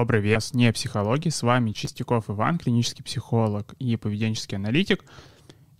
Добрый 0.00 0.22
вес, 0.22 0.54
не 0.54 0.72
психологии. 0.72 1.28
С 1.28 1.42
вами 1.42 1.72
Чистяков 1.72 2.30
Иван, 2.30 2.56
клинический 2.56 3.04
психолог 3.04 3.74
и 3.78 3.98
поведенческий 3.98 4.56
аналитик. 4.56 5.04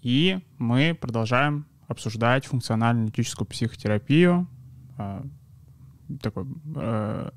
И 0.03 0.41
мы 0.59 0.95
продолжаем 0.95 1.65
обсуждать 1.89 2.45
функционально-аналитическую 2.45 3.49
психотерапию, 3.49 4.47
а, 4.99 5.25
такой 6.21 6.45
э, 6.77 7.31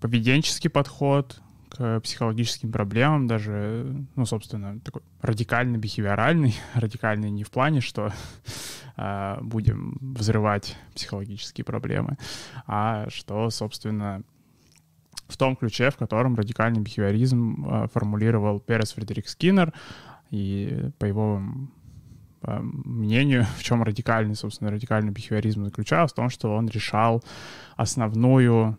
поведенческий 0.00 0.68
подход 0.68 1.40
к 1.68 2.00
психологическим 2.00 2.72
проблемам, 2.72 3.28
даже, 3.28 4.04
ну, 4.16 4.26
собственно, 4.26 4.80
такой 4.80 5.02
радикальный, 5.20 5.78
бихевиоральный, 5.78 6.56
радикальный 6.74 7.30
не 7.30 7.44
в 7.44 7.52
плане, 7.52 7.80
что 7.80 8.12
э, 8.96 9.38
будем 9.42 9.96
взрывать 10.00 10.76
психологические 10.92 11.64
проблемы, 11.64 12.18
а 12.66 13.08
что, 13.10 13.48
собственно, 13.50 14.24
в 15.28 15.36
том 15.36 15.56
ключе, 15.56 15.90
в 15.90 15.96
котором 15.96 16.34
радикальный 16.34 16.80
бихевиоризм 16.80 17.66
э, 17.66 17.88
формулировал 17.92 18.60
Перес 18.60 18.92
Фредерик 18.92 19.28
Скиннер, 19.28 19.72
и 20.30 20.90
по 20.98 21.06
его 21.06 21.42
э, 22.42 22.60
мнению, 22.60 23.46
в 23.56 23.62
чем 23.62 23.82
радикальный, 23.82 24.34
собственно, 24.34 24.70
радикальный 24.70 25.12
бихевиоризм 25.12 25.64
заключался, 25.64 26.12
в 26.12 26.16
том, 26.16 26.30
что 26.30 26.54
он 26.54 26.68
решал 26.68 27.22
основную 27.76 28.78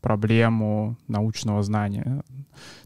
проблему 0.00 0.96
научного 1.08 1.62
знания. 1.62 2.22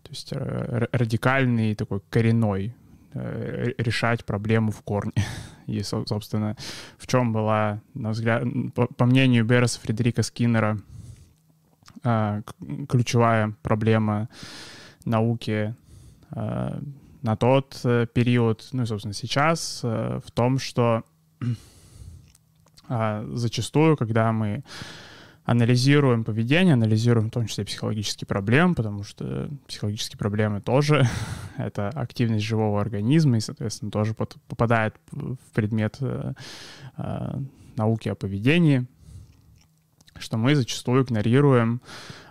То 0.03 0.11
есть 0.11 0.33
э, 0.33 0.87
радикальный 0.93 1.75
такой 1.75 2.01
коренной 2.11 2.75
решать 3.15 4.25
проблему 4.25 4.71
в 4.71 4.83
корне. 4.83 5.13
И, 5.67 5.83
собственно, 5.83 6.57
в 6.99 7.07
чем 7.07 7.33
была, 7.33 7.81
на 7.95 8.11
взгляд, 8.11 8.45
по 8.75 9.07
мнению 9.07 9.45
Берреса 9.45 9.81
Фредерика 9.81 10.23
Скиннера, 10.23 10.79
а, 10.79 10.98
ключевая 12.89 13.55
проблема 13.63 14.29
науки 15.05 15.75
а, 16.31 16.81
на 17.23 17.37
тот 17.37 17.81
э, 17.85 18.07
период, 18.13 18.69
ну 18.73 18.85
и, 18.85 18.87
собственно, 18.87 19.15
сейчас, 19.15 19.81
э, 19.83 20.21
в 20.25 20.31
том, 20.31 20.59
что 20.59 21.03
а, 22.89 23.27
зачастую, 23.33 23.97
когда 23.97 24.33
мы 24.33 24.63
анализируем 25.45 26.25
поведение, 26.25 26.75
анализируем 26.75 27.29
в 27.29 27.33
том 27.33 27.47
числе 27.47 27.65
психологические 27.65 28.27
проблемы, 28.27 28.75
потому 28.75 29.03
что 29.03 29.51
психологические 29.67 30.19
проблемы 30.19 30.61
тоже— 30.61 31.09
это 31.57 31.89
активность 31.89 32.45
живого 32.45 32.81
организма 32.81 33.39
и, 33.39 33.41
соответственно, 33.41 33.91
тоже 33.91 34.15
под, 34.15 34.37
попадает 34.47 34.95
в 35.11 35.39
предмет 35.55 35.97
э, 36.01 36.35
э, 36.99 37.41
науки 37.77 38.09
о 38.09 38.15
поведении— 38.15 38.87
что 40.21 40.37
мы 40.37 40.55
зачастую 40.55 41.05
игнорируем 41.05 41.81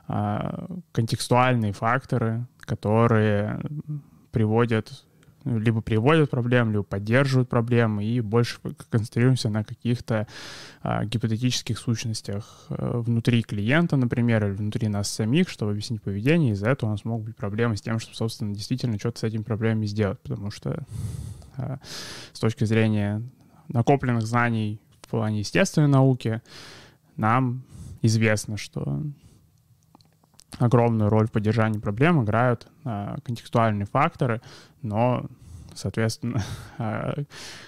э, 0.08 0.68
контекстуальные 0.92 1.74
факторы, 1.74 2.46
которые 2.60 3.62
приводят 4.32 5.06
ну, 5.48 5.60
либо 5.60 5.80
приводят 5.80 6.30
проблем, 6.30 6.72
либо 6.72 6.84
поддерживают 6.84 7.48
проблемы, 7.48 8.04
и 8.04 8.20
больше 8.20 8.60
концентрируемся 8.90 9.50
на 9.50 9.64
каких-то 9.64 10.28
а, 10.82 11.06
гипотетических 11.06 11.80
сущностях 11.80 12.66
а, 12.68 13.00
внутри 13.00 13.44
клиента, 13.44 13.96
например, 13.96 14.46
или 14.46 14.52
внутри 14.52 14.90
нас 14.90 15.10
самих, 15.10 15.48
чтобы 15.48 15.72
объяснить 15.72 16.02
поведение, 16.02 16.52
из-за 16.52 16.70
этого 16.70 16.90
у 16.90 16.92
нас 16.92 17.06
могут 17.06 17.28
быть 17.28 17.38
проблемы 17.38 17.78
с 17.78 17.82
тем, 17.82 17.98
чтобы, 17.98 18.18
собственно, 18.18 18.54
действительно 18.54 19.00
что-то 19.00 19.20
с 19.20 19.24
этими 19.24 19.42
проблемами 19.42 19.86
сделать, 19.86 20.20
потому 20.20 20.52
что 20.52 20.84
а, 21.56 21.80
с 22.34 22.40
точки 22.42 22.66
зрения 22.66 23.24
накопленных 23.70 24.24
знаний 24.24 24.82
в 25.02 25.08
плане 25.08 25.40
естественной 25.40 25.88
науки 25.88 26.42
нам 27.16 27.64
известно, 28.02 28.58
что 28.58 29.02
огромную 30.60 31.10
роль 31.10 31.28
в 31.28 31.32
поддержании 31.32 31.80
проблем 31.80 32.24
играют 32.24 32.68
а, 32.84 33.18
контекстуальные 33.24 33.86
факторы, 33.86 34.42
но, 34.82 35.26
соответственно, 35.76 36.44
а, 36.78 37.16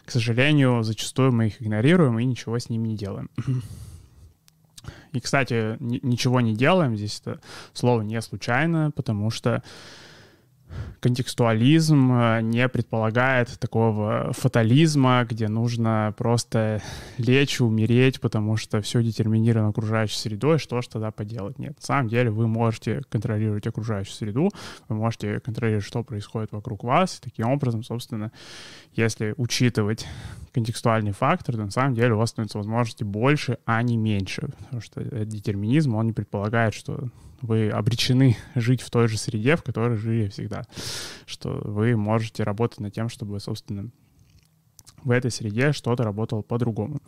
к 0.05 0.11
сожалению, 0.11 0.83
зачастую 0.83 1.31
мы 1.31 1.47
их 1.47 1.61
игнорируем 1.61 2.19
и 2.19 2.25
ничего 2.25 2.57
с 2.57 2.69
ними 2.69 2.89
не 2.89 2.97
делаем. 2.97 3.29
И, 5.11 5.19
кстати, 5.19 5.75
ничего 5.79 6.39
не 6.39 6.55
делаем, 6.55 6.95
здесь 6.95 7.19
это 7.19 7.39
слово 7.73 8.01
не 8.01 8.21
случайно, 8.21 8.91
потому 8.91 9.29
что 9.29 9.63
контекстуализм 10.99 12.11
э, 12.11 12.41
не 12.41 12.67
предполагает 12.67 13.57
такого 13.59 14.31
фатализма, 14.33 15.25
где 15.29 15.47
нужно 15.47 16.13
просто 16.17 16.81
лечь, 17.17 17.61
умереть, 17.61 18.19
потому 18.19 18.57
что 18.57 18.81
все 18.81 19.01
детерминировано 19.01 19.69
окружающей 19.69 20.17
средой, 20.17 20.59
что 20.59 20.81
ж 20.81 20.87
тогда 20.87 21.11
поделать? 21.11 21.57
Нет, 21.59 21.75
на 21.79 21.85
самом 21.85 22.09
деле 22.09 22.31
вы 22.31 22.47
можете 22.47 23.01
контролировать 23.09 23.67
окружающую 23.67 24.13
среду, 24.13 24.49
вы 24.87 24.95
можете 24.95 25.39
контролировать, 25.39 25.85
что 25.85 26.03
происходит 26.03 26.51
вокруг 26.51 26.83
вас, 26.83 27.17
и 27.17 27.21
таким 27.21 27.49
образом, 27.49 27.83
собственно, 27.83 28.31
если 28.93 29.33
учитывать 29.37 30.05
контекстуальный 30.51 31.11
фактор, 31.11 31.55
то 31.55 31.61
на 31.61 31.71
самом 31.71 31.95
деле 31.95 32.13
у 32.13 32.17
вас 32.17 32.29
становится 32.31 32.57
возможности 32.57 33.03
больше, 33.03 33.57
а 33.65 33.81
не 33.81 33.97
меньше, 33.97 34.49
потому 34.59 34.81
что 34.81 35.01
детерминизм, 35.25 35.95
он 35.95 36.07
не 36.07 36.13
предполагает, 36.13 36.73
что 36.73 37.09
вы 37.41 37.69
обречены 37.69 38.37
жить 38.55 38.81
в 38.81 38.89
той 38.89 39.07
же 39.07 39.17
среде, 39.17 39.55
в 39.55 39.63
которой 39.63 39.97
жили 39.97 40.29
всегда. 40.29 40.63
Что 41.25 41.61
вы 41.63 41.95
можете 41.95 42.43
работать 42.43 42.79
над 42.79 42.93
тем, 42.93 43.09
чтобы, 43.09 43.39
собственно, 43.39 43.89
в 45.03 45.11
этой 45.11 45.31
среде 45.31 45.71
что-то 45.71 46.03
работало 46.03 46.41
по-другому. 46.41 46.99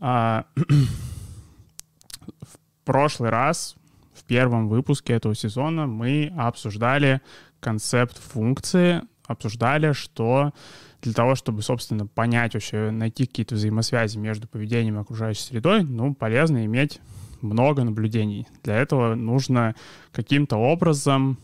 А, 0.00 0.46
в 0.56 2.58
прошлый 2.84 3.30
раз, 3.30 3.76
в 4.12 4.24
первом 4.24 4.68
выпуске 4.68 5.14
этого 5.14 5.34
сезона, 5.34 5.86
мы 5.86 6.32
обсуждали 6.36 7.20
концепт 7.60 8.18
функции, 8.18 9.02
обсуждали, 9.26 9.92
что 9.92 10.52
для 11.00 11.12
того, 11.12 11.34
чтобы, 11.34 11.62
собственно, 11.62 12.06
понять 12.06 12.54
вообще, 12.54 12.90
найти 12.90 13.26
какие-то 13.26 13.54
взаимосвязи 13.54 14.18
между 14.18 14.46
поведением 14.46 14.98
и 14.98 15.00
окружающей 15.00 15.42
средой, 15.42 15.82
ну, 15.82 16.14
полезно 16.14 16.64
иметь 16.64 17.00
много 17.42 17.84
наблюдений. 17.84 18.46
Для 18.62 18.76
этого 18.76 19.14
нужно 19.14 19.74
каким-то 20.12 20.56
образом 20.56 21.38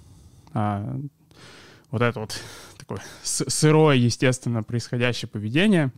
а, 0.53 0.99
вот 1.91 2.03
это 2.03 2.21
вот 2.21 2.41
такое 2.77 3.01
сырое, 3.23 3.97
естественно, 3.97 4.63
происходящее 4.63 5.29
поведение 5.29 5.93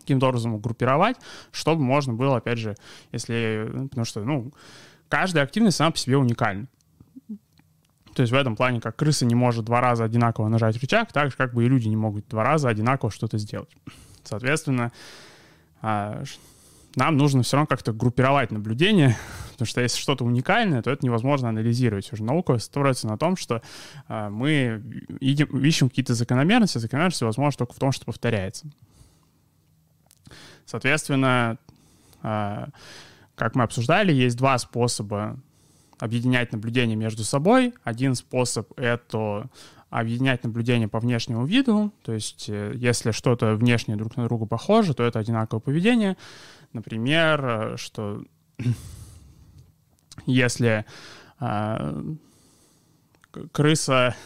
каким-то 0.00 0.28
образом 0.28 0.58
группировать, 0.58 1.16
чтобы 1.52 1.82
можно 1.82 2.12
было, 2.12 2.38
опять 2.38 2.58
же, 2.58 2.74
если... 3.12 3.70
Потому 3.88 4.04
что, 4.04 4.24
ну, 4.24 4.52
каждая 5.08 5.44
активность 5.44 5.76
сама 5.76 5.92
по 5.92 5.98
себе 5.98 6.16
уникальна. 6.16 6.66
То 8.14 8.22
есть 8.22 8.32
в 8.32 8.34
этом 8.34 8.56
плане, 8.56 8.80
как 8.80 8.96
крыса 8.96 9.24
не 9.24 9.34
может 9.34 9.64
два 9.64 9.80
раза 9.80 10.04
одинаково 10.04 10.48
нажать 10.48 10.76
рычаг, 10.76 11.12
так 11.12 11.30
же, 11.30 11.36
как 11.36 11.54
бы 11.54 11.64
и 11.64 11.68
люди 11.68 11.88
не 11.88 11.96
могут 11.96 12.28
два 12.28 12.44
раза 12.44 12.68
одинаково 12.68 13.10
что-то 13.10 13.38
сделать. 13.38 13.70
Соответственно, 14.24 14.92
а, 15.80 16.24
нам 16.96 17.16
нужно 17.16 17.42
все 17.42 17.56
равно 17.56 17.66
как-то 17.66 17.92
группировать 17.92 18.50
наблюдения, 18.50 19.16
потому 19.52 19.66
что 19.66 19.80
если 19.80 20.00
что-то 20.00 20.24
уникальное, 20.24 20.82
то 20.82 20.90
это 20.90 21.04
невозможно 21.04 21.48
анализировать. 21.48 22.12
Уже 22.12 22.24
наука 22.24 22.58
строится 22.58 23.06
на 23.06 23.16
том, 23.16 23.36
что 23.36 23.62
э, 24.08 24.28
мы 24.28 24.82
идем, 25.20 25.46
ищем 25.64 25.88
какие-то 25.88 26.14
закономерности, 26.14 26.78
закономерности 26.78 27.24
возможно 27.24 27.58
только 27.58 27.74
в 27.74 27.78
том, 27.78 27.92
что 27.92 28.04
повторяется. 28.04 28.66
Соответственно, 30.66 31.58
э, 32.22 32.66
как 33.34 33.54
мы 33.54 33.64
обсуждали, 33.64 34.12
есть 34.12 34.36
два 34.36 34.58
способа 34.58 35.38
объединять 36.02 36.50
наблюдения 36.50 36.96
между 36.96 37.22
собой. 37.22 37.74
Один 37.84 38.16
способ— 38.16 38.72
это 38.76 39.48
объединять 39.88 40.42
наблюдения 40.42 40.88
по 40.88 40.98
внешнему 40.98 41.46
виду, 41.46 41.92
то 42.02 42.12
есть 42.12 42.46
э, 42.48 42.72
если 42.74 43.12
что-то 43.12 43.54
внешне 43.54 43.94
друг 43.94 44.16
на 44.16 44.24
друга 44.24 44.46
похоже, 44.46 44.94
то 44.94 45.04
это 45.04 45.20
одинаковое 45.20 45.60
поведение. 45.60 46.16
Например, 46.72 47.44
э, 47.44 47.76
что 47.76 48.24
если 50.26 50.86
э, 51.38 52.14
крыса 53.52 54.16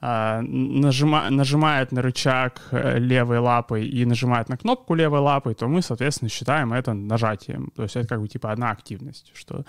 нажима, 0.00 1.28
нажимает 1.30 1.90
на 1.90 2.02
рычаг 2.02 2.60
э, 2.70 2.98
левой 2.98 3.38
лапой 3.38 3.88
и 3.88 4.04
нажимает 4.04 4.48
на 4.48 4.56
кнопку 4.56 4.94
левой 4.94 5.20
лапой, 5.20 5.54
то 5.54 5.66
мы, 5.66 5.82
соответственно, 5.82 6.28
считаем 6.28 6.72
это 6.72 6.92
нажатием. 6.92 7.72
То 7.74 7.82
есть 7.82 7.96
это 7.96 8.06
как 8.06 8.20
бы 8.20 8.28
типа 8.28 8.52
одна 8.52 8.70
активность, 8.70 9.32
что, 9.34 9.64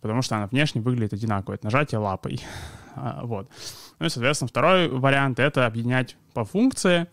потому 0.00 0.20
что 0.20 0.36
она 0.36 0.46
внешне 0.48 0.82
выглядит 0.82 1.14
одинаково. 1.14 1.54
Это 1.54 1.64
нажатие 1.64 1.98
лапой. 1.98 2.40
А, 2.94 3.20
вот. 3.24 3.48
Ну 3.98 4.06
и, 4.06 4.08
соответственно, 4.10 4.48
второй 4.48 4.88
вариант— 4.88 5.38
это 5.40 5.66
объединять 5.66 6.16
по 6.34 6.44
функции 6.44 7.06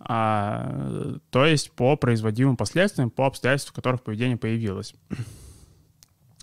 а, 0.00 1.16
то 1.30 1.44
есть 1.44 1.72
по 1.72 1.96
производимым 1.96 2.56
последствиям, 2.56 3.10
по 3.10 3.26
обстоятельствам, 3.26 3.72
в 3.72 3.76
которых 3.76 4.02
поведение 4.02 4.36
появилось. 4.36 4.94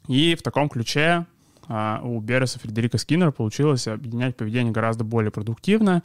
И 0.08 0.36
в 0.36 0.42
таком 0.42 0.69
ключе 0.69 1.10
а, 1.10 1.25
у 1.67 2.19
Берреса 2.19 2.59
Фредерика 2.59 2.97
Скиннера 2.97 3.31
получилось 3.31 3.88
объединять 3.88 4.38
поведение 4.38 4.71
гораздо 4.71 5.03
более 5.03 5.31
продуктивно, 5.31 6.03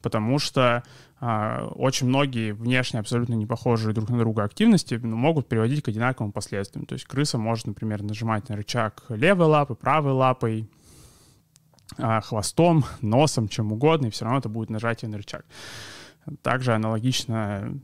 потому 0.00 0.38
что 0.38 0.82
а, 1.26 1.68
очень 1.76 2.06
многие 2.06 2.52
внешне 2.52 3.00
абсолютно 3.00 3.32
не 3.32 3.46
похожие 3.46 3.94
друг 3.94 4.10
на 4.10 4.18
друга 4.18 4.44
активности 4.44 5.00
ну, 5.02 5.16
могут 5.16 5.48
приводить 5.48 5.82
к 5.82 5.88
одинаковым 5.88 6.32
последствиям. 6.32 6.84
То 6.84 6.92
есть 6.92 7.06
крыса 7.06 7.38
может, 7.38 7.66
например, 7.66 8.02
нажимать 8.02 8.50
на 8.50 8.56
рычаг 8.56 9.02
левой 9.08 9.46
лапой, 9.46 9.76
правой 9.76 10.12
лапой, 10.12 10.68
а, 11.96 12.20
хвостом, 12.20 12.84
носом, 13.00 13.48
чем 13.48 13.72
угодно, 13.72 14.06
и 14.06 14.10
все 14.10 14.24
равно 14.24 14.40
это 14.40 14.48
будет 14.50 14.68
нажатие 14.68 15.10
на 15.10 15.16
рычаг. 15.16 15.46
Также 16.42 16.74
аналогично 16.74 17.34
а, 17.36 17.74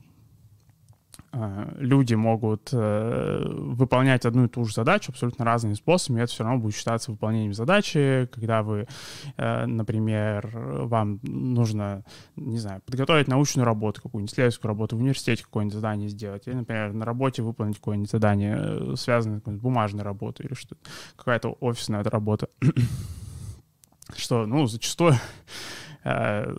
люди 1.32 2.14
могут 2.14 2.70
э, 2.72 3.44
выполнять 3.46 4.24
одну 4.24 4.46
и 4.46 4.48
ту 4.48 4.64
же 4.64 4.74
задачу 4.74 5.12
абсолютно 5.12 5.44
разными 5.44 5.74
способами, 5.74 6.22
это 6.22 6.32
все 6.32 6.42
равно 6.42 6.58
будет 6.58 6.74
считаться 6.74 7.12
выполнением 7.12 7.54
задачи, 7.54 8.28
когда 8.32 8.62
вы, 8.62 8.88
э, 9.36 9.66
например, 9.66 10.50
вам 10.52 11.20
нужно, 11.22 12.04
не 12.36 12.58
знаю, 12.58 12.82
подготовить 12.84 13.28
научную 13.28 13.64
работу, 13.64 14.02
какую-нибудь 14.02 14.32
исследовательскую 14.32 14.68
работу 14.70 14.96
в 14.96 15.00
университете, 15.00 15.44
какое-нибудь 15.44 15.74
задание 15.74 16.08
сделать, 16.08 16.46
или, 16.46 16.54
например, 16.54 16.92
на 16.92 17.04
работе 17.04 17.42
выполнить 17.42 17.76
какое-нибудь 17.76 18.10
задание, 18.10 18.56
э, 18.58 18.94
связанное 18.96 19.40
с 19.40 19.60
бумажной 19.60 20.02
работой 20.02 20.46
или 20.46 20.54
что-то, 20.54 20.80
какая-то 21.16 21.56
офисная 21.60 22.02
работа, 22.02 22.48
что, 24.16 24.46
ну, 24.46 24.66
зачастую 24.66 25.14
Э, 25.14 25.89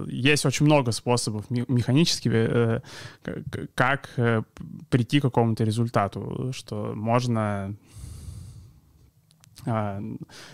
есть 0.07 0.45
очень 0.45 0.65
много 0.65 0.91
способов 0.91 1.49
механически, 1.49 2.29
э, 2.33 2.81
как 3.75 4.09
э, 4.17 4.43
прийти 4.89 5.19
к 5.19 5.23
какому-то 5.23 5.63
результату, 5.63 6.51
что 6.53 6.93
можно 6.95 7.75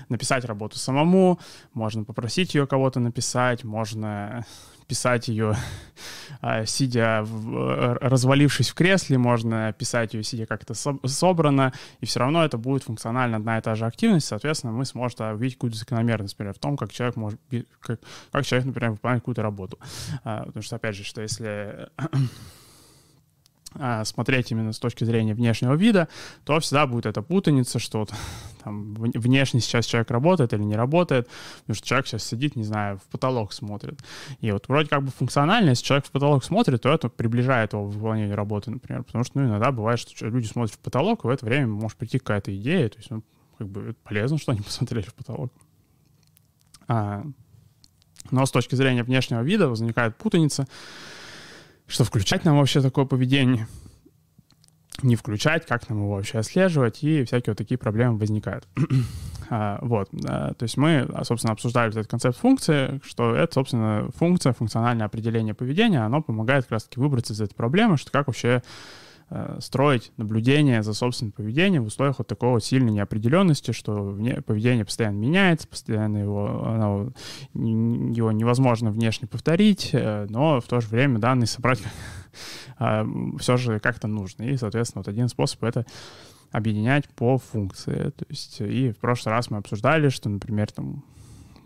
написать 0.09 0.43
работу 0.43 0.77
самому, 0.77 1.39
можно 1.73 2.03
попросить 2.03 2.55
ее 2.55 2.67
кого-то 2.67 2.99
написать, 2.99 3.63
можно 3.63 4.45
писать 4.87 5.27
ее, 5.27 5.55
а, 6.41 6.65
сидя, 6.65 7.21
в, 7.23 7.97
развалившись 8.01 8.69
в 8.69 8.73
кресле, 8.73 9.17
можно 9.17 9.73
писать 9.73 10.13
ее, 10.13 10.23
сидя 10.23 10.45
как-то 10.45 10.73
собрано, 10.73 11.73
и 11.99 12.05
все 12.05 12.19
равно 12.19 12.43
это 12.43 12.57
будет 12.57 12.83
функционально 12.83 13.37
одна 13.37 13.57
и 13.57 13.61
та 13.61 13.75
же 13.75 13.85
активность, 13.85 14.27
соответственно, 14.27 14.73
мы 14.73 14.85
сможем 14.85 15.35
увидеть 15.35 15.55
какую-то 15.55 15.77
закономерность, 15.77 16.35
например, 16.35 16.53
в 16.53 16.59
том, 16.59 16.77
как 16.77 16.91
человек 16.91 17.15
может, 17.15 17.39
как, 17.79 17.99
как 18.31 18.45
человек, 18.45 18.65
например, 18.65 18.91
выполняет 18.91 19.21
какую-то 19.21 19.41
работу. 19.41 19.79
А, 20.23 20.45
потому 20.45 20.63
что, 20.63 20.75
опять 20.77 20.95
же, 20.95 21.03
что 21.03 21.21
если 21.21 21.89
а, 21.97 22.07
смотреть 24.05 24.51
именно 24.51 24.73
с 24.73 24.79
точки 24.79 25.03
зрения 25.03 25.33
внешнего 25.33 25.73
вида, 25.73 26.07
то 26.43 26.59
всегда 26.59 26.87
будет 26.87 27.05
эта 27.05 27.21
путаница, 27.21 27.79
что 27.79 28.07
там 28.63 28.93
внешне 28.95 29.59
сейчас 29.59 29.85
человек 29.85 30.11
работает 30.11 30.53
или 30.53 30.63
не 30.63 30.75
работает, 30.75 31.27
потому 31.61 31.75
что 31.75 31.87
человек 31.87 32.07
сейчас 32.07 32.23
сидит, 32.23 32.55
не 32.55 32.63
знаю, 32.63 32.97
в 32.97 33.03
потолок 33.03 33.53
смотрит. 33.53 33.99
И 34.41 34.51
вот 34.51 34.67
вроде 34.67 34.89
как 34.89 35.03
бы 35.03 35.11
функционально, 35.11 35.69
если 35.69 35.85
человек 35.85 36.05
в 36.05 36.11
потолок 36.11 36.43
смотрит, 36.43 36.81
то 36.81 36.89
это 36.89 37.09
приближает 37.09 37.73
его 37.73 37.89
к 37.89 37.93
выполнению 37.93 38.35
работы, 38.35 38.71
например, 38.71 39.03
потому 39.03 39.23
что 39.23 39.39
ну, 39.39 39.47
иногда 39.47 39.71
бывает, 39.71 39.99
что 39.99 40.27
люди 40.27 40.47
смотрят 40.47 40.73
в 40.73 40.79
потолок, 40.79 41.23
и 41.23 41.27
в 41.27 41.29
это 41.29 41.45
время 41.45 41.67
может 41.67 41.97
прийти 41.97 42.19
какая-то 42.19 42.55
идея, 42.55 42.89
то 42.89 42.97
есть 42.97 43.09
ну, 43.09 43.23
как 43.57 43.67
бы 43.67 43.95
полезно, 44.03 44.37
что 44.37 44.51
они 44.51 44.61
посмотрели 44.65 45.05
в 45.05 45.13
потолок. 45.13 45.51
А, 46.87 47.23
но 48.31 48.45
с 48.45 48.51
точки 48.51 48.75
зрения 48.75 49.03
внешнего 49.03 49.41
вида 49.41 49.69
возникает 49.69 50.15
путаница, 50.17 50.67
что 51.87 52.03
включать 52.03 52.45
нам 52.45 52.57
вообще 52.57 52.81
такое 52.81 53.05
поведение, 53.05 53.67
не 55.03 55.15
включать, 55.15 55.65
как 55.65 55.89
нам 55.89 55.99
его 55.99 56.15
вообще 56.15 56.39
отслеживать, 56.39 57.03
и 57.03 57.23
всякие 57.23 57.51
вот 57.51 57.57
такие 57.57 57.77
проблемы 57.77 58.17
возникают. 58.17 58.67
а, 59.49 59.79
вот, 59.81 60.09
а, 60.27 60.53
то 60.53 60.63
есть 60.63 60.77
мы, 60.77 61.07
собственно, 61.23 61.53
обсуждали 61.53 61.91
этот 61.91 62.07
концепт 62.07 62.37
функции, 62.37 62.99
что 63.05 63.35
это, 63.35 63.53
собственно, 63.53 64.09
функция, 64.15 64.53
функциональное 64.53 65.05
определение 65.05 65.53
поведения, 65.53 66.03
оно 66.03 66.21
помогает 66.21 66.65
как 66.65 66.73
раз-таки 66.73 66.99
выбраться 66.99 67.33
из 67.33 67.41
этой 67.41 67.55
проблемы, 67.55 67.97
что 67.97 68.11
как 68.11 68.27
вообще 68.27 68.63
строить 69.59 70.11
наблюдение 70.15 70.83
за 70.83 70.93
собственным 70.93 71.33
поведением 71.33 71.83
в 71.83 71.87
условиях 71.87 72.19
вот 72.19 72.27
такого 72.27 72.61
сильной 72.61 72.91
неопределенности, 72.93 73.71
что 73.71 74.17
поведение 74.45 74.85
постоянно 74.85 75.17
меняется, 75.17 75.67
постоянно 75.67 76.17
его, 76.17 76.65
оно, 76.65 77.11
его 77.53 78.31
невозможно 78.31 78.89
внешне 78.89 79.27
повторить, 79.27 79.89
э, 79.91 80.27
но 80.29 80.61
в 80.61 80.65
то 80.65 80.79
же 80.79 80.87
время 80.87 81.19
данные 81.19 81.47
собрать 81.47 81.81
а, 82.77 83.05
все 83.39 83.57
же 83.57 83.79
как-то 83.79 84.07
нужно. 84.07 84.43
И, 84.43 84.55
соответственно, 84.55 85.01
вот 85.01 85.09
один 85.09 85.27
способ— 85.27 85.63
это 85.65 85.85
объединять 86.51 87.09
по 87.09 87.37
функции. 87.37 88.11
То 88.11 88.25
есть, 88.29 88.61
и 88.61 88.91
в 88.91 88.97
прошлый 88.97 89.33
раз 89.35 89.49
мы 89.49 89.57
обсуждали, 89.57 90.09
что, 90.09 90.29
например, 90.29 90.71
там 90.71 91.03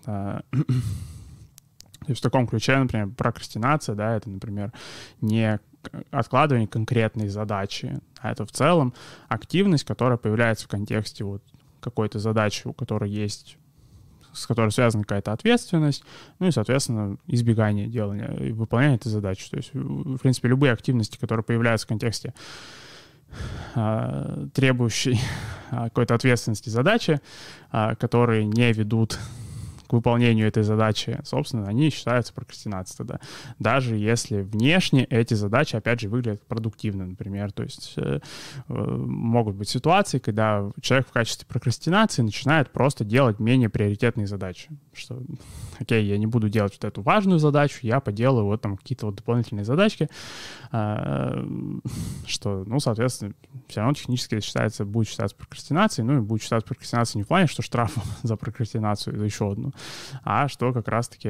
а, 0.06 0.42
то 0.52 2.08
есть 2.08 2.20
в 2.20 2.24
таком 2.24 2.48
ключе, 2.48 2.78
например, 2.78 3.10
прокрастинация, 3.10 3.96
да, 3.96 4.16
это, 4.16 4.30
например, 4.30 4.74
не 5.22 5.60
откладывание 6.12 6.68
конкретной 6.68 7.28
задачи, 7.28 8.00
а 8.20 8.32
это 8.32 8.46
в 8.46 8.52
целом 8.52 8.94
активность, 9.28 9.84
которая 9.84 10.18
появляется 10.18 10.66
в 10.66 10.70
контексте 10.70 11.24
вот 11.24 11.44
какой-то 11.80 12.20
задачи, 12.20 12.68
у 12.68 12.74
которой 12.74 13.10
есть 13.10 13.58
с 14.34 14.48
которой 14.48 14.72
связана 14.72 15.04
какая-то 15.04 15.34
ответственность, 15.34 16.04
ну 16.40 16.48
и, 16.48 16.52
соответственно, 16.52 17.18
избегание 17.28 17.88
делания 17.88 18.32
и 18.38 18.52
выполнения 18.54 18.96
этой 18.96 19.10
задачи. 19.10 19.50
То 19.50 19.58
есть, 19.58 19.72
в 19.74 20.20
принципе, 20.20 20.48
любые 20.48 20.74
активности, 20.74 21.18
которые 21.18 21.44
появляются 21.44 21.86
в 21.86 21.90
контексте 21.90 22.34
э, 23.76 24.48
требующей 24.54 25.20
какой-то 25.70 26.16
ответственности 26.16 26.70
задачи, 26.70 27.20
э, 27.72 27.96
которые 27.96 28.46
не 28.46 28.72
ведут 28.72 29.20
к 29.92 29.94
выполнению 29.94 30.48
этой 30.48 30.64
задачи, 30.64 31.20
собственно, 31.26 31.68
они 31.68 31.90
считаются 31.90 32.34
прокрастинацией 32.34 32.98
тогда. 32.98 33.20
Даже 33.60 33.98
если 33.98 34.42
внешне 34.42 35.04
эти 35.04 35.34
задачи, 35.34 35.76
опять 35.76 36.00
же, 36.00 36.08
выглядят 36.08 36.48
продуктивно, 36.48 37.06
например. 37.06 37.52
То 37.52 37.64
есть 37.64 37.96
э, 37.98 38.22
э, 38.70 38.74
могут 38.74 39.58
быть 39.58 39.68
ситуации, 39.68 40.20
когда 40.20 40.72
человек 40.82 41.10
в 41.10 41.12
качестве 41.12 41.46
прокрастинации 41.46 42.22
начинает 42.22 42.72
просто 42.72 43.04
делать 43.04 43.40
менее 43.40 43.68
приоритетные 43.68 44.28
задачи. 44.28 44.70
Что, 44.94 45.22
окей, 45.78 46.06
я 46.06 46.18
не 46.18 46.26
буду 46.26 46.48
делать 46.48 46.72
вот 46.82 46.88
эту 46.88 47.02
важную 47.02 47.40
задачу, 47.40 47.80
я 47.82 48.00
поделаю 48.00 48.46
вот 48.46 48.62
там 48.62 48.78
какие-то 48.78 49.08
вот 49.08 49.16
дополнительные 49.16 49.66
задачки, 49.66 50.08
э, 50.72 51.46
что, 52.28 52.64
ну, 52.66 52.80
соответственно, 52.80 53.34
все 53.68 53.82
равно 53.82 53.94
технически 53.94 54.36
это 54.36 54.46
считается, 54.46 54.86
будет 54.86 55.10
считаться 55.10 55.36
прокрастинацией, 55.36 56.08
ну 56.08 56.18
и 56.18 56.22
будет 56.22 56.44
считаться 56.44 56.66
прокрастинацией 56.66 57.20
не 57.20 57.24
в 57.26 57.28
плане, 57.28 57.48
что 57.48 57.62
штраф 57.62 57.94
за 58.24 58.38
прокрастинацию, 58.38 59.16
это 59.16 59.26
еще 59.26 59.52
одну, 59.52 59.74
а 60.24 60.48
что 60.48 60.74
как 60.74 60.88
раз-таки 60.88 61.30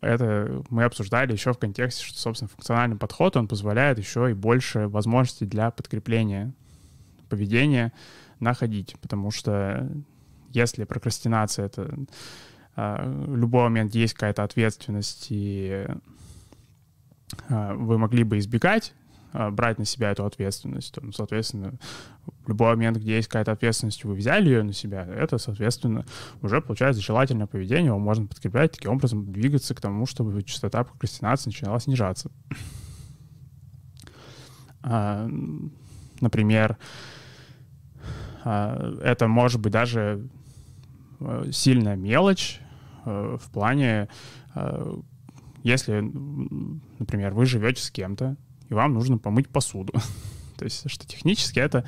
это 0.00 0.62
мы 0.70 0.84
обсуждали 0.84 1.32
еще 1.32 1.52
в 1.52 1.58
контексте, 1.58 2.04
что, 2.04 2.18
собственно, 2.18 2.48
функциональный 2.48 2.96
подход, 2.96 3.36
он 3.36 3.48
позволяет 3.48 3.98
еще 3.98 4.30
и 4.30 4.34
больше 4.34 4.88
возможностей 4.88 5.46
для 5.46 5.70
подкрепления 5.70 6.52
поведения 7.28 7.92
находить, 8.40 8.96
потому 9.00 9.30
что 9.30 9.88
если 10.50 10.84
прокрастинация— 10.84 11.64
это 11.66 11.94
а, 12.74 13.04
в 13.06 13.36
любой 13.36 13.64
момент 13.64 13.94
есть 13.94 14.14
какая-то 14.14 14.44
ответственность, 14.44 15.26
и 15.30 15.86
а, 17.48 17.74
вы 17.74 17.98
могли 17.98 18.24
бы 18.24 18.38
избегать 18.38 18.94
брать 19.32 19.78
на 19.78 19.84
себя 19.84 20.10
эту 20.10 20.24
ответственность. 20.24 20.94
Ну, 21.00 21.12
соответственно, 21.12 21.74
в 22.44 22.48
любой 22.48 22.70
момент, 22.70 22.98
где 22.98 23.16
есть 23.16 23.28
какая-то 23.28 23.52
ответственность, 23.52 24.04
вы 24.04 24.14
взяли 24.14 24.48
ее 24.48 24.62
на 24.62 24.72
себя, 24.72 25.06
это, 25.06 25.38
соответственно, 25.38 26.04
уже 26.42 26.60
получается 26.60 27.02
желательное 27.02 27.46
поведение, 27.46 27.86
его 27.86 27.98
можно 27.98 28.26
подкреплять, 28.26 28.72
таким 28.72 28.92
образом 28.92 29.32
двигаться 29.32 29.74
к 29.74 29.80
тому, 29.80 30.06
чтобы 30.06 30.42
частота 30.42 30.84
прокрастинации 30.84 31.50
начинала 31.50 31.80
снижаться. 31.80 32.30
А, 34.82 35.28
например, 36.20 36.76
а, 38.44 38.94
это 39.02 39.28
может 39.28 39.60
быть 39.60 39.72
даже 39.72 40.28
а, 41.20 41.44
сильная 41.52 41.96
мелочь 41.96 42.60
а, 43.04 43.36
в 43.36 43.50
плане, 43.50 44.08
а, 44.54 44.98
если, 45.62 46.00
например, 46.98 47.34
вы 47.34 47.46
живете 47.46 47.80
с 47.80 47.90
кем-то, 47.90 48.36
и 48.68 48.74
вам 48.74 48.94
нужно 48.94 49.18
помыть 49.18 49.48
посуду. 49.48 49.92
То 50.56 50.64
есть, 50.64 50.88
что 50.88 51.06
технически 51.06 51.58
это 51.58 51.84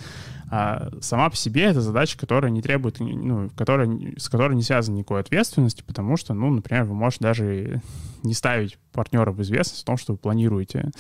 а, 0.51 0.91
сама 1.01 1.31
по 1.31 1.37
себе 1.37 1.63
это 1.63 1.81
задача, 1.81 2.19
которая 2.19 2.51
не 2.51 2.61
требует, 2.61 2.99
ну, 2.99 3.51
которая, 3.57 3.89
с 4.17 4.29
которой 4.29 4.55
не 4.55 4.63
связана 4.63 4.97
никакой 4.97 5.21
ответственности, 5.21 5.85
потому 5.87 6.17
что, 6.17 6.35
ну, 6.35 6.51
например, 6.51 6.85
вы 6.85 6.95
можете 6.95 7.23
даже 7.23 7.83
не 8.23 8.35
ставить 8.35 8.79
партнера 8.93 9.31
в 9.31 9.41
известность 9.43 9.83
о 9.83 9.87
том, 9.87 9.97
что 9.97 10.13
вы 10.13 10.19
планируете 10.19 10.91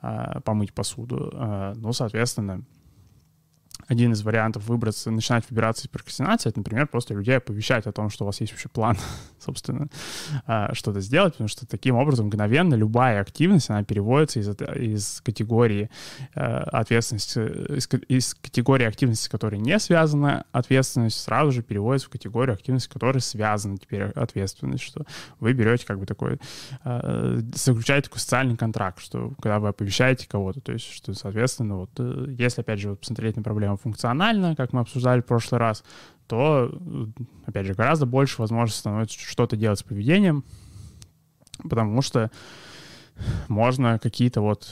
а, 0.00 0.40
помыть 0.40 0.72
посуду. 0.72 1.30
А, 1.34 1.74
ну, 1.76 1.92
соответственно, 1.92 2.62
один 3.88 4.12
из 4.12 4.22
вариантов 4.22 4.66
выбраться, 4.66 5.10
начинать 5.10 5.44
выбираться 5.50 5.86
из 5.86 5.88
прокрастинации, 5.88 6.50
это, 6.50 6.58
например, 6.58 6.86
просто 6.86 7.14
людей 7.14 7.36
оповещать 7.38 7.86
о 7.86 7.92
том, 7.92 8.10
что 8.10 8.24
у 8.24 8.26
вас 8.26 8.40
есть 8.40 8.52
вообще 8.52 8.68
план, 8.68 8.96
собственно, 9.40 9.88
а, 10.46 10.74
что-то 10.74 11.00
сделать, 11.00 11.34
потому 11.34 11.48
что 11.48 11.66
таким 11.66 11.96
образом 11.96 12.26
мгновенно 12.26 12.74
любая 12.74 13.20
активность, 13.20 13.70
она 13.70 13.82
переводится 13.84 14.40
из, 14.40 14.48
из 14.48 15.20
категории 15.22 15.90
а, 16.34 16.64
ответственности, 16.72 17.38
из, 17.76 17.88
из 18.08 18.34
категории 18.34 18.86
активности, 18.86 19.24
с 19.24 19.28
которой 19.28 19.58
не 19.58 19.78
связана 19.78 20.44
ответственность, 20.52 21.20
сразу 21.20 21.52
же 21.52 21.62
переводится 21.62 22.08
в 22.08 22.10
категорию 22.10 22.54
активности, 22.54 22.88
с 22.88 22.92
которой 22.92 23.20
связана 23.20 23.78
теперь 23.78 24.02
ответственность, 24.02 24.84
что 24.84 25.04
вы 25.40 25.52
берете 25.52 25.86
как 25.86 25.98
бы 25.98 26.06
такой, 26.06 26.38
заключаете 27.54 28.08
такой 28.08 28.20
социальный 28.20 28.56
контракт, 28.56 29.00
что 29.00 29.32
когда 29.40 29.58
вы 29.58 29.68
оповещаете 29.68 30.28
кого-то, 30.28 30.60
то 30.60 30.72
есть, 30.72 30.90
что, 30.90 31.14
соответственно, 31.14 31.76
вот, 31.76 31.90
э, 31.98 32.34
если, 32.36 32.60
опять 32.60 32.80
же, 32.80 32.90
вот 32.90 33.00
посмотреть 33.00 33.36
на 33.36 33.42
проблему 33.42 33.77
функционально, 33.78 34.54
как 34.56 34.72
мы 34.72 34.80
обсуждали 34.80 35.20
в 35.20 35.26
прошлый 35.26 35.60
раз, 35.60 35.84
то, 36.26 36.70
опять 37.46 37.66
же, 37.66 37.74
гораздо 37.74 38.06
больше 38.06 38.40
возможностей 38.40 38.80
становится 38.80 39.18
что-то 39.18 39.56
делать 39.56 39.78
с 39.78 39.82
поведением, 39.82 40.44
потому 41.62 42.02
что 42.02 42.30
можно 43.48 43.98
какие-то 43.98 44.40
вот 44.40 44.68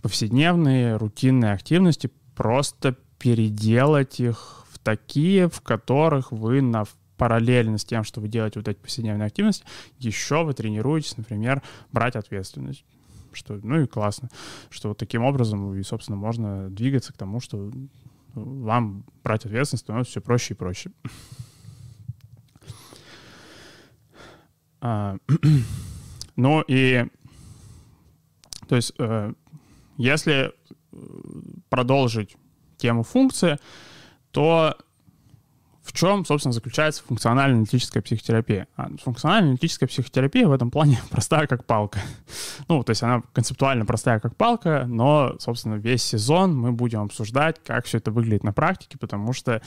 повседневные, 0.00 0.96
рутинные 0.96 1.52
активности 1.52 2.10
просто 2.34 2.96
переделать 3.18 4.20
их 4.20 4.64
в 4.70 4.78
такие, 4.78 5.48
в 5.48 5.60
которых 5.60 6.32
вы 6.32 6.62
на 6.62 6.84
параллельно 7.16 7.78
с 7.78 7.84
тем, 7.84 8.02
что 8.02 8.20
вы 8.20 8.28
делаете 8.28 8.58
вот 8.58 8.68
эти 8.68 8.78
повседневные 8.78 9.26
активности, 9.26 9.64
еще 9.98 10.44
вы 10.44 10.54
тренируетесь, 10.54 11.16
например, 11.16 11.62
брать 11.92 12.16
ответственность. 12.16 12.84
Что, 13.32 13.58
ну 13.62 13.80
и 13.80 13.86
классно, 13.86 14.28
что 14.70 14.88
вот 14.88 14.98
таким 14.98 15.22
образом 15.22 15.74
и, 15.74 15.82
собственно, 15.84 16.16
можно 16.16 16.68
двигаться 16.68 17.12
к 17.12 17.16
тому, 17.16 17.40
что 17.40 17.70
вам 18.34 19.04
брать 19.22 19.44
ответственность 19.44 19.84
становится 19.84 20.10
все 20.10 20.20
проще 20.20 20.54
и 20.54 20.56
проще. 20.56 20.90
А, 24.80 25.16
ну 26.36 26.62
и, 26.66 27.06
то 28.68 28.76
есть, 28.76 28.92
э, 28.98 29.32
если 29.96 30.52
продолжить 31.68 32.36
тему 32.78 33.04
функции, 33.04 33.58
то 34.32 34.76
в 35.92 35.98
чем, 35.98 36.24
собственно, 36.24 36.52
заключается 36.52 37.02
функционально-аналитическая 37.04 38.00
психотерапия? 38.00 38.66
А 38.76 38.88
функционально-аналитическая 39.02 39.86
психотерапия 39.86 40.48
в 40.48 40.52
этом 40.52 40.70
плане 40.70 40.98
простая 41.10 41.46
как 41.46 41.66
палка. 41.66 42.00
Ну, 42.68 42.82
то 42.82 42.90
есть 42.90 43.02
она 43.02 43.22
концептуально 43.32 43.84
простая 43.84 44.18
как 44.18 44.34
палка, 44.34 44.84
но, 44.86 45.36
собственно, 45.38 45.74
весь 45.74 46.02
сезон 46.02 46.56
мы 46.56 46.72
будем 46.72 47.02
обсуждать, 47.02 47.62
как 47.62 47.84
все 47.84 47.98
это 47.98 48.10
выглядит 48.10 48.42
на 48.42 48.52
практике, 48.54 48.96
потому 48.96 49.34
что 49.34 49.60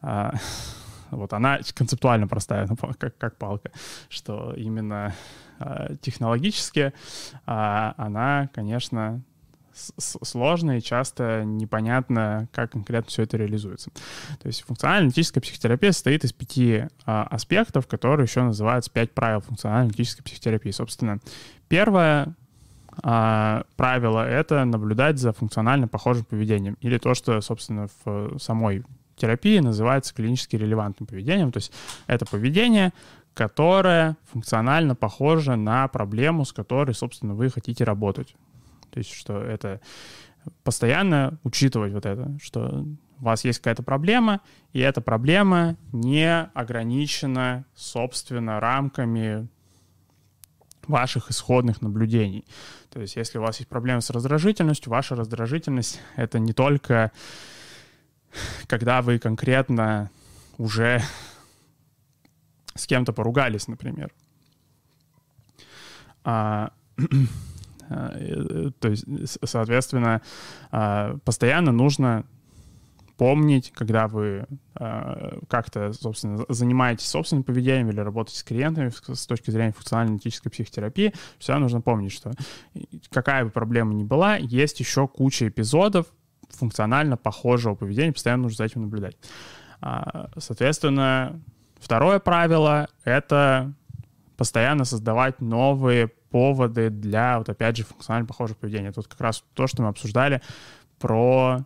а, 0.00 0.32
вот 1.10 1.32
она 1.34 1.60
концептуально 1.74 2.26
простая 2.26 2.66
как, 2.98 3.18
как 3.18 3.36
палка, 3.36 3.70
что 4.08 4.54
именно 4.56 5.14
а, 5.58 5.94
технологически 5.96 6.94
а, 7.44 7.92
она, 7.98 8.48
конечно, 8.54 9.22
сложно 9.98 10.78
и 10.78 10.82
часто 10.82 11.44
непонятно, 11.44 12.48
как 12.52 12.72
конкретно 12.72 13.10
все 13.10 13.22
это 13.22 13.36
реализуется. 13.36 13.90
То 14.40 14.46
есть 14.46 14.62
функционально-аналитическая 14.62 15.40
психотерапия 15.40 15.92
состоит 15.92 16.24
из 16.24 16.32
пяти 16.32 16.84
а, 17.04 17.24
аспектов, 17.24 17.86
которые 17.86 18.24
еще 18.24 18.42
называются 18.42 18.90
пять 18.90 19.12
правил 19.12 19.40
функционально-аналитической 19.40 20.22
психотерапии. 20.22 20.70
Собственно, 20.70 21.18
первое 21.68 22.34
а, 23.02 23.64
правило— 23.76 24.26
это 24.28 24.64
наблюдать 24.64 25.18
за 25.18 25.32
функционально 25.32 25.88
похожим 25.88 26.24
поведением, 26.24 26.76
или 26.80 26.98
то, 26.98 27.14
что, 27.14 27.40
собственно, 27.40 27.88
в 28.04 28.38
самой 28.38 28.84
терапии 29.16 29.58
называется 29.58 30.14
клинически 30.14 30.56
релевантным 30.56 31.06
поведением. 31.06 31.52
То 31.52 31.58
есть 31.58 31.72
это 32.06 32.26
поведение, 32.26 32.92
которое 33.34 34.16
функционально 34.30 34.94
похоже 34.94 35.56
на 35.56 35.88
проблему, 35.88 36.44
с 36.44 36.52
которой, 36.52 36.94
собственно, 36.94 37.34
вы 37.34 37.50
хотите 37.50 37.84
работать. 37.84 38.34
То 38.96 39.00
есть, 39.00 39.12
что 39.12 39.42
это 39.42 39.82
постоянно 40.64 41.38
учитывать 41.44 41.92
вот 41.92 42.06
это, 42.06 42.34
что 42.42 42.86
у 43.20 43.22
вас 43.22 43.44
есть 43.44 43.58
какая-то 43.58 43.82
проблема, 43.82 44.40
и 44.72 44.80
эта 44.80 45.02
проблема 45.02 45.76
не 45.92 46.44
ограничена, 46.54 47.66
собственно, 47.74 48.58
рамками 48.58 49.48
ваших 50.86 51.30
исходных 51.30 51.82
наблюдений. 51.82 52.46
То 52.90 53.02
есть, 53.02 53.16
если 53.16 53.36
у 53.36 53.42
вас 53.42 53.58
есть 53.58 53.68
проблемы 53.68 54.00
с 54.00 54.08
раздражительностью, 54.08 54.90
ваша 54.90 55.14
раздражительность— 55.14 56.00
это 56.16 56.38
не 56.38 56.54
только 56.54 57.12
когда 58.66 59.02
вы 59.02 59.18
конкретно 59.18 60.10
уже 60.56 61.02
с 62.74 62.86
кем-то 62.86 63.12
поругались, 63.12 63.68
например. 63.68 64.10
А, 66.24 66.72
то 67.88 68.88
есть, 68.88 69.04
соответственно, 69.44 70.22
а, 70.70 71.18
постоянно 71.24 71.72
нужно 71.72 72.24
помнить, 73.16 73.72
когда 73.74 74.08
вы 74.08 74.46
э, 74.78 75.38
как-то, 75.48 75.92
собственно, 75.94 76.44
занимаетесь 76.48 77.06
собственным 77.06 77.44
поведением 77.44 77.88
или 77.90 78.00
работаете 78.00 78.40
с 78.40 78.42
клиентами 78.42 78.90
с 78.90 79.26
точки 79.26 79.50
зрения 79.50 79.72
функционально-аналитической 79.72 80.50
психотерапии, 80.50 81.14
всегда 81.38 81.58
нужно 81.58 81.80
помнить, 81.80 82.12
что 82.12 82.32
какая 83.10 83.44
бы 83.44 83.50
проблема 83.50 83.94
ни 83.94 84.04
была, 84.04 84.36
есть 84.36 84.80
еще 84.80 85.08
куча 85.08 85.48
эпизодов 85.48 86.06
функционально 86.50 87.16
похожего 87.16 87.74
поведения, 87.74 88.12
постоянно 88.12 88.44
нужно 88.44 88.56
за 88.58 88.64
этим 88.64 88.82
наблюдать. 88.82 89.16
А, 89.80 90.30
соответственно, 90.38 91.40
второе 91.80 92.18
правило— 92.18 92.88
это 93.04 93.72
постоянно 94.36 94.84
создавать 94.84 95.40
новые 95.40 96.10
поводы 96.30 96.90
для, 96.90 97.38
вот 97.38 97.48
опять 97.48 97.76
же, 97.76 97.84
функционально 97.84 98.26
похожего 98.26 98.56
поведения. 98.56 98.92
Тут 98.92 99.08
как 99.08 99.20
раз 99.20 99.44
то, 99.54 99.66
что 99.66 99.82
мы 99.82 99.88
обсуждали 99.88 100.42
про 100.98 101.64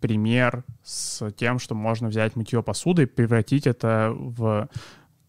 пример 0.00 0.64
с 0.82 1.30
тем, 1.32 1.58
что 1.58 1.74
можно 1.74 2.08
взять 2.08 2.36
мытье 2.36 2.62
посуды 2.62 3.02
и 3.02 3.06
превратить 3.06 3.66
это 3.66 4.12
в 4.14 4.68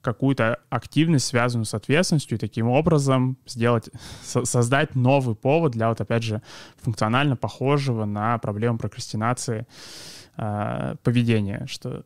какую-то 0.02 0.60
активность, 0.70 1.26
связанную 1.26 1.66
с 1.66 1.74
ответственностью, 1.74 2.38
и 2.38 2.40
таким 2.40 2.70
образом 2.70 3.38
сделать, 3.46 3.90
со 4.24 4.46
создать 4.46 4.96
новый 4.96 5.36
повод 5.36 5.74
для, 5.74 5.90
вот 5.90 6.00
опять 6.00 6.24
же, 6.24 6.42
функционально 6.78 7.36
похожего 7.36 8.06
на 8.06 8.38
проблему 8.38 8.78
прокрастинации 8.78 9.68
э, 10.38 10.96
поведения, 11.04 11.66
что 11.68 12.06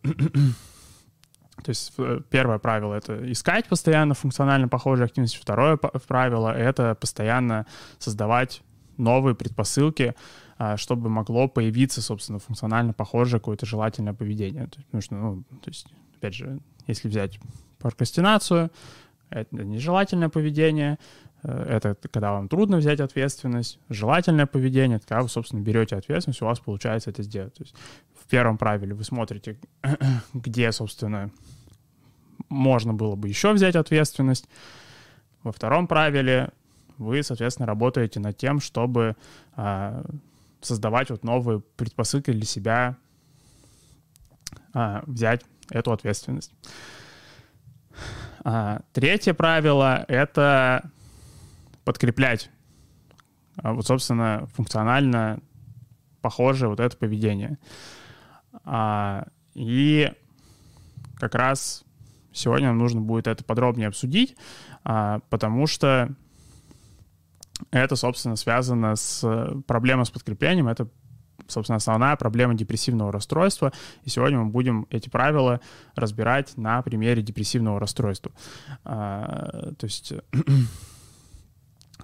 то 1.62 1.70
есть 1.70 1.94
э, 1.98 2.22
первое 2.30 2.58
правило— 2.58 2.94
это 2.96 3.32
искать 3.32 3.68
постоянно 3.68 4.14
функционально 4.14 4.68
похожие 4.68 5.06
активности. 5.06 5.38
Второе 5.40 5.78
правило— 5.78 6.50
это 6.58 6.96
постоянно 6.96 7.66
создавать 8.00 8.62
новые 8.98 9.36
предпосылки, 9.36 10.16
а, 10.58 10.78
чтобы 10.78 11.10
могло 11.10 11.48
появиться, 11.48 12.02
собственно, 12.02 12.40
функционально 12.40 12.94
похожее 12.94 13.40
какое-то 13.40 13.66
желательное 13.66 14.14
поведение. 14.14 14.68
Потому 14.68 15.02
что, 15.02 15.16
ну, 15.16 15.44
то 15.62 15.70
есть, 15.70 15.88
опять 16.16 16.34
же, 16.34 16.60
если 16.88 17.08
взять 17.08 17.40
прокрастинацию, 17.80 18.72
это 19.30 19.64
нежелательное 19.64 20.30
поведение, 20.30 21.00
это 21.44 21.96
когда 22.12 22.32
вам 22.32 22.48
трудно 22.48 22.78
взять 22.78 23.00
ответственность. 23.00 23.80
Желательное 23.90 24.46
поведение— 24.46 24.98
это 24.98 25.08
когда 25.08 25.24
вы, 25.24 25.30
собственно, 25.30 25.62
берете 25.62 25.96
ответственность, 25.96 26.42
у 26.42 26.46
вас 26.46 26.60
получается 26.60 27.10
это 27.10 27.24
сделать. 27.24 27.54
То 27.56 27.64
есть 27.64 27.76
в 28.20 28.30
первом 28.30 28.58
правиле 28.58 28.94
вы 28.94 29.04
смотрите, 29.04 29.58
где, 30.34 30.72
собственно, 30.72 31.32
можно 32.50 32.94
было 32.94 33.16
бы 33.16 33.28
еще 33.28 33.52
взять 33.52 33.76
ответственность. 33.76 34.48
Во 35.44 35.52
втором 35.52 35.88
правиле 35.88 36.52
вы, 36.98 37.24
соответственно, 37.24 37.68
работаете 37.68 38.20
над 38.20 38.38
тем, 38.38 38.60
чтобы 38.60 39.16
а, 39.56 40.04
создавать 40.62 41.10
вот 41.10 41.24
новые 41.24 41.60
предпосылки 41.60 42.32
для 42.32 42.46
себя 42.46 42.96
а, 44.74 45.04
взять 45.06 45.42
эту 45.70 45.92
ответственность. 45.92 46.54
А, 48.44 48.82
третье 48.94 49.34
правило— 49.34 50.06
это 50.08 50.90
подкреплять 51.84 52.50
а, 53.58 53.74
вот, 53.74 53.86
собственно, 53.86 54.48
функционально 54.54 55.40
похожее 56.22 56.70
вот 56.70 56.80
это 56.80 56.96
поведение. 56.98 57.58
А, 58.64 59.28
и 59.54 60.12
как 61.18 61.36
раз 61.36 61.84
сегодня 62.32 62.68
нам 62.70 62.78
нужно 62.78 63.02
будет 63.02 63.28
это 63.28 63.44
подробнее 63.44 63.88
обсудить, 63.88 64.36
а, 64.84 65.20
потому 65.30 65.68
что 65.68 66.10
это, 67.72 67.96
собственно, 67.96 68.36
связано 68.36 68.96
с 68.96 69.24
проблемой 69.68 70.06
с 70.06 70.10
подкреплением. 70.10 70.68
Это, 70.68 70.88
собственно, 71.48 71.78
основная 71.78 72.16
проблема 72.16 72.56
депрессивного 72.56 73.12
расстройства. 73.12 73.72
И 74.04 74.10
сегодня 74.10 74.40
мы 74.40 74.48
будем 74.48 74.88
эти 74.90 75.10
правила 75.10 75.62
разбирать 75.96 76.58
на 76.58 76.82
примере 76.82 77.22
депрессивного 77.22 77.80
расстройства. 77.80 78.32
А, 78.84 79.74
то 79.78 79.86
есть 79.86 80.14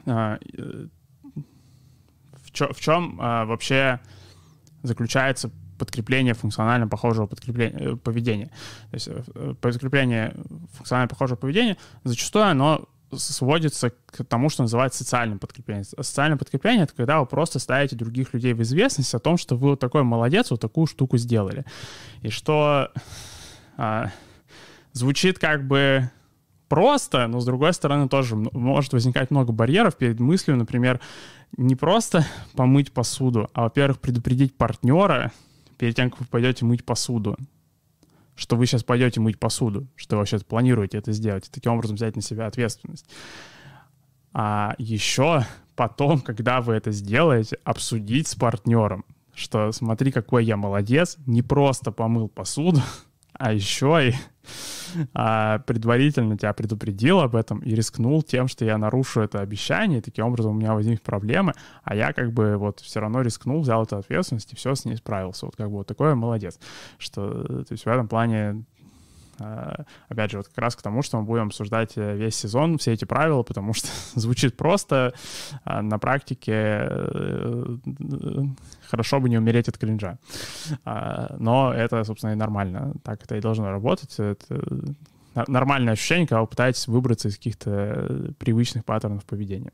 в, 0.05 0.39
чё, 2.51 2.73
в 2.73 2.79
чем 2.79 3.17
вообще 3.17 3.99
заключается 4.83 5.51
подкрепление 5.77 6.33
функционально 6.33 6.87
похожего 6.87 7.25
подкрепления, 7.25 7.95
поведения. 7.95 8.51
То 8.91 8.93
есть 8.93 9.09
подкрепление 9.61 10.35
функционально 10.73 11.07
похожего 11.07 11.37
поведения 11.37 11.77
зачастую 12.03 12.45
оно 12.45 12.87
сводится 13.17 13.89
к 13.89 14.23
тому, 14.23 14.49
что 14.49 14.63
называется 14.63 14.99
социальным 14.99 15.39
подкреплением. 15.39 15.85
Социальное 15.85 16.37
подкрепление— 16.37 16.83
это 16.85 16.93
когда 16.93 17.19
вы 17.19 17.25
просто 17.25 17.59
ставите 17.59 17.95
других 17.95 18.33
людей 18.33 18.53
в 18.53 18.61
известность 18.61 19.13
о 19.15 19.19
том, 19.19 19.37
что 19.37 19.55
вы 19.55 19.69
вот 19.69 19.79
такой 19.79 20.03
молодец, 20.03 20.51
вот 20.51 20.61
такую 20.61 20.85
штуку 20.85 21.17
сделали. 21.17 21.65
И 22.21 22.29
что 22.29 22.91
а, 23.77 24.11
звучит 24.93 25.39
как 25.39 25.67
бы 25.67 26.11
просто, 26.69 27.27
но 27.27 27.41
с 27.41 27.45
другой 27.45 27.73
стороны 27.73 28.07
тоже 28.07 28.35
может 28.35 28.93
возникать 28.93 29.31
много 29.31 29.51
барьеров 29.51 29.97
перед 29.97 30.19
мыслью, 30.19 30.55
например, 30.55 31.01
не 31.57 31.75
просто 31.75 32.25
помыть 32.55 32.93
посуду, 32.93 33.49
а, 33.53 33.63
во-первых, 33.63 33.99
предупредить 33.99 34.55
партнера 34.55 35.31
перед 35.77 35.95
тем, 35.95 36.09
как 36.11 36.21
вы 36.21 36.25
пойдете 36.27 36.65
мыть 36.65 36.85
посуду 36.85 37.37
что 38.39 38.55
вы 38.55 38.65
сейчас 38.65 38.83
пойдете 38.83 39.19
мыть 39.19 39.37
посуду, 39.37 39.85
что 39.97 40.15
вы 40.15 40.19
вообще 40.21 40.39
планируете 40.39 40.97
это 40.97 41.11
сделать, 41.11 41.47
и 41.47 41.51
таким 41.51 41.73
образом 41.73 41.97
взять 41.97 42.15
на 42.15 42.21
себя 42.21 42.47
ответственность. 42.47 43.05
А 44.33 44.75
еще 44.77 45.45
потом, 45.75 46.21
когда 46.21 46.61
вы 46.61 46.73
это 46.75 46.91
сделаете, 46.91 47.57
обсудить 47.65 48.27
с 48.27 48.35
партнером, 48.35 49.03
что 49.33 49.71
смотри, 49.71 50.11
какой 50.11 50.45
я 50.45 50.55
молодец, 50.55 51.17
не 51.25 51.41
просто 51.41 51.91
помыл 51.91 52.29
посуду, 52.29 52.81
а 53.39 53.53
еще 53.53 54.09
и 54.09 54.13
а, 55.13 55.59
предварительно 55.59 56.37
тебя 56.37 56.53
предупредил 56.53 57.19
об 57.21 57.35
этом 57.35 57.59
и 57.59 57.73
рискнул 57.73 58.21
тем, 58.21 58.47
что 58.47 58.65
я 58.65 58.77
нарушу 58.77 59.21
это 59.21 59.39
обещание, 59.39 59.99
и 59.99 60.01
таким 60.01 60.25
образом 60.25 60.51
у 60.51 60.59
меня 60.59 60.73
возникнут 60.73 61.03
проблемы, 61.03 61.53
а 61.83 61.95
я 61.95 62.13
как 62.13 62.33
бы 62.33 62.57
вот 62.57 62.81
все 62.81 62.99
равно 62.99 63.21
рискнул, 63.21 63.61
взял 63.61 63.83
эту 63.83 63.97
ответственность 63.97 64.51
и 64.53 64.55
все 64.55 64.75
с 64.75 64.85
ней 64.85 64.97
справился. 64.97 65.45
Вот 65.45 65.55
как 65.55 65.67
бы 65.69 65.77
вот 65.77 65.87
такой 65.87 66.15
молодец. 66.15 66.59
Что, 66.97 67.63
то 67.63 67.71
есть 67.71 67.85
в 67.85 67.87
этом 67.87 68.07
плане 68.07 68.65
опять 70.07 70.31
же, 70.31 70.37
вот 70.37 70.47
как 70.47 70.57
раз 70.57 70.75
к 70.75 70.81
тому, 70.81 71.01
что 71.01 71.19
мы 71.19 71.23
будем 71.23 71.47
обсуждать 71.47 71.93
э, 71.95 72.15
весь 72.15 72.35
сезон, 72.35 72.77
все 72.77 72.93
эти 72.93 73.05
правила, 73.05 73.43
потому 73.43 73.73
что 73.73 73.87
звучит 74.19 74.57
просто, 74.57 75.13
а 75.63 75.81
на 75.81 75.99
практике 75.99 76.53
э, 76.53 77.77
хорошо 78.89 79.19
бы 79.19 79.29
не 79.29 79.37
умереть 79.37 79.69
от 79.69 79.77
кринжа. 79.77 80.17
А, 80.85 81.35
но 81.39 81.73
это, 81.73 82.03
собственно, 82.03 82.31
и 82.31 82.35
нормально. 82.35 82.93
Так 83.03 83.23
это 83.23 83.37
и 83.37 83.41
должно 83.41 83.71
работать. 83.71 84.19
Это 84.19 84.61
нормальное 85.47 85.93
ощущение, 85.93 86.27
когда 86.27 86.41
вы 86.41 86.47
пытаетесь 86.47 86.87
выбраться 86.87 87.27
из 87.27 87.37
каких-то 87.37 88.33
привычных 88.39 88.85
паттернов 88.85 89.25
поведения. 89.25 89.71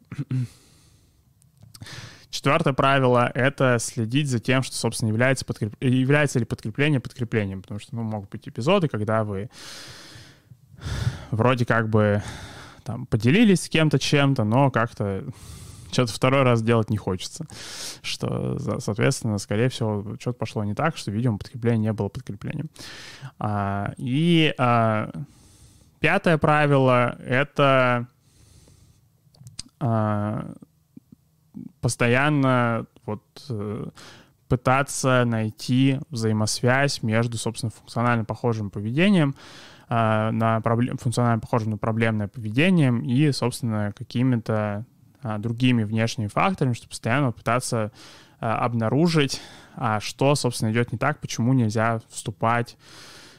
Четвертое 2.30 2.74
правило— 2.74 3.32
это 3.34 3.78
следить 3.80 4.30
за 4.30 4.40
тем, 4.40 4.64
что, 4.64 4.76
собственно, 4.76 5.10
является, 5.10 5.46
подкреп... 5.46 5.74
является 5.82 6.40
ли 6.40 6.46
подкрепление 6.46 7.00
подкреплением, 7.00 7.62
потому 7.62 7.80
что, 7.80 7.96
ну, 7.96 8.04
могут 8.04 8.30
быть 8.30 8.48
эпизоды, 8.48 8.88
когда 8.88 9.24
вы 9.24 9.50
вроде 11.32 11.66
как 11.66 11.90
бы 11.90 12.22
там 12.84 13.06
поделились 13.06 13.64
с 13.64 13.70
кем-то 13.70 14.00
чем-то, 14.00 14.44
но 14.44 14.70
как-то 14.70 15.26
что-то 15.92 16.14
второй 16.14 16.44
раз 16.44 16.62
делать 16.62 16.90
не 16.90 16.98
хочется. 16.98 17.46
Что, 18.02 18.60
соответственно, 18.80 19.38
скорее 19.38 19.70
всего, 19.70 20.16
что-то 20.20 20.38
пошло 20.38 20.64
не 20.64 20.74
так, 20.74 20.98
что, 20.98 21.10
видимо, 21.12 21.38
подкрепление 21.38 21.90
не 21.90 21.94
было 21.94 22.10
подкреплением. 22.10 22.70
А, 23.40 23.94
и 23.98 24.54
а, 24.58 25.10
пятое 26.00 26.38
правило— 26.38 27.18
это 27.26 28.08
а, 29.80 30.54
постоянно 31.86 32.88
вот 33.06 33.22
э, 33.48 33.86
пытаться 34.48 35.24
найти 35.24 36.00
взаимосвязь 36.10 37.04
между, 37.04 37.38
собственно, 37.38 37.70
функционально 37.70 38.26
похожим 38.26 38.72
поведением, 38.72 39.36
э, 39.88 40.32
на 40.32 40.62
проблем, 40.62 40.98
функционально 40.98 41.42
похожим 41.42 41.70
на 41.70 41.78
проблемное 41.78 42.28
поведением 42.28 43.02
и, 43.02 43.32
собственно, 43.32 43.94
какими-то 43.96 44.88
э, 45.22 45.38
другими 45.38 45.84
внешними 45.84 46.26
факторами, 46.26 46.74
чтобы 46.74 46.90
постоянно 46.90 47.32
пытаться 47.32 47.92
обнаружить, 48.40 49.42
а 49.76 50.00
что, 50.00 50.34
собственно, 50.34 50.72
идет 50.72 50.92
не 50.92 50.98
так, 50.98 51.20
почему 51.20 51.54
нельзя 51.54 52.02
вступать 52.10 52.78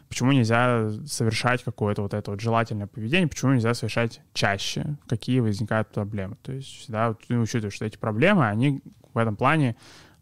почему 0.09 0.33
нельзя 0.33 0.91
совершать 1.07 1.63
какое-то 1.63 2.03
вот 2.03 2.15
это 2.15 2.31
вот 2.31 2.41
желательное 2.41 2.87
поведение, 2.87 3.29
почему 3.29 3.53
нельзя 3.53 3.75
совершать 3.75 4.21
чаще, 4.33 4.97
какие 5.09 5.41
возникают 5.41 5.89
проблемы. 5.89 6.37
То 6.43 6.53
есть 6.53 6.69
всегда 6.69 7.09
вот, 7.09 7.21
ну, 7.29 7.43
учитывая, 7.43 7.71
что 7.71 7.85
эти 7.85 7.97
проблемы, 7.97 8.47
они 8.49 8.83
в 9.15 9.19
этом 9.19 9.37
плане, 9.37 9.77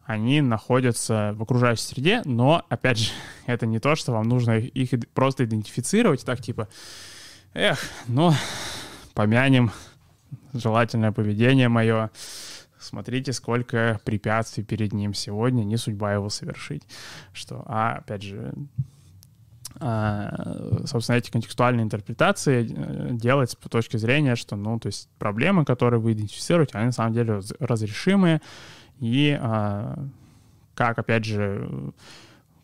они 0.04 0.40
находятся 0.40 1.32
в 1.36 1.42
окружающей 1.42 1.82
среде, 1.82 2.22
но, 2.24 2.64
опять 2.68 2.98
же, 2.98 3.10
это 3.46 3.66
не 3.66 3.78
то, 3.78 3.94
что 3.94 4.12
вам 4.12 4.28
нужно 4.28 4.58
их 4.58 4.90
просто 5.12 5.44
идентифицировать, 5.44 6.24
так 6.24 6.40
типа, 6.40 6.68
эх, 7.54 7.80
ну, 8.08 8.32
помянем 9.14 9.70
желательное 10.52 11.12
поведение 11.12 11.68
мое, 11.68 12.11
смотрите, 12.78 13.32
сколько 13.32 14.00
препятствий 14.04 14.62
перед 14.62 14.92
ним 14.92 15.14
сегодня, 15.14 15.64
не 15.64 15.76
судьба 15.76 16.14
его 16.14 16.28
совершить. 16.28 16.82
Что, 17.32 17.62
а, 17.66 17.96
опять 17.96 18.22
же, 18.22 18.54
собственно, 19.78 21.16
эти 21.16 21.30
контекстуальные 21.30 21.84
интерпретации 21.84 22.68
э, 22.70 23.08
делать 23.12 23.50
с 23.50 23.56
точки 23.68 23.96
зрения, 23.96 24.37
что, 24.37 24.56
ну, 24.56 24.78
то 24.78 24.87
есть 24.87 25.08
проблемы, 25.18 25.64
которые 25.64 26.00
вы 26.00 26.12
идентифицируете, 26.12 26.78
они 26.78 26.87
на 26.87 26.92
самом 26.92 27.12
деле 27.12 27.40
разрешимые, 27.58 28.40
и 29.00 29.37
а, 29.40 29.98
как, 30.74 30.98
опять 30.98 31.24
же, 31.24 31.92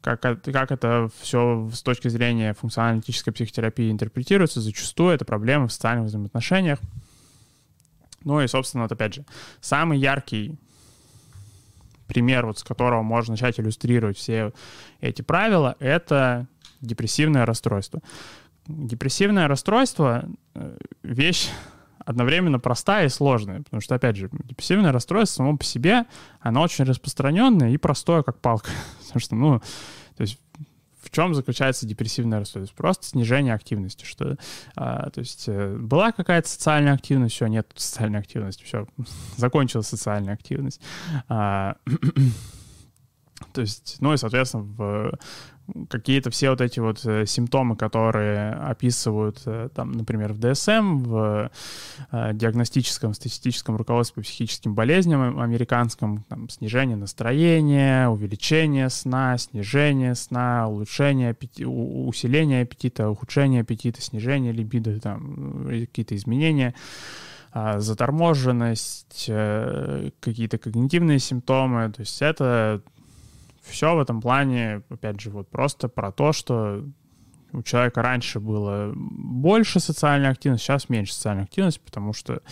как, 0.00 0.20
как 0.20 0.70
это 0.70 1.10
все 1.20 1.68
с 1.72 1.82
точки 1.82 2.08
зрения 2.08 2.54
функционально-аналитической 2.54 3.32
психотерапии 3.32 3.90
интерпретируется, 3.90 4.60
зачастую 4.60 5.12
это 5.12 5.24
проблемы 5.24 5.66
в 5.66 5.72
социальных 5.72 6.06
взаимоотношениях. 6.06 6.78
Ну 8.22 8.40
и, 8.40 8.46
собственно, 8.46 8.84
вот 8.84 8.92
опять 8.92 9.14
же, 9.14 9.24
самый 9.60 9.98
яркий 9.98 10.56
пример, 12.06 12.46
вот 12.46 12.58
с 12.58 12.64
которого 12.64 13.02
можно 13.02 13.32
начать 13.32 13.58
иллюстрировать 13.58 14.16
все 14.16 14.52
эти 15.00 15.22
правила, 15.22 15.76
это 15.78 16.46
депрессивное 16.80 17.46
расстройство. 17.46 18.00
Депрессивное 18.66 19.48
расстройство 19.48 20.28
э,— 20.54 20.76
вещь 21.02 21.48
одновременно 21.98 22.58
простая 22.58 23.06
и 23.06 23.08
сложная, 23.08 23.62
потому 23.62 23.80
что, 23.80 23.94
опять 23.94 24.16
же, 24.16 24.28
депрессивное 24.44 24.92
расстройство 24.92 25.42
само 25.42 25.56
по 25.56 25.64
себе, 25.64 26.06
оно 26.40 26.62
очень 26.62 26.84
распространенное 26.84 27.70
и 27.70 27.76
простое, 27.76 28.22
как 28.22 28.38
палка. 28.40 28.70
Потому 29.00 29.20
что, 29.20 29.34
ну, 29.34 29.60
то 30.16 30.22
есть 30.22 30.38
в 31.10 31.10
чем 31.10 31.34
заключается 31.34 31.86
депрессивное 31.86 32.38
расстройство? 32.38 32.76
Просто 32.76 33.06
снижение 33.06 33.54
активности, 33.54 34.04
что, 34.04 34.36
а, 34.76 35.10
то 35.10 35.20
есть 35.20 35.48
э, 35.48 35.76
была 35.76 36.12
какая-то 36.12 36.48
социальная 36.48 36.92
активность, 36.92 37.34
все, 37.34 37.46
нет 37.46 37.70
социальной 37.74 38.20
активности, 38.20 38.62
все, 38.64 38.86
закончилась 39.36 39.88
социальная 39.88 40.34
активность. 40.34 40.80
А, 41.28 41.76
то 43.52 43.60
есть, 43.60 43.96
ну 44.00 44.12
и, 44.12 44.16
соответственно, 44.16 44.62
в 44.62 45.18
какие-то 45.88 46.30
все 46.30 46.50
вот 46.50 46.60
эти 46.60 46.80
вот 46.80 47.04
э, 47.04 47.26
симптомы, 47.26 47.76
которые 47.76 48.52
описывают, 48.52 49.42
э, 49.46 49.68
там, 49.74 49.92
например, 49.92 50.32
в 50.32 50.38
ДСМ, 50.38 51.02
в 51.02 51.50
э, 52.12 52.30
диагностическом 52.34 53.14
статистическом 53.14 53.76
руководстве 53.76 54.22
по 54.22 54.26
психическим 54.26 54.74
болезням 54.74 55.40
американском, 55.40 56.24
там, 56.28 56.48
снижение 56.48 56.96
настроения, 56.96 58.08
увеличение 58.08 58.90
сна, 58.90 59.38
снижение 59.38 60.14
сна, 60.14 60.68
улучшение 60.68 61.30
аппетита, 61.30 61.68
усиление 61.68 62.62
аппетита, 62.62 63.08
ухудшение 63.10 63.62
аппетита, 63.62 64.00
снижение 64.00 64.52
либидо, 64.52 65.00
там, 65.00 65.66
какие-то 65.68 66.16
изменения 66.16 66.74
а, 67.52 67.80
заторможенность, 67.80 69.26
какие-то 70.20 70.58
когнитивные 70.58 71.18
симптомы. 71.18 71.90
То 71.92 72.00
есть 72.00 72.22
это 72.22 72.82
все 73.70 73.94
в 73.94 74.00
этом 74.00 74.20
плане, 74.20 74.82
опять 74.88 75.20
же, 75.20 75.30
вот 75.30 75.48
просто 75.48 75.88
про 75.88 76.12
то, 76.12 76.32
что 76.32 76.84
у 77.52 77.62
человека 77.62 78.02
раньше 78.02 78.40
было 78.40 78.92
больше 78.94 79.80
социальной 79.80 80.28
активности, 80.28 80.64
сейчас 80.64 80.88
меньше 80.88 81.14
социальной 81.14 81.44
активности, 81.44 81.80
потому 81.84 82.12
что 82.12 82.42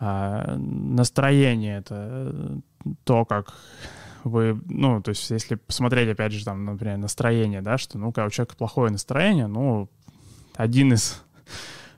э, 0.00 0.56
настроение— 0.56 1.78
это 1.78 2.60
то, 3.04 3.24
как 3.24 3.54
вы, 4.24 4.58
ну, 4.66 5.02
то 5.02 5.10
есть 5.10 5.30
если 5.30 5.56
посмотреть, 5.56 6.08
опять 6.08 6.32
же, 6.32 6.44
там, 6.44 6.64
например, 6.64 6.96
настроение, 6.96 7.60
да, 7.60 7.76
что, 7.76 7.98
ну, 7.98 8.12
когда 8.12 8.26
у 8.26 8.30
человека 8.30 8.56
плохое 8.56 8.90
настроение, 8.90 9.46
ну, 9.46 9.90
один 10.56 10.94
из 10.94 11.22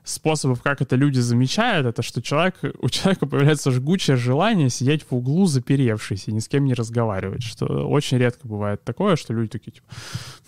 способов, 0.07 0.61
как 0.61 0.81
это 0.81 0.95
люди 0.95 1.19
замечают, 1.19 1.85
это 1.85 2.01
что 2.01 2.21
человек, 2.21 2.55
у 2.79 2.89
человека 2.89 3.25
появляется 3.25 3.71
жгучее 3.71 4.15
желание 4.15 4.69
сидеть 4.69 5.03
в 5.03 5.13
углу 5.13 5.45
заперевшись 5.45 6.27
и 6.27 6.31
ни 6.31 6.39
с 6.39 6.47
кем 6.47 6.65
не 6.65 6.73
разговаривать, 6.73 7.43
что 7.43 7.65
очень 7.87 8.17
редко 8.17 8.47
бывает 8.47 8.83
такое, 8.83 9.15
что 9.15 9.33
люди 9.33 9.49
такие, 9.49 9.73
типа, 9.73 9.87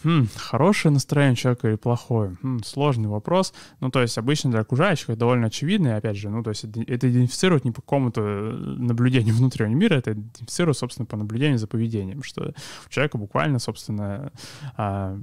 хм, 0.04 0.28
хорошее 0.36 0.93
настроение 0.93 1.36
человека 1.36 1.67
или 1.67 1.76
плохое? 1.76 2.38
Хм, 2.41 2.62
сложный 2.63 3.10
вопрос. 3.10 3.54
Ну, 3.82 3.89
то 3.89 4.02
есть 4.02 4.17
обычно 4.17 4.50
для 4.52 4.62
окружающих 4.62 5.10
это 5.10 5.19
довольно 5.19 5.48
очевидно, 5.48 5.89
и 5.89 5.91
опять 5.91 6.17
же, 6.17 6.30
ну, 6.30 6.41
то 6.41 6.52
есть 6.52 6.63
это, 6.63 7.10
идентифицирует 7.10 7.65
не 7.65 7.72
по 7.72 7.82
какому-то 7.82 8.22
наблюдению 8.22 9.36
внутреннего 9.36 9.78
мира, 9.78 9.95
это 9.95 10.13
идентифицирует, 10.13 10.78
собственно, 10.78 11.06
по 11.06 11.17
наблюдению 11.17 11.60
за 11.60 11.67
поведением, 11.67 12.24
что 12.24 12.54
у 12.88 12.89
человека 12.89 13.17
буквально, 13.17 13.60
собственно, 13.60 14.32
а, 14.78 15.19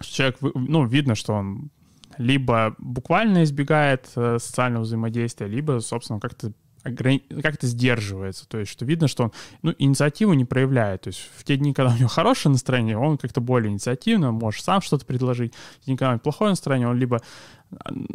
человек, 0.00 0.36
ну, 0.40 0.86
видно, 0.86 1.14
что 1.14 1.34
он 1.34 1.70
либо 2.18 2.74
буквально 2.78 3.44
избегает 3.44 4.10
э, 4.16 4.38
социального 4.40 4.82
взаимодействия, 4.82 5.46
либо, 5.46 5.80
собственно, 5.80 6.20
как-то 6.20 6.52
как-то 6.84 7.66
сдерживается, 7.66 8.46
то 8.46 8.58
есть 8.58 8.70
что 8.70 8.84
видно, 8.84 9.08
что 9.08 9.24
он 9.24 9.32
ну, 9.62 9.74
инициативу 9.78 10.34
не 10.34 10.44
проявляет, 10.44 11.02
то 11.02 11.08
есть 11.08 11.30
в 11.34 11.42
те 11.42 11.56
дни, 11.56 11.72
когда 11.72 11.94
у 11.94 11.96
него 11.96 12.08
хорошее 12.10 12.52
настроение, 12.52 12.98
он 12.98 13.16
как-то 13.16 13.40
более 13.40 13.72
инициативно, 13.72 14.32
может 14.32 14.62
сам 14.62 14.82
что-то 14.82 15.06
предложить, 15.06 15.54
в 15.54 15.80
те 15.80 15.86
дни, 15.86 15.96
когда 15.96 16.10
у 16.10 16.12
него 16.12 16.20
плохое 16.20 16.50
настроение, 16.50 16.88
он 16.88 16.98
либо 16.98 17.22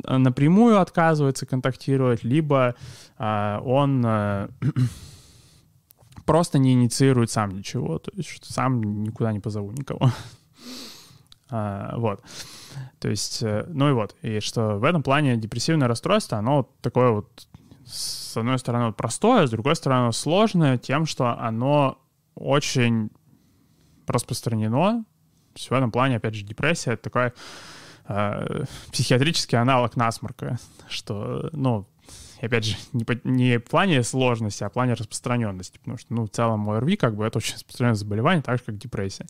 а, 0.06 0.18
напрямую 0.20 0.80
отказывается 0.80 1.48
контактировать, 1.48 2.24
либо 2.24 2.76
а, 3.18 3.60
он 3.66 4.04
а, 4.06 4.50
просто 6.26 6.60
не 6.60 6.74
инициирует 6.74 7.32
сам 7.32 7.50
ничего, 7.50 7.98
то 7.98 8.12
есть 8.14 8.46
сам 8.46 9.04
никуда 9.04 9.32
не 9.34 9.40
позову 9.40 9.72
никого. 9.72 10.12
А, 11.52 11.98
вот. 11.98 12.22
То 13.00 13.10
есть, 13.10 13.42
э, 13.44 13.66
ну 13.68 13.90
и 13.90 13.94
вот, 13.94 14.16
и 14.22 14.40
что 14.40 14.78
в 14.78 14.84
этом 14.84 15.04
плане 15.04 15.38
депрессивное 15.38 15.88
расстройство, 15.88 16.38
оно 16.38 16.70
такое 16.82 17.12
вот, 17.12 17.48
с 17.86 18.36
одной 18.38 18.60
стороны, 18.60 18.92
простое, 18.94 19.48
с 19.48 19.50
другой 19.50 19.76
стороны, 19.76 20.12
сложное 20.14 20.78
тем, 20.78 21.06
что 21.06 21.38
оно 21.40 22.00
очень 22.36 23.10
распространено. 24.08 25.06
То 25.54 25.56
есть 25.56 25.70
в 25.70 25.74
этом 25.74 25.92
плане, 25.92 26.18
опять 26.18 26.36
же, 26.36 26.44
депрессия— 26.44 26.92
это 26.94 27.04
такой 27.04 27.34
э, 28.08 28.64
психиатрический 28.92 29.58
аналог 29.58 29.96
насморка, 29.96 30.60
что, 30.88 31.50
ну, 31.52 31.88
опять 32.42 32.66
же, 32.66 32.76
не, 32.94 33.04
по, 33.04 33.20
не 33.24 33.58
в 33.58 33.64
плане 33.64 34.04
сложности, 34.04 34.64
а 34.64 34.70
в 34.70 34.74
плане 34.74 34.94
распространенности, 34.94 35.78
потому 35.80 35.98
что, 35.98 36.14
ну, 36.14 36.26
в 36.26 36.30
целом 36.30 36.70
ОРВИ, 36.70 36.96
как 36.98 37.16
бы, 37.16 37.26
это 37.26 37.38
очень 37.38 37.56
распространенное 37.56 37.96
заболевание, 37.96 38.42
так 38.42 38.60
же, 38.60 38.64
как 38.66 38.78
депрессия. 38.78 39.28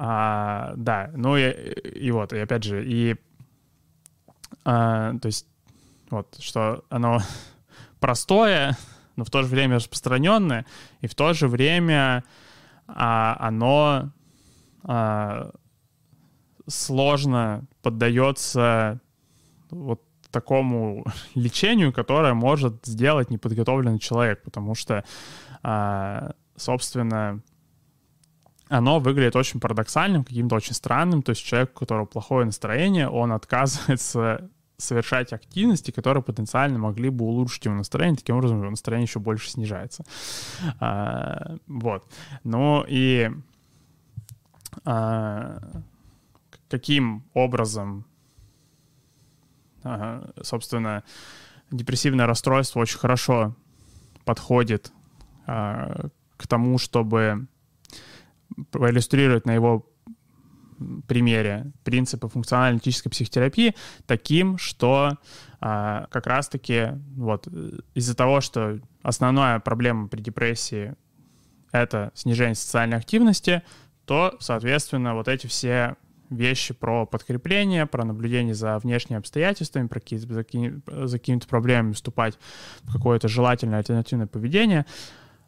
А, 0.00 0.74
да, 0.76 1.10
ну 1.16 1.36
и, 1.36 1.50
и 1.50 2.12
вот, 2.12 2.32
и 2.32 2.38
опять 2.38 2.62
же, 2.62 2.84
и 2.86 3.16
а, 4.64 5.18
то 5.18 5.26
есть 5.26 5.48
вот, 6.08 6.36
что 6.38 6.84
оно 6.88 7.18
простое, 8.00 8.76
но 9.16 9.24
в 9.24 9.30
то 9.30 9.42
же 9.42 9.48
время 9.48 9.74
распространенное, 9.74 10.66
и 11.00 11.08
в 11.08 11.16
то 11.16 11.32
же 11.32 11.48
время 11.48 12.22
а, 12.86 13.36
оно 13.40 14.12
а, 14.84 15.50
сложно 16.68 17.66
поддается 17.82 19.00
вот 19.70 20.00
такому 20.30 21.04
лечению, 21.34 21.92
которое 21.92 22.34
может 22.34 22.86
сделать 22.86 23.30
неподготовленный 23.30 23.98
человек, 23.98 24.44
потому 24.44 24.76
что, 24.76 25.04
а, 25.64 26.34
собственно, 26.54 27.42
оно 28.68 29.00
выглядит 29.00 29.36
очень 29.36 29.60
парадоксальным, 29.60 30.24
каким-то 30.24 30.56
очень 30.56 30.74
странным. 30.74 31.22
То 31.22 31.30
есть 31.30 31.44
человек, 31.44 31.70
у 31.74 31.78
которого 31.78 32.06
плохое 32.06 32.46
настроение, 32.46 33.08
он 33.08 33.32
отказывается 33.32 34.50
совершать 34.76 35.32
активности, 35.32 35.90
которые 35.90 36.22
потенциально 36.22 36.78
могли 36.78 37.10
бы 37.10 37.24
улучшить 37.24 37.64
его 37.64 37.74
настроение, 37.74 38.16
таким 38.16 38.36
образом 38.36 38.60
его 38.60 38.70
настроение 38.70 39.06
еще 39.06 39.18
больше 39.18 39.50
снижается. 39.50 40.04
А, 40.78 41.56
вот. 41.66 42.04
Ну 42.44 42.84
и 42.86 43.30
а, 44.84 45.58
каким 46.68 47.24
образом, 47.34 48.04
а, 49.82 50.30
собственно, 50.42 51.02
депрессивное 51.72 52.26
расстройство 52.26 52.80
очень 52.80 52.98
хорошо 52.98 53.56
подходит 54.24 54.92
а, 55.46 56.08
к 56.36 56.46
тому, 56.46 56.78
чтобы 56.78 57.48
проиллюстрировать 58.70 59.46
на 59.46 59.54
его 59.54 59.86
примере 61.06 61.72
принципы 61.84 62.28
функционально-аналитической 62.28 63.10
психотерапии 63.10 63.74
таким, 64.06 64.58
что 64.58 65.18
а, 65.60 66.06
как 66.10 66.26
раз-таки 66.26 66.90
вот 67.16 67.48
из-за 67.94 68.14
того, 68.14 68.40
что 68.40 68.78
основная 69.02 69.58
проблема 69.60 70.08
при 70.08 70.20
депрессии— 70.20 70.94
это 71.72 72.12
снижение 72.14 72.54
социальной 72.54 72.96
активности, 72.96 73.62
то, 74.04 74.36
соответственно, 74.40 75.14
вот 75.14 75.28
эти 75.28 75.46
все 75.46 75.96
вещи 76.30 76.74
про 76.74 77.06
подкрепление, 77.06 77.86
про 77.86 78.04
наблюдение 78.04 78.54
за 78.54 78.78
внешними 78.78 79.18
обстоятельствами, 79.18 79.86
про 79.86 80.00
какие-то, 80.00 80.32
за, 80.32 80.44
какими, 80.44 80.80
за 80.86 81.18
какими-то 81.18 81.48
проблемами 81.48 81.92
вступать 81.92 82.38
в 82.82 82.92
какое-то 82.92 83.28
желательное 83.28 83.78
альтернативное 83.78 84.26
поведение— 84.26 84.86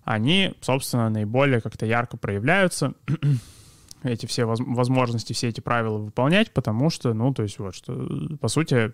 они, 0.04 0.54
собственно, 0.60 1.08
наиболее 1.10 1.60
как-то 1.60 1.86
ярко 1.86 2.16
проявляются, 2.16 2.94
эти 4.02 4.26
все 4.26 4.44
возможности, 4.44 5.32
все 5.32 5.48
эти 5.48 5.60
правила 5.60 5.98
выполнять, 5.98 6.52
потому 6.52 6.90
что, 6.90 7.12
ну, 7.12 7.32
то 7.34 7.42
есть 7.42 7.58
вот, 7.58 7.74
что, 7.74 8.08
по 8.40 8.48
сути, 8.48 8.92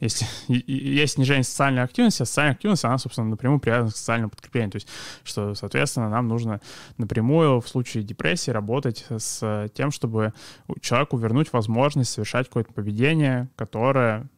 если 0.00 0.26
есть 0.48 1.14
снижение 1.14 1.44
социальной 1.44 1.82
активности, 1.82 2.22
а 2.22 2.26
социальная 2.26 2.54
активность, 2.54 2.84
она, 2.84 2.98
собственно, 2.98 3.28
напрямую 3.28 3.60
привязана 3.60 3.90
к 3.90 3.96
социальному 3.96 4.30
подкреплению. 4.30 4.72
То 4.72 4.76
есть, 4.76 4.88
что, 5.22 5.54
соответственно, 5.54 6.08
нам 6.08 6.28
нужно 6.28 6.60
напрямую 6.98 7.60
в 7.60 7.68
случае 7.68 8.02
депрессии 8.04 8.50
работать 8.50 9.06
с 9.08 9.68
тем, 9.74 9.90
чтобы 9.90 10.32
человеку 10.80 11.16
вернуть 11.16 11.52
возможность 11.52 12.12
совершать 12.12 12.48
какое-то 12.48 12.72
поведение, 12.72 13.48
которое 13.56 14.28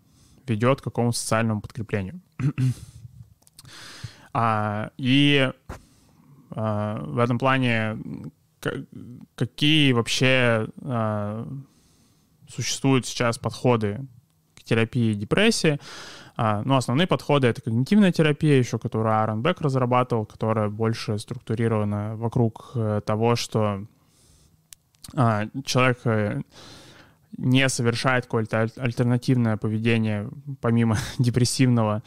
ведет 0.47 0.81
к 0.81 0.85
какому-то 0.85 1.19
социальному 1.19 1.61
подкреплению. 1.61 2.21
а, 4.33 4.91
и 4.97 5.51
в 6.51 7.19
этом 7.19 7.39
плане 7.39 7.99
какие 9.35 9.93
вообще 9.93 10.69
а, 10.83 11.47
существуют 12.49 13.07
сейчас 13.07 13.39
подходы 13.39 14.07
к 14.55 14.63
терапии 14.65 15.15
депрессии? 15.15 15.79
А, 16.37 16.63
ну, 16.65 16.77
основные 16.77 17.07
подходы— 17.07 17.47
это 17.49 17.63
когнитивная 17.63 18.13
терапия, 18.13 18.59
еще 18.59 18.79
которую 18.79 19.15
Аарон 19.15 19.43
Бек 19.43 19.61
разрабатывал, 19.61 20.27
которая 20.27 20.69
больше 20.69 21.19
структурирована 21.19 22.17
вокруг 22.17 22.73
э, 22.75 23.01
того, 23.07 23.37
что 23.37 23.87
человек 25.15 25.99
э, 26.05 26.43
не 27.39 27.69
совершает 27.69 28.25
какое-то 28.25 28.69
альтернативное 28.77 29.57
поведение 29.57 30.29
помимо 30.61 30.99
депрессивного, 31.19 32.03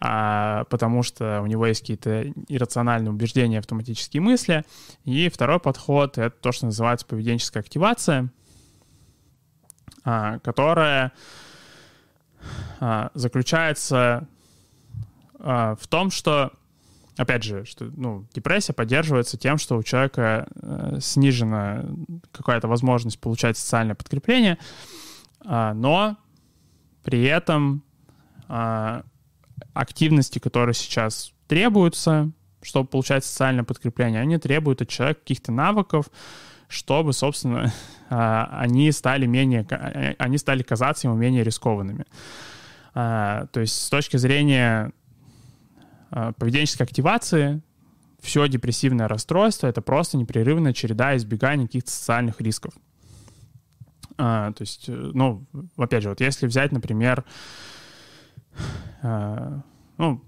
а, 0.00 0.64
потому 0.64 1.02
что 1.02 1.40
у 1.42 1.46
него 1.46 1.66
есть 1.66 1.80
какие-то 1.80 2.32
иррациональные 2.48 3.10
убеждения, 3.10 3.58
автоматические 3.58 4.20
мысли. 4.20 4.64
И 5.04 5.28
второй 5.28 5.60
подход— 5.60 6.18
это 6.18 6.36
то, 6.36 6.52
что 6.52 6.66
называется 6.66 7.06
поведенческая 7.06 7.62
активация, 7.62 8.30
а, 10.04 10.38
которая 10.40 11.12
а, 12.80 13.10
заключается 13.14 14.28
а, 15.38 15.76
в 15.76 15.86
том, 15.86 16.10
что 16.10 16.52
опять 17.16 17.42
же, 17.42 17.64
что 17.64 17.90
ну, 17.96 18.26
депрессия 18.34 18.72
поддерживается 18.72 19.36
тем, 19.36 19.58
что 19.58 19.76
у 19.76 19.82
человека 19.82 20.46
э, 20.54 20.98
снижена 21.00 21.84
какая-то 22.32 22.68
возможность 22.68 23.20
получать 23.20 23.56
социальное 23.56 23.94
подкрепление, 23.94 24.58
э, 25.44 25.72
но 25.74 26.16
при 27.02 27.22
этом 27.24 27.82
э, 28.48 29.02
активности, 29.74 30.38
которые 30.38 30.74
сейчас 30.74 31.32
требуются, 31.46 32.30
чтобы 32.62 32.88
получать 32.88 33.24
социальное 33.24 33.64
подкрепление, 33.64 34.20
они 34.20 34.38
требуют 34.38 34.82
от 34.82 34.88
человека 34.88 35.20
каких-то 35.20 35.52
навыков, 35.52 36.06
чтобы, 36.68 37.12
собственно, 37.12 37.72
э, 38.10 38.44
они 38.50 38.90
стали 38.90 39.26
менее, 39.26 39.66
они 40.18 40.38
стали 40.38 40.62
казаться 40.62 41.06
ему 41.06 41.16
менее 41.16 41.44
рискованными. 41.44 42.06
Э, 42.94 43.46
то 43.52 43.60
есть 43.60 43.80
с 43.80 43.88
точки 43.88 44.16
зрения 44.16 44.92
поведенческой 46.38 46.86
активации 46.86 47.62
все 48.24 48.48
депрессивное 48.48 49.06
расстройство— 49.06 49.66
это 49.68 49.82
просто 49.82 50.16
непрерывная 50.16 50.72
череда 50.72 51.16
избегания 51.16 51.66
каких-то 51.66 51.90
социальных 51.90 52.40
рисков. 52.40 52.72
А, 54.16 54.52
то 54.52 54.62
есть, 54.62 54.88
э, 54.88 54.92
ну, 54.92 55.44
опять 55.76 56.02
же, 56.02 56.08
вот 56.08 56.20
если 56.20 56.46
взять, 56.46 56.72
например, 56.72 57.24
а, 59.02 59.60
ну, 59.98 60.22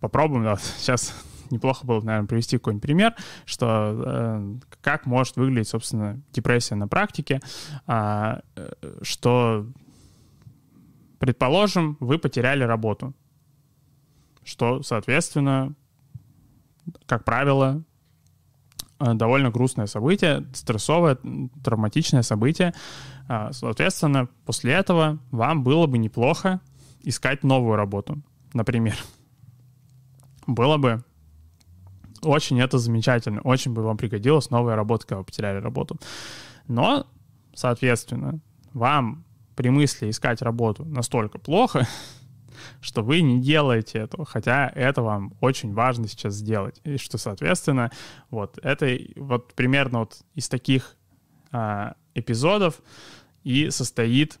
попробуем, 0.00 0.44
да, 0.44 0.56
сейчас 0.78 1.14
неплохо 1.50 1.86
было, 1.86 2.00
наверное, 2.00 2.28
привести 2.28 2.58
какой-нибудь 2.58 2.82
пример, 2.82 3.14
что 3.46 4.02
э, 4.06 4.54
как 4.80 5.06
может 5.06 5.36
выглядеть, 5.36 5.68
собственно, 5.68 6.20
депрессия 6.32 6.76
на 6.76 6.86
практике, 6.86 7.40
а, 7.86 8.42
э, 8.56 8.70
что 9.02 9.66
Предположим, 11.22 11.96
вы 12.00 12.18
потеряли 12.18 12.64
работу, 12.64 13.14
что, 14.44 14.82
соответственно, 14.82 15.74
как 17.06 17.24
правило, 17.24 17.82
э, 18.98 19.14
довольно 19.14 19.50
грустное 19.50 19.86
событие, 19.86 20.46
стрессовое, 20.54 21.18
травматичное 21.62 22.22
событие. 22.22 22.74
А, 23.28 23.52
соответственно, 23.52 24.28
после 24.44 24.72
этого 24.72 25.18
вам 25.30 25.62
было 25.62 25.86
бы 25.86 25.98
неплохо 25.98 26.60
искать 27.02 27.44
новую 27.44 27.76
работу, 27.76 28.22
например. 28.52 28.96
Было 30.46 30.76
бы 30.76 31.04
очень 32.22 32.60
это 32.60 32.78
замечательно, 32.78 33.40
очень 33.42 33.72
бы 33.72 33.82
вам 33.82 33.96
пригодилась 33.96 34.50
новая 34.50 34.76
работа, 34.76 35.06
когда 35.06 35.18
вы 35.18 35.24
потеряли 35.24 35.58
работу. 35.58 35.96
Но, 36.68 37.06
соответственно, 37.54 38.40
вам 38.72 39.24
при 39.56 39.68
мысли 39.70 40.10
искать 40.10 40.42
работу 40.42 40.84
настолько 40.84 41.38
плохо, 41.38 41.86
что 42.80 43.02
вы 43.02 43.20
не 43.20 43.40
делаете 43.40 43.98
этого, 43.98 44.24
хотя 44.24 44.68
это 44.74 45.02
вам 45.02 45.34
очень 45.40 45.72
важно 45.72 46.08
сейчас 46.08 46.34
сделать. 46.34 46.80
И 46.84 46.96
что, 46.96 47.18
соответственно, 47.18 47.90
вот 48.30 48.58
это 48.62 48.98
вот 49.16 49.54
примерно 49.54 50.00
вот 50.00 50.18
из 50.34 50.48
таких 50.48 50.96
а, 51.50 51.94
эпизодов 52.14 52.80
и 53.44 53.70
состоит 53.70 54.38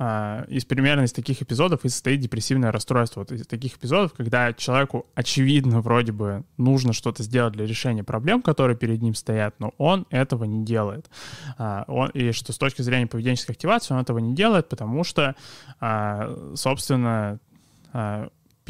из 0.00 0.64
примерно 0.64 1.02
из 1.02 1.12
таких 1.12 1.42
эпизодов 1.42 1.84
и 1.84 1.90
состоит 1.90 2.20
депрессивное 2.20 2.72
расстройство. 2.72 3.20
Вот 3.20 3.32
из 3.32 3.46
таких 3.46 3.76
эпизодов, 3.76 4.14
когда 4.14 4.54
человеку 4.54 5.06
очевидно 5.14 5.82
вроде 5.82 6.12
бы 6.12 6.44
нужно 6.56 6.94
что-то 6.94 7.22
сделать 7.22 7.52
для 7.52 7.66
решения 7.66 8.02
проблем, 8.02 8.40
которые 8.40 8.78
перед 8.78 9.02
ним 9.02 9.14
стоят, 9.14 9.56
но 9.58 9.74
он 9.76 10.06
этого 10.08 10.44
не 10.44 10.64
делает. 10.64 11.10
А, 11.58 11.84
он, 11.86 12.08
и 12.10 12.32
что 12.32 12.54
с 12.54 12.58
точки 12.58 12.80
зрения 12.80 13.08
поведенческой 13.08 13.54
активации 13.54 13.92
он 13.92 14.00
этого 14.00 14.18
не 14.18 14.34
делает, 14.34 14.70
потому 14.70 15.04
что, 15.04 15.36
а, 15.80 16.34
собственно, 16.54 17.38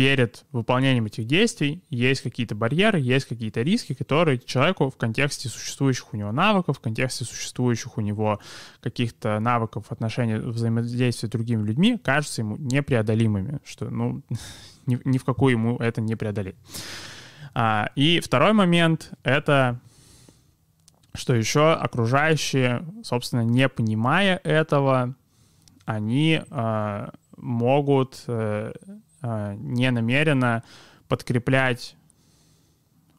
перед 0.01 0.47
выполнением 0.51 1.05
этих 1.05 1.27
действий 1.27 1.85
есть 1.91 2.23
какие-то 2.23 2.55
барьеры, 2.55 2.99
есть 2.99 3.27
какие-то 3.27 3.61
риски, 3.61 3.93
которые 3.93 4.39
человеку 4.39 4.89
в 4.89 4.97
контексте 4.97 5.51
существующих 5.51 6.15
у 6.15 6.17
него 6.17 6.33
навыков, 6.33 6.79
в 6.79 6.81
контексте 6.81 7.27
существующих 7.27 7.99
у 7.99 8.01
него 8.01 8.41
каких-то 8.81 9.39
навыков 9.41 9.85
отношения 9.91 10.39
взаимодействия 10.39 11.29
с 11.29 11.31
другими 11.31 11.67
людьми 11.67 11.99
кажутся 12.03 12.41
ему 12.41 12.57
непреодолимыми, 12.57 13.59
что, 13.63 13.91
ну, 13.91 14.23
ни, 14.87 14.99
ни 15.05 15.19
в 15.19 15.25
какую 15.25 15.53
ему 15.53 15.77
это 15.77 16.01
не 16.01 16.17
преодолеть. 16.17 16.57
А, 17.53 17.91
и 17.95 18.21
второй 18.21 18.55
момент— 18.55 19.13
это 19.23 19.83
что 21.13 21.35
еще 21.35 21.75
окружающие, 21.75 22.87
собственно, 23.05 23.43
не 23.43 23.69
понимая 23.69 24.41
этого, 24.45 25.15
они 25.85 26.41
э, 26.49 27.09
могут 27.37 28.25
Э, 28.29 28.73
не 29.23 29.91
намеренно 29.91 30.63
подкреплять 31.09 31.97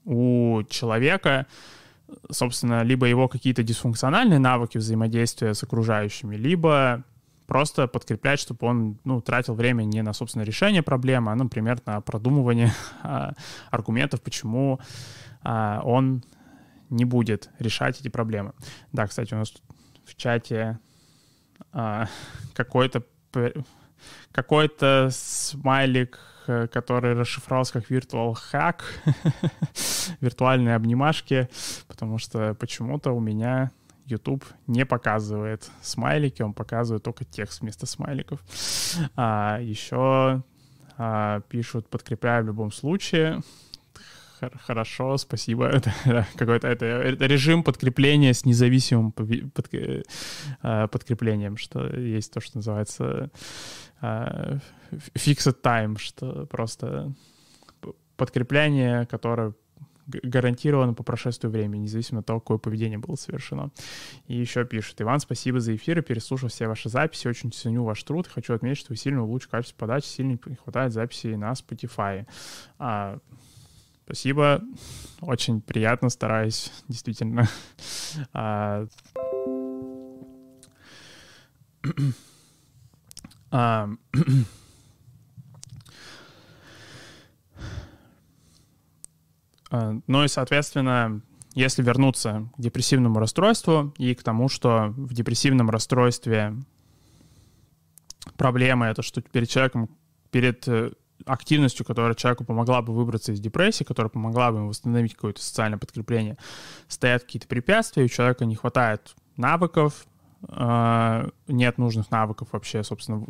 у 0.06 0.64
человека, 0.70 1.48
собственно, 2.30 2.84
либо 2.84 3.06
его 3.06 3.28
какие-то 3.28 3.64
дисфункциональные 3.64 4.40
навыки 4.40 4.78
взаимодействия 4.78 5.54
с 5.54 5.64
окружающими, 5.64 6.36
либо 6.36 7.04
просто 7.48 7.88
подкреплять, 7.88 8.40
чтобы 8.40 8.66
он 8.66 8.98
ну, 9.04 9.20
тратил 9.22 9.56
время 9.56 9.84
не 9.84 10.02
на, 10.02 10.14
собственно, 10.14 10.44
решение 10.44 10.82
проблемы, 10.82 11.32
а, 11.32 11.36
например, 11.36 11.80
на 11.86 12.00
продумывание 12.00 12.72
а, 13.04 13.34
аргументов, 13.70 14.22
почему 14.22 14.80
а, 15.44 15.82
он 15.84 16.24
не 16.90 17.06
будет 17.06 17.50
решать 17.60 18.00
эти 18.00 18.08
проблемы. 18.08 18.54
Да, 18.94 19.08
кстати, 19.08 19.34
у 19.34 19.38
нас 19.38 19.52
тут 19.52 19.64
в 20.06 20.16
чате 20.16 20.80
а, 21.74 22.08
какой-то 22.54 23.04
какой-то 24.32 25.10
смайлик, 25.12 26.20
э, 26.48 26.68
который 26.68 27.14
расшифровался 27.14 27.74
как 27.74 27.92
virtual 27.92 28.36
hack, 28.52 28.82
виртуальные 30.22 30.76
обнимашки, 30.76 31.50
потому 31.88 32.18
что 32.18 32.54
почему-то 32.56 33.12
у 33.12 33.20
меня 33.20 33.72
YouTube 34.06 34.46
не 34.68 34.86
показывает 34.86 35.70
смайлики, 35.82 36.42
он 36.42 36.54
показывает 36.54 37.04
только 37.04 37.26
текст 37.26 37.62
вместо 37.62 37.86
смайликов. 37.86 38.42
А, 39.16 39.60
еще 39.62 40.44
а, 40.98 41.42
пишут 41.50 41.88
«подкрепляю 41.88 42.44
в 42.44 42.48
любом 42.48 42.72
случае». 42.72 43.42
Хорошо, 44.66 45.18
спасибо. 45.18 45.66
Это 46.06 46.26
какой-то 46.36 46.68
это, 46.68 46.86
режим 47.26 47.64
подкрепления 47.64 48.34
с 48.34 48.46
независимым 48.46 49.12
под, 49.12 49.74
э, 49.74 50.04
подкреплением, 50.62 51.58
что 51.58 51.86
есть 51.96 52.34
то, 52.34 52.42
что 52.42 52.58
называется 52.58 53.30
uh, 54.02 54.60
fixed 55.16 55.62
time, 55.62 55.98
что 55.98 56.46
просто 56.48 57.14
подкрепление, 58.18 59.06
которое 59.06 59.54
гарантировано 60.24 60.94
по 60.94 61.04
прошествию 61.04 61.52
времени, 61.52 61.84
независимо 61.84 62.20
от 62.20 62.26
того, 62.26 62.40
какое 62.40 62.58
поведение 62.58 62.98
было 62.98 63.16
совершено. 63.16 63.72
И 64.28 64.36
еще 64.36 64.66
пишет, 64.66 65.02
Иван, 65.02 65.20
спасибо 65.20 65.60
за 65.60 65.76
эфир, 65.76 66.00
и 66.00 66.02
переслушал 66.02 66.50
все 66.50 66.68
ваши 66.68 66.90
записи, 66.90 67.28
очень 67.28 67.52
ценю 67.52 67.84
ваш 67.84 68.04
труд, 68.04 68.28
хочу 68.28 68.54
отметить, 68.54 68.80
что 68.80 68.94
вы 68.94 68.98
сильно 68.98 69.24
улучшили 69.24 69.52
качество 69.52 69.78
подачи, 69.78 70.06
сильно 70.06 70.38
не 70.46 70.56
хватает 70.56 70.92
записей 70.94 71.36
на 71.36 71.52
Spotify. 71.52 72.26
А, 72.78 73.20
спасибо, 74.12 74.62
очень 75.22 75.62
приятно, 75.62 76.10
стараюсь, 76.10 76.72
действительно. 76.90 77.48
А, 78.34 78.86
А, 83.54 83.90
а, 89.72 90.00
ну 90.08 90.24
и, 90.26 90.28
соответственно, 90.28 91.22
если 91.54 91.82
вернуться 91.82 92.50
к 92.58 92.62
депрессивному 92.62 93.18
расстройству 93.20 93.94
и 93.98 94.14
к 94.14 94.24
тому, 94.24 94.50
что 94.50 94.94
в 94.98 95.14
депрессивном 95.14 95.70
расстройстве 95.70 96.54
проблема 98.36 98.88
это, 98.88 99.04
что 99.04 99.22
перед 99.22 99.50
человеком, 99.50 99.90
перед 100.32 100.68
э, 100.68 100.92
активностью, 101.26 101.86
которая 101.86 102.14
человеку 102.16 102.44
помогла 102.44 102.82
бы 102.82 102.94
выбраться 102.94 103.32
из 103.32 103.40
депрессии, 103.40 103.84
которая 103.84 104.10
помогла 104.10 104.52
бы 104.52 104.60
ему 104.60 104.68
восстановить 104.70 105.16
какое-то 105.16 105.42
социальное 105.42 105.78
подкрепление, 105.78 106.38
стоят 106.88 107.24
какие-то 107.24 107.48
препятствия, 107.48 108.04
у 108.04 108.08
человека 108.08 108.46
не 108.46 108.56
хватает 108.56 109.16
навыков, 109.38 110.06
а, 110.48 111.30
нет 111.48 111.78
нужных 111.78 112.12
навыков 112.12 112.50
вообще, 112.52 112.84
собственно, 112.84 113.26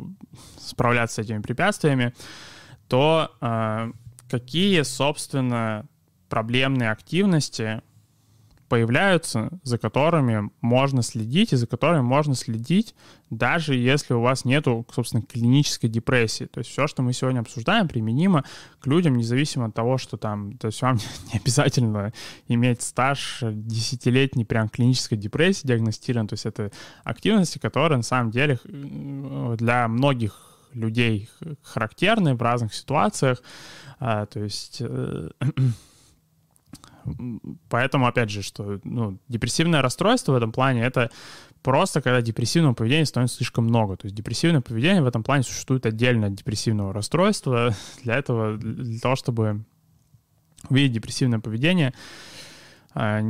справляться 0.58 1.16
с 1.16 1.24
этими 1.24 1.40
препятствиями, 1.40 2.14
то 2.88 3.32
а, 3.40 3.90
какие, 4.30 4.82
собственно, 4.82 5.86
проблемные 6.28 6.90
активности 6.90 7.82
появляются, 8.72 9.50
за 9.64 9.76
которыми 9.76 10.48
можно 10.62 11.02
следить, 11.02 11.52
и 11.52 11.56
за 11.56 11.66
которыми 11.66 12.00
можно 12.00 12.34
следить, 12.34 12.94
даже 13.28 13.74
если 13.74 14.14
у 14.14 14.22
вас 14.22 14.46
нету, 14.46 14.86
собственно, 14.90 15.22
клинической 15.22 15.90
депрессии. 15.90 16.46
То 16.46 16.60
есть 16.60 16.70
все, 16.70 16.86
что 16.86 17.02
мы 17.02 17.12
сегодня 17.12 17.40
обсуждаем, 17.40 17.86
применимо 17.86 18.44
к 18.80 18.86
людям, 18.86 19.16
независимо 19.16 19.66
от 19.66 19.74
того, 19.74 19.98
что 19.98 20.16
там, 20.16 20.56
то 20.56 20.68
есть 20.68 20.80
вам 20.80 20.96
не 21.34 21.38
обязательно 21.38 22.14
иметь 22.48 22.80
стаж 22.80 23.40
десятилетней 23.42 24.46
прям 24.46 24.70
клинической 24.70 25.18
депрессии 25.18 25.66
диагностирован. 25.66 26.26
То 26.26 26.32
есть 26.32 26.46
это 26.46 26.72
активности, 27.04 27.58
которые 27.58 27.98
на 27.98 28.02
самом 28.02 28.30
деле 28.30 28.58
для 28.64 29.86
многих 29.86 30.48
людей 30.72 31.28
характерны 31.62 32.34
в 32.36 32.40
разных 32.40 32.72
ситуациях. 32.72 33.42
А, 33.98 34.24
то 34.24 34.40
есть 34.40 34.78
э, 34.80 35.28
Поэтому, 37.68 38.06
опять 38.06 38.30
же, 38.30 38.42
что 38.42 38.80
ну, 38.84 39.18
депрессивное 39.28 39.82
расстройство 39.82 40.32
в 40.32 40.36
этом 40.36 40.52
плане— 40.52 40.82
это 40.84 41.10
просто 41.62 42.00
когда 42.00 42.20
депрессивного 42.20 42.74
поведения 42.74 43.06
становится 43.06 43.36
слишком 43.36 43.64
много. 43.64 43.96
То 43.96 44.06
есть 44.06 44.16
депрессивное 44.16 44.60
поведение 44.60 45.02
в 45.02 45.06
этом 45.06 45.22
плане 45.22 45.42
существует 45.42 45.86
отдельно 45.86 46.28
от 46.28 46.34
депрессивного 46.34 46.92
расстройства. 46.92 47.74
Для 48.02 48.16
этого, 48.16 48.56
для 48.56 49.00
того, 49.00 49.16
чтобы 49.16 49.64
увидеть 50.68 50.92
депрессивное 50.92 51.40
поведение, 51.40 51.92
а, 52.94 53.20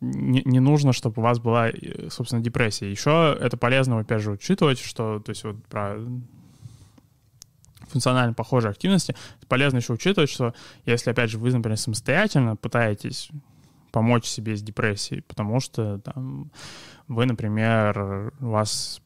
не, 0.00 0.42
не 0.44 0.60
нужно, 0.60 0.92
чтобы 0.92 1.20
у 1.20 1.24
вас 1.24 1.38
была, 1.38 1.70
собственно, 2.08 2.42
депрессия. 2.42 2.90
Еще 2.90 3.36
это 3.40 3.56
полезно, 3.56 3.98
опять 3.98 4.22
же, 4.22 4.32
учитывать, 4.32 4.78
что, 4.78 5.20
то 5.20 5.30
есть 5.30 5.44
вот 5.44 5.64
про 5.66 5.98
функционально 7.88 8.34
похожей 8.34 8.70
активности, 8.70 9.14
полезно 9.48 9.78
еще 9.78 9.92
учитывать, 9.92 10.30
что 10.30 10.54
если, 10.86 11.10
опять 11.10 11.30
же, 11.30 11.38
вы, 11.38 11.50
например, 11.52 11.78
самостоятельно 11.78 12.56
пытаетесь 12.56 13.30
помочь 13.90 14.26
себе 14.26 14.56
с 14.56 14.62
депрессией, 14.62 15.22
потому 15.22 15.60
что 15.60 15.98
там, 15.98 16.50
вы, 17.08 17.26
например, 17.26 18.32
у 18.40 18.48
вас 18.48 19.00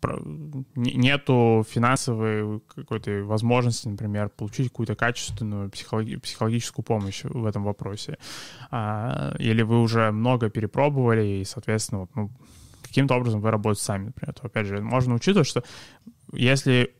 нету 0.74 1.64
финансовой 1.68 2.60
какой-то 2.74 3.24
возможности, 3.24 3.88
например, 3.88 4.28
получить 4.28 4.68
какую-то 4.68 4.94
качественную 4.94 5.70
психологи- 5.70 6.16
психологическую 6.16 6.84
помощь 6.84 7.22
в 7.24 7.46
этом 7.46 7.64
вопросе. 7.64 8.18
А, 8.70 9.34
или 9.38 9.62
вы 9.62 9.80
уже 9.80 10.10
много 10.10 10.50
перепробовали, 10.50 11.40
и, 11.40 11.44
соответственно, 11.44 12.00
вот, 12.00 12.10
ну, 12.14 12.30
каким-то 12.82 13.14
образом 13.14 13.40
вы 13.40 13.50
работаете 13.50 13.84
сами, 13.84 14.06
например, 14.06 14.34
то, 14.34 14.46
опять 14.46 14.66
же, 14.66 14.80
можно 14.82 15.14
учитывать, 15.14 15.46
что 15.46 15.62
если 16.32 16.94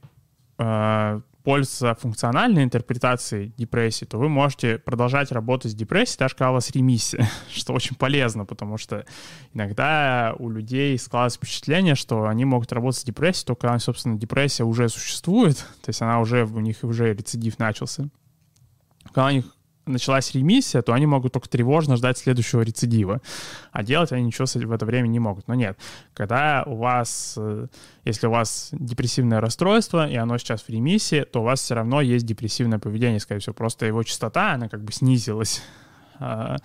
э, 0.58 1.20
пользоваться 1.42 1.94
функциональной 2.00 2.62
интерпретацией 2.64 3.52
депрессии, 3.56 4.04
то 4.04 4.18
вы 4.18 4.28
можете 4.28 4.78
продолжать 4.78 5.32
работать 5.32 5.72
с 5.72 5.74
депрессией, 5.74 6.18
даже 6.18 6.34
когда 6.34 6.50
у 6.50 6.54
вас 6.54 6.70
ремиссия, 6.70 7.28
что 7.52 7.72
очень 7.72 7.96
полезно, 7.96 8.44
потому 8.44 8.78
что 8.78 9.04
иногда 9.52 10.34
у 10.38 10.48
людей 10.50 10.98
складывается 10.98 11.38
впечатление, 11.38 11.94
что 11.94 12.26
они 12.26 12.44
могут 12.44 12.72
работать 12.72 13.00
с 13.00 13.04
депрессией, 13.04 13.46
только 13.46 13.62
когда, 13.62 13.78
собственно, 13.78 14.18
депрессия 14.18 14.64
уже 14.64 14.88
существует, 14.88 15.56
то 15.56 15.88
есть 15.88 16.00
она 16.02 16.20
уже, 16.20 16.44
у 16.44 16.60
них 16.60 16.78
уже 16.82 17.12
рецидив 17.12 17.58
начался. 17.58 18.08
Когда 19.06 19.26
у 19.26 19.30
них 19.30 19.44
началась 19.86 20.32
ремиссия, 20.34 20.82
то 20.82 20.92
они 20.92 21.06
могут 21.06 21.32
только 21.32 21.48
тревожно 21.48 21.96
ждать 21.96 22.18
следующего 22.18 22.62
рецидива. 22.62 23.20
А 23.72 23.82
делать 23.82 24.12
они 24.12 24.24
ничего 24.24 24.46
в 24.46 24.72
это 24.72 24.86
время 24.86 25.08
не 25.08 25.18
могут. 25.18 25.48
Но 25.48 25.54
нет, 25.54 25.78
когда 26.14 26.62
у 26.66 26.76
вас, 26.76 27.34
э, 27.36 27.66
если 28.04 28.26
у 28.26 28.30
вас 28.30 28.70
депрессивное 28.72 29.40
расстройство, 29.40 30.08
и 30.08 30.14
оно 30.16 30.38
сейчас 30.38 30.62
в 30.62 30.68
ремиссии, 30.68 31.22
то 31.24 31.40
у 31.40 31.44
вас 31.44 31.60
все 31.60 31.74
равно 31.74 32.00
есть 32.00 32.26
депрессивное 32.26 32.78
поведение, 32.78 33.20
скорее 33.20 33.40
всего. 33.40 33.54
Просто 33.54 33.86
его 33.86 34.02
частота, 34.02 34.52
она 34.52 34.68
как 34.68 34.82
бы 34.84 34.92
снизилась. 34.92 35.62
А, 36.18 36.58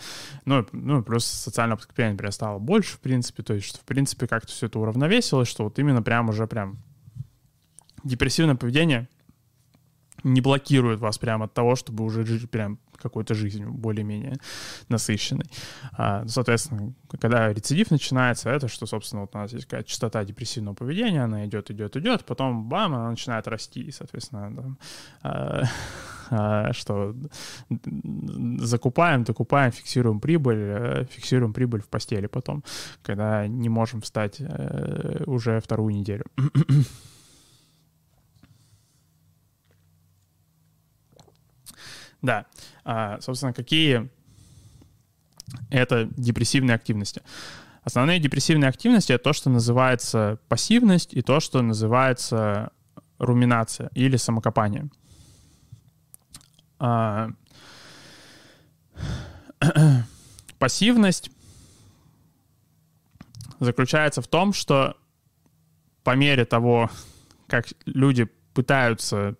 ну, 0.45 0.65
ну, 0.71 1.01
плюс 1.01 1.25
социального 1.25 1.77
подкрепления, 1.77 2.11
например, 2.11 2.31
стало 2.31 2.59
больше, 2.59 2.93
в 2.93 2.99
принципе. 2.99 3.41
То 3.41 3.55
есть, 3.55 3.67
что, 3.67 3.79
в 3.79 3.85
принципе, 3.85 4.27
как-то 4.27 4.51
все 4.51 4.67
это 4.67 4.77
уравновесилось, 4.79 5.47
что 5.47 5.63
вот 5.63 5.79
именно 5.79 6.03
прям 6.03 6.29
уже 6.29 6.45
прям 6.45 6.77
депрессивное 8.03 8.55
поведение 8.55 9.09
не 10.23 10.41
блокирует 10.41 10.99
вас 10.99 11.17
прямо 11.17 11.45
от 11.45 11.53
того, 11.53 11.75
чтобы 11.75 12.03
уже 12.03 12.25
жить 12.25 12.49
прям 12.49 12.79
какой-то 13.07 13.33
жизнью 13.33 13.71
более-менее 13.73 14.37
насыщенной. 14.89 15.49
А, 15.93 16.25
соответственно, 16.27 16.93
когда 17.19 17.53
рецидив 17.53 17.91
начинается, 17.91 18.49
это 18.49 18.67
что, 18.67 18.85
собственно, 18.85 19.21
вот 19.21 19.35
у 19.35 19.37
нас 19.37 19.53
есть 19.53 19.65
какая-то 19.65 19.89
частота 19.89 20.23
депрессивного 20.23 20.75
поведения, 20.75 21.23
она 21.23 21.45
идет, 21.45 21.71
идет, 21.71 21.95
идет, 21.97 22.25
потом 22.25 22.69
бам, 22.69 22.93
она 22.95 23.09
начинает 23.09 23.47
расти, 23.47 23.81
и, 23.81 23.91
соответственно, 23.91 24.55
там, 24.55 24.77
а, 25.23 25.63
а, 26.29 26.73
что 26.73 27.15
закупаем, 28.59 29.23
докупаем, 29.23 29.71
фиксируем 29.71 30.19
прибыль, 30.19 30.57
э, 30.59 31.05
фиксируем 31.09 31.53
прибыль 31.53 31.81
в 31.81 31.87
постели 31.87 32.27
потом, 32.27 32.63
когда 33.01 33.47
не 33.47 33.69
можем 33.69 34.01
встать 34.01 34.37
э, 34.39 35.23
уже 35.25 35.59
вторую 35.59 35.93
неделю. 35.95 36.25
Да. 42.21 42.45
А, 42.89 43.19
собственно, 43.19 43.51
какие 43.51 44.09
это 45.69 46.05
депрессивные 46.15 46.73
активности? 46.73 47.21
Основные 47.83 48.17
депрессивные 48.21 48.69
активности— 48.69 49.11
это 49.13 49.25
то, 49.25 49.33
что 49.33 49.49
называется 49.49 50.39
пассивность, 50.47 51.13
и 51.13 51.21
то, 51.21 51.41
что 51.41 51.61
называется 51.61 52.71
руминация 53.19 53.89
или 53.93 54.15
самокопание. 54.15 54.89
А, 56.79 57.29
пассивность 60.57 61.29
заключается 63.59 64.21
в 64.21 64.27
том, 64.27 64.53
что 64.53 64.95
по 66.05 66.15
мере 66.15 66.45
того, 66.45 66.89
как 67.47 67.67
люди 67.85 68.29
пытаются 68.53 69.35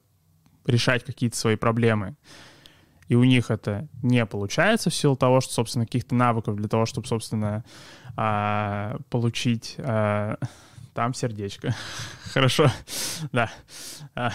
решать 0.65 1.05
какие-то 1.05 1.37
свои 1.37 1.55
проблемы, 1.55 2.17
и 3.07 3.15
у 3.15 3.23
них 3.23 3.51
это 3.51 3.87
не 4.01 4.25
получается 4.25 4.89
в 4.89 4.95
силу 4.95 5.15
того, 5.15 5.41
что, 5.41 5.53
собственно, 5.53 5.85
каких-то 5.85 6.15
навыков 6.15 6.55
для 6.55 6.67
того, 6.67 6.85
чтобы, 6.85 7.07
собственно, 7.07 7.63
а, 8.15 8.97
получить... 9.09 9.75
А, 9.79 10.37
там 10.97 11.13
сердечко. 11.13 11.75
Хорошо, 12.33 12.71
да. 13.31 13.51
А, 14.15 14.31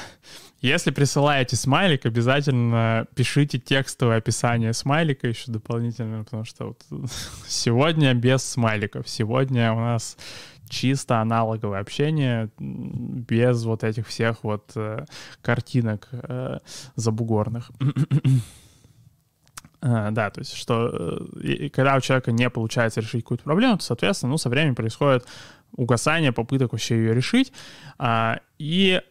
если 0.61 0.93
присылаете 0.93 1.57
смайлик, 1.57 2.07
обязательно 2.07 3.09
пишите 3.17 3.59
текстовое 3.59 4.19
описание 4.19 4.73
смайлика 4.73 5.27
еще 5.27 5.51
дополнительно, 5.51 6.23
потому 6.23 6.45
что 6.45 6.67
вот 6.69 6.85
сегодня 7.49 8.15
без 8.15 8.45
смайликов. 8.45 9.09
Сегодня 9.09 9.73
у 9.73 9.81
нас 9.81 10.17
чисто 10.69 11.21
аналоговое 11.21 11.81
общение, 11.81 12.49
без 12.61 13.65
вот 13.65 13.83
этих 13.83 14.07
всех 14.07 14.45
вот 14.45 14.71
э, 14.77 15.05
картинок 15.43 16.09
э, 16.13 16.59
забугорных. 16.95 17.73
А, 19.85 20.13
да, 20.13 20.31
то 20.31 20.41
есть, 20.41 20.55
что 20.55 21.29
э, 21.43 21.69
когда 21.71 21.97
у 21.97 22.01
человека 22.01 22.31
не 22.31 22.49
получается 22.49 23.01
решить 23.01 23.25
какую-то 23.25 23.43
проблему, 23.43 23.79
то, 23.79 23.85
соответственно, 23.85 24.31
ну, 24.31 24.39
со 24.39 24.49
временем 24.49 24.77
происходит 24.77 25.27
угасание 25.73 26.31
попыток 26.31 26.71
вообще 26.73 26.97
ее 26.97 27.15
решить. 27.15 27.53
А, 27.99 28.39
и 28.59 29.03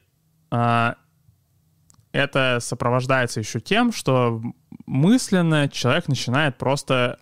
а, 0.49 0.95
это 2.13 2.59
сопровождается 2.61 3.41
еще 3.41 3.59
тем, 3.59 3.91
что 3.91 4.41
мысленно 4.85 5.67
человек 5.67 6.07
начинает 6.07 6.57
просто 6.57 7.19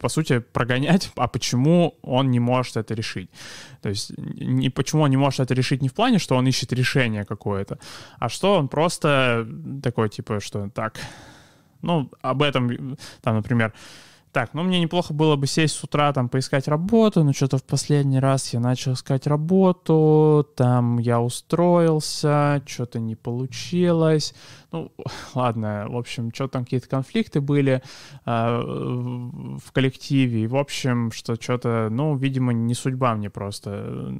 по 0.00 0.08
сути, 0.08 0.38
прогонять, 0.38 1.10
а 1.16 1.28
почему 1.28 1.98
он 2.02 2.30
не 2.30 2.40
может 2.40 2.76
это 2.76 2.94
решить. 2.94 3.30
То 3.80 3.88
есть 3.88 4.12
не 4.16 4.70
почему 4.70 5.02
он 5.02 5.10
не 5.10 5.16
может 5.16 5.40
это 5.40 5.54
решить 5.54 5.82
не 5.82 5.88
в 5.88 5.94
плане, 5.94 6.18
что 6.18 6.36
он 6.36 6.46
ищет 6.46 6.72
решение 6.72 7.24
какое-то, 7.24 7.78
а 8.18 8.28
что 8.28 8.54
он 8.58 8.68
просто 8.68 9.46
такой, 9.82 10.08
типа, 10.08 10.40
что 10.40 10.70
так, 10.70 11.00
ну, 11.82 12.10
об 12.22 12.42
этом, 12.42 12.96
там, 13.20 13.36
например, 13.36 13.72
так, 14.32 14.54
ну 14.54 14.62
мне 14.62 14.80
неплохо 14.80 15.12
было 15.12 15.36
бы 15.36 15.46
сесть 15.46 15.74
с 15.76 15.84
утра, 15.84 16.12
там, 16.12 16.30
поискать 16.30 16.66
работу, 16.66 17.22
но 17.22 17.34
что-то 17.34 17.58
в 17.58 17.64
последний 17.64 18.18
раз 18.18 18.54
я 18.54 18.60
начал 18.60 18.94
искать 18.94 19.26
работу, 19.26 20.48
там 20.56 20.98
я 20.98 21.20
устроился, 21.20 22.62
что-то 22.66 22.98
не 22.98 23.14
получилось. 23.14 24.34
Ну, 24.72 24.90
ладно, 25.34 25.86
в 25.88 25.96
общем, 25.96 26.32
что 26.32 26.48
там 26.48 26.64
какие-то 26.64 26.88
конфликты 26.88 27.42
были 27.42 27.82
э, 28.24 28.30
в 28.30 29.72
коллективе, 29.72 30.44
и, 30.44 30.46
в 30.46 30.56
общем, 30.56 31.12
что 31.12 31.34
что-то, 31.34 31.88
ну, 31.90 32.16
видимо, 32.16 32.54
не 32.54 32.74
судьба 32.74 33.14
мне 33.14 33.28
просто 33.28 34.14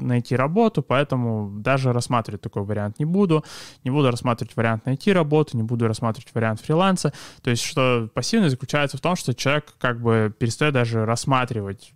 найти 0.00 0.34
работу, 0.34 0.82
поэтому 0.82 1.52
даже 1.60 1.92
рассматривать 1.92 2.40
такой 2.40 2.64
вариант 2.64 2.98
не 2.98 3.04
буду. 3.04 3.44
Не 3.84 3.90
буду 3.90 4.10
рассматривать 4.10 4.56
вариант 4.56 4.86
найти 4.86 5.12
работу, 5.12 5.56
не 5.56 5.62
буду 5.62 5.86
рассматривать 5.86 6.34
вариант 6.34 6.60
фриланса. 6.60 7.12
То 7.42 7.50
есть, 7.50 7.62
что 7.62 8.10
пассивность 8.12 8.52
заключается 8.52 8.96
в 8.96 9.00
том, 9.00 9.14
что 9.14 9.35
человек 9.36 9.74
как 9.78 10.00
бы 10.00 10.34
перестает 10.38 10.74
даже 10.74 11.04
рассматривать 11.04 11.92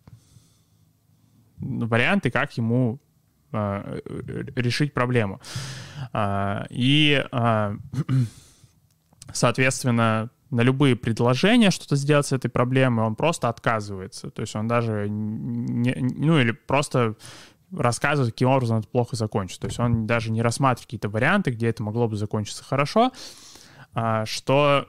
варианты, 1.60 2.30
как 2.30 2.56
ему 2.56 2.98
э, 3.52 4.00
решить 4.56 4.94
проблему. 4.94 5.40
Э, 6.12 6.64
и, 6.70 7.24
э, 7.30 7.76
соответственно, 9.32 10.30
на 10.50 10.62
любые 10.62 10.96
предложения 10.96 11.70
что-то 11.70 11.96
сделать 11.96 12.26
с 12.26 12.32
этой 12.32 12.48
проблемой, 12.48 13.04
он 13.04 13.14
просто 13.14 13.48
отказывается. 13.48 14.30
То 14.30 14.42
есть 14.42 14.56
он 14.56 14.66
даже 14.66 15.06
не, 15.08 15.94
ну 15.94 16.40
или 16.40 16.50
просто 16.50 17.14
рассказывает, 17.70 18.32
каким 18.32 18.48
образом 18.48 18.78
это 18.78 18.88
плохо 18.88 19.14
закончится. 19.14 19.60
То 19.60 19.66
есть 19.68 19.78
он 19.78 20.06
даже 20.06 20.32
не 20.32 20.42
рассматривает 20.42 20.86
какие-то 20.86 21.08
варианты, 21.08 21.52
где 21.52 21.68
это 21.68 21.84
могло 21.84 22.08
бы 22.08 22.16
закончиться 22.16 22.64
хорошо, 22.64 23.12
что 24.24 24.88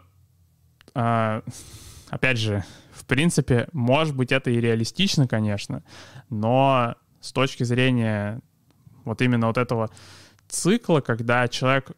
опять 2.12 2.38
же, 2.38 2.64
в 2.92 3.06
принципе, 3.06 3.68
может 3.72 4.16
быть, 4.16 4.32
это 4.32 4.52
и 4.52 4.62
реалистично, 4.62 5.28
конечно, 5.28 5.82
но 6.30 6.96
с 7.22 7.32
точки 7.32 7.64
зрения 7.64 8.42
вот 9.06 9.22
именно 9.22 9.48
вот 9.48 9.58
этого 9.58 9.90
цикла, 10.48 11.00
когда 11.00 11.48
человек 11.48 11.94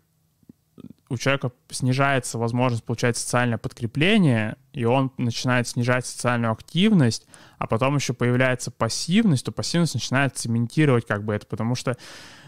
у 1.09 1.17
человека 1.17 1.51
снижается 1.69 2.37
возможность 2.37 2.83
получать 2.83 3.17
социальное 3.17 3.57
подкрепление, 3.57 4.55
и 4.71 4.85
он 4.85 5.11
начинает 5.17 5.67
снижать 5.67 6.05
социальную 6.05 6.51
активность, 6.51 7.27
а 7.57 7.67
потом 7.67 7.95
еще 7.95 8.13
появляется 8.13 8.71
пассивность, 8.71 9.45
то 9.45 9.51
пассивность 9.51 9.95
начинает 9.95 10.37
цементировать 10.37 11.05
как 11.05 11.23
бы 11.23 11.33
это, 11.33 11.45
потому 11.45 11.75
что 11.75 11.97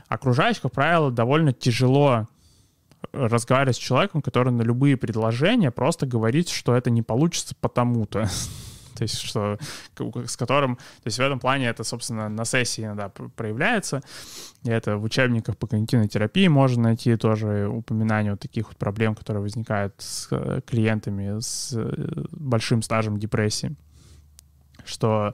окружающих, 0.07 0.63
как 0.63 0.71
правило, 0.71 1.11
довольно 1.11 1.51
тяжело 1.51 2.27
разговаривать 3.13 3.75
с 3.75 3.79
человеком, 3.79 4.21
который 4.21 4.51
на 4.51 4.61
любые 4.61 4.97
предложения 4.97 5.71
просто 5.71 6.05
говорит, 6.05 6.49
что 6.49 6.75
это 6.75 6.89
не 6.89 7.01
получится 7.01 7.55
потому-то. 7.59 8.29
То 8.95 9.03
есть, 9.03 9.19
что 9.19 9.57
с 10.25 10.37
которым, 10.37 10.77
то 10.77 11.05
есть 11.05 11.17
в 11.17 11.21
этом 11.21 11.37
плане 11.37 11.67
это, 11.67 11.83
собственно, 11.83 12.29
на 12.29 12.45
сессии 12.45 12.85
иногда 12.85 13.09
проявляется. 13.09 14.01
И 14.63 14.69
это 14.69 14.97
в 14.97 15.03
учебниках 15.03 15.57
по 15.57 15.67
когнитивной 15.67 16.07
терапии 16.07 16.47
можно 16.47 16.83
найти 16.83 17.17
тоже 17.17 17.67
упоминание 17.67 18.31
вот 18.31 18.39
таких 18.39 18.69
вот 18.69 18.77
проблем, 18.77 19.13
которые 19.13 19.41
возникают 19.41 19.95
с 19.97 20.29
э, 20.31 20.61
клиентами 20.65 21.41
с 21.41 21.73
э, 21.75 22.25
большим 22.31 22.81
стажем 22.81 23.19
депрессии. 23.19 23.75
Что 24.85 25.33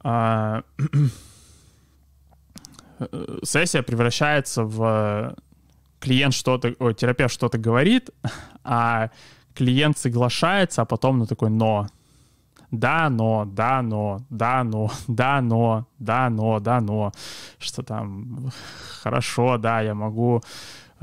а, 0.00 0.64
сессия 3.44 3.82
превращается 3.82 4.64
в 4.64 5.36
клиент 6.00 6.34
что-то, 6.34 6.74
ой, 6.78 6.94
терапевт 6.94 7.32
что-то 7.32 7.58
говорит, 7.58 8.10
а 8.64 9.10
клиент 9.54 9.98
соглашается, 9.98 10.82
а 10.82 10.84
потом, 10.84 11.18
ну, 11.18 11.26
такой 11.26 11.50
«но». 11.50 11.86
да, 12.70 13.08
но, 13.10 13.44
да, 13.44 13.82
но, 13.82 14.20
да, 14.30 14.64
но, 14.64 14.90
да, 15.08 15.40
но, 15.40 15.86
да, 15.98 16.30
но, 16.30 16.60
да, 16.60 16.80
но, 16.80 17.12
что 17.58 17.82
там 17.82 18.50
хорошо, 19.02 19.58
да, 19.58 19.80
я 19.80 19.94
могу 19.94 20.42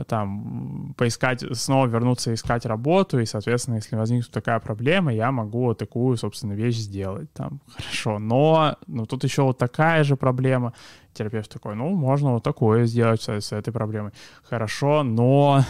там 0.08 0.94
поискать, 0.98 1.44
снова 1.56 1.86
вернуться 1.86 2.34
искать 2.34 2.66
работу, 2.66 3.20
и, 3.20 3.26
соответственно, 3.26 3.76
если 3.76 3.96
возникнет 3.96 4.32
такая 4.32 4.60
проблема, 4.60 5.14
я 5.14 5.32
могу 5.32 5.76
такую, 5.76 6.18
собственно, 6.18 6.54
вещь 6.54 6.78
сделать. 6.78 7.32
Там, 7.34 7.60
хорошо, 7.76 8.20
но 8.20 8.76
ну, 8.88 9.06
тут 9.06 9.24
еще 9.24 9.44
вот 9.44 9.58
такая 9.58 10.04
же 10.04 10.16
проблема. 10.16 10.74
Терапевт 11.14 11.50
такой, 11.52 11.76
ну, 11.76 11.90
можно 11.90 12.32
вот 12.32 12.44
такое 12.44 12.86
сделать 12.86 13.22
с, 13.22 13.30
с 13.30 13.52
этой 13.52 13.72
проблемой. 13.72 14.12
Хорошо, 14.44 15.04
но 15.04 15.64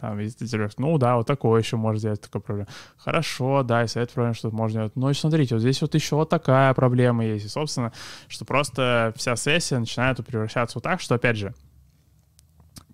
там, 0.00 0.18
терапевт, 0.28 0.78
ну 0.78 0.96
да, 0.96 1.16
вот 1.16 1.26
такое 1.26 1.60
еще 1.60 1.76
можно 1.76 1.98
сделать, 1.98 2.20
такая 2.22 2.40
проблема. 2.40 2.68
Хорошо, 2.96 3.62
да, 3.62 3.84
и 3.84 3.86
с 3.86 3.96
этой 3.96 4.14
проблемой 4.14 4.34
что-то 4.34 4.56
можно 4.56 4.80
делать. 4.80 4.96
Но 4.96 5.12
смотрите, 5.12 5.54
вот 5.54 5.60
здесь 5.60 5.82
вот 5.82 5.94
еще 5.94 6.16
вот 6.16 6.30
такая 6.30 6.72
проблема 6.72 7.24
есть. 7.24 7.44
И, 7.44 7.48
собственно, 7.48 7.92
что 8.28 8.44
просто 8.46 9.12
вся 9.16 9.36
сессия 9.36 9.78
начинает 9.78 10.24
превращаться 10.24 10.78
вот 10.78 10.84
так, 10.84 11.00
что, 11.02 11.16
опять 11.16 11.36
же, 11.36 11.54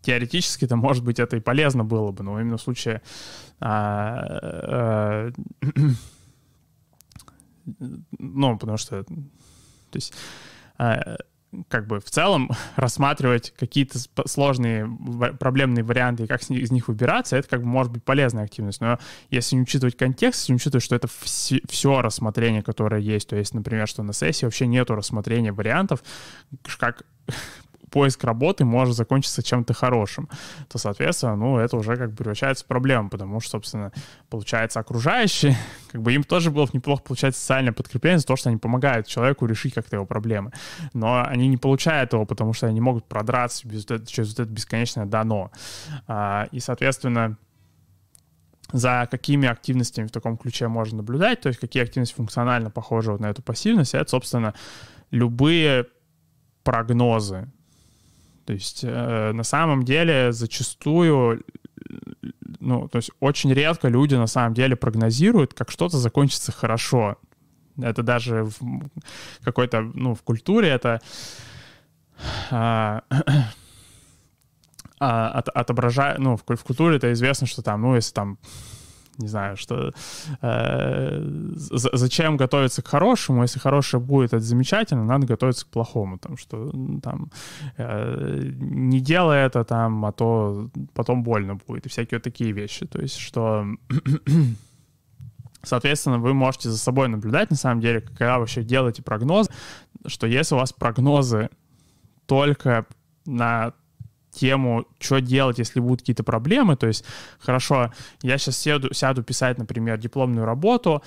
теоретически-то, 0.02 0.76
может 0.76 1.04
быть, 1.04 1.20
это 1.20 1.36
и 1.36 1.40
полезно 1.40 1.84
было 1.84 2.10
бы, 2.10 2.24
но 2.24 2.40
именно 2.40 2.56
в 2.56 2.62
случае 2.62 3.02
а, 3.60 4.18
а, 4.42 5.30
ну, 8.18 8.58
потому 8.58 8.78
что, 8.78 9.04
то 9.04 9.12
есть, 9.94 10.12
а, 10.78 11.16
как 11.68 11.86
бы 11.86 12.00
в 12.00 12.10
целом 12.10 12.50
рассматривать 12.76 13.52
какие-то 13.56 13.98
сложные 14.26 14.88
проблемные 15.38 15.84
варианты 15.84 16.24
и 16.24 16.26
как 16.26 16.42
из 16.50 16.70
них 16.70 16.88
выбираться, 16.88 17.36
это 17.36 17.48
как 17.48 17.60
бы 17.60 17.66
может 17.66 17.92
быть 17.92 18.04
полезная 18.04 18.44
активность. 18.44 18.80
Но 18.80 18.98
если 19.30 19.56
не 19.56 19.62
учитывать 19.62 19.96
контекст, 19.96 20.40
если 20.40 20.52
не 20.52 20.56
учитывать, 20.56 20.84
что 20.84 20.96
это 20.96 21.08
все, 21.08 21.60
все 21.68 22.02
рассмотрение, 22.02 22.62
которое 22.62 23.00
есть, 23.00 23.28
то 23.28 23.36
есть, 23.36 23.54
например, 23.54 23.88
что 23.88 24.02
на 24.02 24.12
сессии 24.12 24.44
вообще 24.44 24.66
нету 24.66 24.94
рассмотрения 24.94 25.52
вариантов, 25.52 26.02
как 26.78 27.04
поиск 27.90 28.24
работы 28.24 28.64
может 28.64 28.96
закончиться 28.96 29.42
чем-то 29.42 29.74
хорошим, 29.74 30.28
то, 30.68 30.78
соответственно, 30.78 31.36
ну, 31.36 31.58
это 31.58 31.76
уже 31.76 31.96
как 31.96 32.10
бы 32.10 32.16
превращается 32.16 32.64
в 32.64 32.68
проблему, 32.68 33.10
потому 33.10 33.40
что, 33.40 33.52
собственно, 33.52 33.92
получается, 34.28 34.80
окружающие, 34.80 35.56
как 35.92 36.02
бы 36.02 36.12
им 36.12 36.24
тоже 36.24 36.50
было 36.50 36.66
бы 36.66 36.70
неплохо 36.72 37.02
получать 37.02 37.36
социальное 37.36 37.72
подкрепление 37.72 38.18
за 38.18 38.26
то, 38.26 38.36
что 38.36 38.48
они 38.48 38.58
помогают 38.58 39.06
человеку 39.06 39.46
решить 39.46 39.74
как-то 39.74 39.96
его 39.96 40.06
проблемы. 40.06 40.52
Но 40.92 41.24
они 41.26 41.48
не 41.48 41.56
получают 41.56 42.12
его, 42.12 42.26
потому 42.26 42.52
что 42.52 42.66
они 42.66 42.74
не 42.74 42.80
могут 42.80 43.04
продраться 43.06 43.66
без, 43.66 43.84
через 43.84 44.30
вот 44.30 44.40
это 44.40 44.50
бесконечное 44.50 45.06
дано. 45.06 45.50
А, 46.06 46.48
и, 46.52 46.60
соответственно, 46.60 47.36
за 48.72 49.06
какими 49.10 49.48
активностями 49.48 50.06
в 50.06 50.10
таком 50.10 50.36
ключе 50.36 50.68
можно 50.68 50.98
наблюдать, 50.98 51.40
то 51.40 51.48
есть 51.48 51.60
какие 51.60 51.82
активности 51.82 52.14
функционально 52.14 52.70
похожи 52.70 53.12
вот 53.12 53.20
на 53.20 53.26
эту 53.26 53.42
пассивность, 53.42 53.94
это, 53.94 54.10
собственно, 54.10 54.54
любые 55.10 55.86
прогнозы, 56.64 57.48
то 58.46 58.52
есть 58.52 58.84
э, 58.84 59.32
на 59.32 59.42
самом 59.42 59.82
деле 59.82 60.32
зачастую, 60.32 61.44
ну, 62.60 62.88
то 62.88 62.96
есть 62.96 63.10
очень 63.18 63.52
редко 63.52 63.88
люди 63.88 64.14
на 64.14 64.28
самом 64.28 64.54
деле 64.54 64.76
прогнозируют, 64.76 65.52
как 65.52 65.70
что-то 65.70 65.98
закончится 65.98 66.52
хорошо. 66.52 67.16
Это 67.80 68.02
даже 68.02 68.44
в 68.44 68.60
какой-то, 69.42 69.80
ну, 69.80 70.14
в 70.14 70.22
культуре 70.22 70.68
это 70.68 71.00
а, 72.50 73.02
от, 74.98 75.48
отображает, 75.48 76.18
ну, 76.18 76.36
в, 76.36 76.44
в 76.46 76.64
культуре 76.64 76.96
это 76.96 77.12
известно, 77.12 77.48
что 77.48 77.62
там, 77.62 77.82
ну, 77.82 77.96
если 77.96 78.14
там 78.14 78.38
не 79.18 79.28
знаю, 79.28 79.56
что 79.56 79.92
э, 80.42 81.20
зачем 81.54 82.36
готовиться 82.36 82.82
к 82.82 82.88
хорошему, 82.88 83.42
если 83.42 83.58
хорошее 83.58 84.02
будет, 84.02 84.32
это 84.32 84.44
замечательно, 84.44 85.04
надо 85.04 85.26
готовиться 85.26 85.66
к 85.66 85.68
плохому, 85.68 86.18
там, 86.18 86.36
что 86.36 86.70
там 87.02 87.30
э, 87.76 88.50
не 88.58 89.00
делай 89.00 89.38
это 89.38 89.64
там, 89.64 90.04
а 90.04 90.12
то 90.12 90.70
потом 90.94 91.22
больно 91.22 91.58
будет, 91.66 91.86
и 91.86 91.88
всякие 91.88 92.18
вот 92.18 92.24
такие 92.24 92.52
вещи, 92.52 92.86
то 92.86 93.00
есть 93.00 93.16
что 93.18 93.66
Соответственно, 95.62 96.18
вы 96.20 96.32
можете 96.32 96.70
за 96.70 96.78
собой 96.78 97.08
наблюдать, 97.08 97.50
на 97.50 97.56
самом 97.56 97.80
деле, 97.80 98.00
когда 98.00 98.38
вообще 98.38 98.62
делаете 98.62 99.02
прогноз, 99.02 99.50
что 100.06 100.28
если 100.28 100.54
у 100.54 100.58
вас 100.58 100.72
прогнозы 100.72 101.50
только 102.26 102.86
на 103.24 103.72
тему, 104.36 104.86
что 104.98 105.20
делать, 105.20 105.58
если 105.58 105.80
будут 105.80 106.00
какие-то 106.00 106.24
проблемы. 106.24 106.76
То 106.76 106.86
есть, 106.86 107.04
хорошо, 107.38 107.92
я 108.22 108.38
сейчас 108.38 108.58
сяду, 108.58 108.92
сяду 108.94 109.22
писать, 109.22 109.58
например, 109.58 109.98
дипломную 109.98 110.46
работу, 110.46 111.02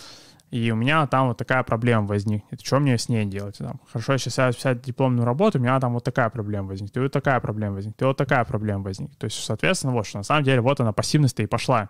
и 0.52 0.72
у 0.72 0.76
меня 0.76 1.06
там 1.06 1.28
вот 1.28 1.38
такая 1.38 1.62
проблема 1.64 2.08
возникнет. 2.08 2.62
Что 2.62 2.80
мне 2.80 2.98
с 2.98 3.08
ней 3.08 3.26
делать? 3.26 3.60
Там, 3.60 3.80
хорошо, 3.92 4.14
я 4.14 4.18
сейчас 4.18 4.34
сяду 4.34 4.54
писать 4.56 4.82
дипломную 4.82 5.26
работу, 5.26 5.60
у 5.60 5.62
меня 5.62 5.80
там 5.80 5.94
вот 5.94 6.04
такая 6.04 6.30
проблема 6.30 6.70
возникнет, 6.70 6.98
и 6.98 7.00
вот 7.02 7.12
такая 7.12 7.40
проблема 7.40 7.76
возникнет, 7.76 8.02
и 8.02 8.06
вот 8.06 8.18
такая 8.18 8.44
проблема 8.46 8.84
возникнет. 8.84 9.18
То 9.18 9.26
есть, 9.26 9.44
соответственно, 9.44 9.94
вот 9.94 10.08
что 10.08 10.18
на 10.18 10.24
самом 10.24 10.44
деле 10.44 10.62
вот 10.62 10.80
она 10.80 10.92
пассивность-то 10.92 11.44
и 11.44 11.48
пошла. 11.48 11.90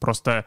Просто 0.00 0.44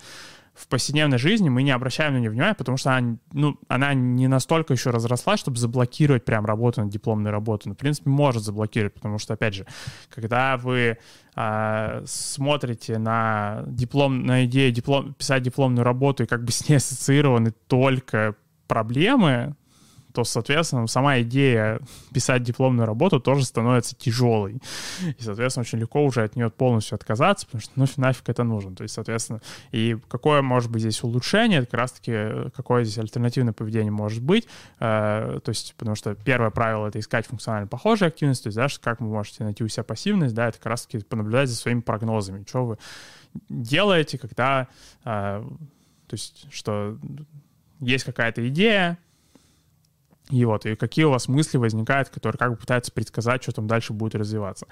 в 0.58 0.68
повседневной 0.68 1.20
жизни 1.20 1.50
мы 1.50 1.62
не 1.62 1.72
обращаем 1.72 2.14
на 2.14 2.18
нее 2.18 2.32
внимания, 2.32 2.56
потому 2.56 2.78
что 2.78 2.96
она, 2.96 3.18
ну, 3.32 3.60
она 3.68 3.94
не 3.94 4.28
настолько 4.28 4.74
еще 4.74 4.90
разросла, 4.90 5.38
чтобы 5.38 5.58
заблокировать 5.58 6.26
прям 6.26 6.46
работу 6.46 6.82
над 6.82 6.90
дипломной 6.90 7.30
работой. 7.30 7.70
Но, 7.70 7.76
в 7.76 7.78
принципе, 7.78 8.10
может 8.10 8.44
заблокировать, 8.44 8.96
потому 8.96 9.20
что, 9.20 9.36
опять 9.36 9.54
же, 9.54 9.68
когда 10.10 10.58
вы 10.58 10.98
а, 11.36 12.02
смотрите 12.06 12.98
на 12.98 13.64
диплом, 13.68 14.26
на 14.26 14.46
идею 14.46 14.72
диплом, 14.72 15.14
писать 15.14 15.44
дипломную 15.44 15.84
работу 15.84 16.24
и 16.24 16.26
как 16.26 16.44
бы 16.44 16.52
с 16.52 16.68
ней 16.68 16.78
ассоциированы 16.78 17.52
только 17.68 18.36
проблемы, 18.68 19.56
то, 20.14 20.24
соответственно, 20.24 20.88
сама 20.88 21.22
идея 21.22 21.80
писать 22.14 22.44
дипломную 22.44 22.88
работу 22.88 23.20
тоже 23.20 23.46
становится 23.46 23.96
тяжелой. 23.96 24.62
И, 25.18 25.22
соответственно, 25.22 25.62
очень 25.62 25.80
легко 25.80 26.04
уже 26.04 26.24
от 26.24 26.36
нее 26.36 26.50
полностью 26.50 26.96
отказаться, 26.96 27.46
потому 27.46 27.62
что 27.62 27.72
ну 27.76 27.86
нафиг 27.98 28.28
это 28.30 28.44
нужно. 28.44 28.76
То 28.76 28.84
есть, 28.84 28.96
соответственно, 28.96 29.42
и 29.72 29.98
какое 30.08 30.42
может 30.42 30.72
быть 30.72 30.82
здесь 30.82 31.04
улучшение, 31.04 31.62
как 31.62 31.74
раз-таки 31.74 32.50
какое 32.56 32.84
здесь 32.84 32.98
альтернативное 32.98 33.54
поведение 33.54 33.92
может 33.92 34.24
быть. 34.24 34.48
Э, 34.80 35.40
то 35.44 35.50
есть, 35.50 35.76
потому 35.78 35.96
что 35.96 36.16
первое 36.16 36.50
правило— 36.50 36.88
это 36.88 37.00
искать 37.00 37.28
функционально 37.28 37.68
похожие 37.68 38.08
активности, 38.08 38.44
то 38.44 38.48
есть, 38.48 38.58
да, 38.58 38.68
как 38.82 39.02
вы 39.02 39.08
можете 39.08 39.44
найти 39.44 39.64
у 39.64 39.68
себя 39.68 39.84
пассивность, 39.84 40.34
да, 40.34 40.48
это 40.48 40.58
как 40.58 40.68
раз-таки 40.68 41.04
понаблюдать 41.04 41.50
за 41.50 41.56
своими 41.56 41.82
прогнозами, 41.82 42.44
что 42.48 42.66
вы 42.66 42.78
делаете, 43.50 44.18
когда, 44.18 44.68
э, 45.04 45.44
то 46.08 46.14
есть, 46.14 46.48
что 46.52 46.98
есть 47.80 48.06
какая-то 48.06 48.48
идея, 48.48 48.98
и 50.30 50.46
вот, 50.46 50.66
и 50.66 50.76
какие 50.76 51.06
у 51.06 51.12
вас 51.12 51.28
мысли 51.28 51.58
возникают, 51.58 52.10
которые 52.10 52.38
как 52.38 52.52
бы 52.52 52.58
пытаются 52.58 52.92
предсказать, 52.92 53.44
что 53.44 53.54
там 53.54 53.68
дальше 53.68 53.94
будет 53.94 54.16
развиваться. 54.16 54.68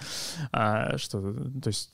А, 0.51 0.97
что, 0.97 1.21
то 1.21 1.67
есть, 1.67 1.93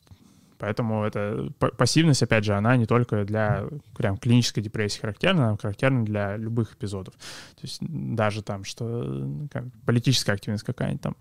поэтому 0.57 1.03
это 1.03 1.51
пассивность, 1.78 2.24
опять 2.24 2.43
же, 2.43 2.53
она 2.53 2.76
не 2.76 2.88
только 2.88 3.24
для 3.24 3.66
прям 3.95 4.18
клинической 4.18 4.64
депрессии 4.64 4.99
характерна, 4.99 5.49
она 5.49 5.57
характерна 5.57 6.03
для 6.05 6.38
любых 6.38 6.74
эпизодов. 6.74 7.14
То 7.14 7.62
есть 7.62 7.78
даже 7.82 8.41
там, 8.41 8.64
что 8.64 9.30
как, 9.51 9.66
политическая 9.86 10.34
активность 10.34 10.64
какая-нибудь 10.64 11.01
там, 11.01 11.16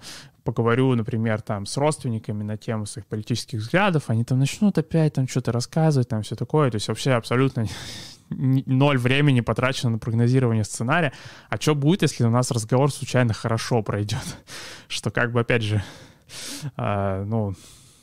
поговорю, 0.44 0.94
например, 0.94 1.42
там 1.42 1.66
с 1.66 1.76
родственниками 1.76 2.42
на 2.42 2.56
тему 2.56 2.86
своих 2.86 3.06
политических 3.06 3.60
взглядов, 3.60 4.04
они 4.08 4.24
там 4.24 4.38
начнут 4.38 4.78
опять 4.78 5.14
там 5.14 5.28
что-то 5.28 5.52
рассказывать, 5.52 6.08
там 6.08 6.22
все 6.22 6.36
такое, 6.36 6.70
то 6.70 6.76
есть 6.76 6.88
вообще 6.88 7.12
абсолютно 7.12 7.66
ноль 8.30 8.98
времени 8.98 9.40
потрачено 9.40 9.90
на 9.90 9.98
прогнозирование 9.98 10.64
сценария. 10.64 11.12
А 11.48 11.60
что 11.60 11.74
будет, 11.74 12.02
если 12.02 12.24
у 12.24 12.30
нас 12.30 12.50
разговор 12.50 12.92
случайно 12.92 13.34
хорошо 13.34 13.82
пройдет? 13.82 14.24
Что 14.88 15.10
как 15.10 15.32
бы, 15.32 15.40
опять 15.40 15.62
же, 15.62 15.82
э, 16.76 17.24
ну, 17.26 17.54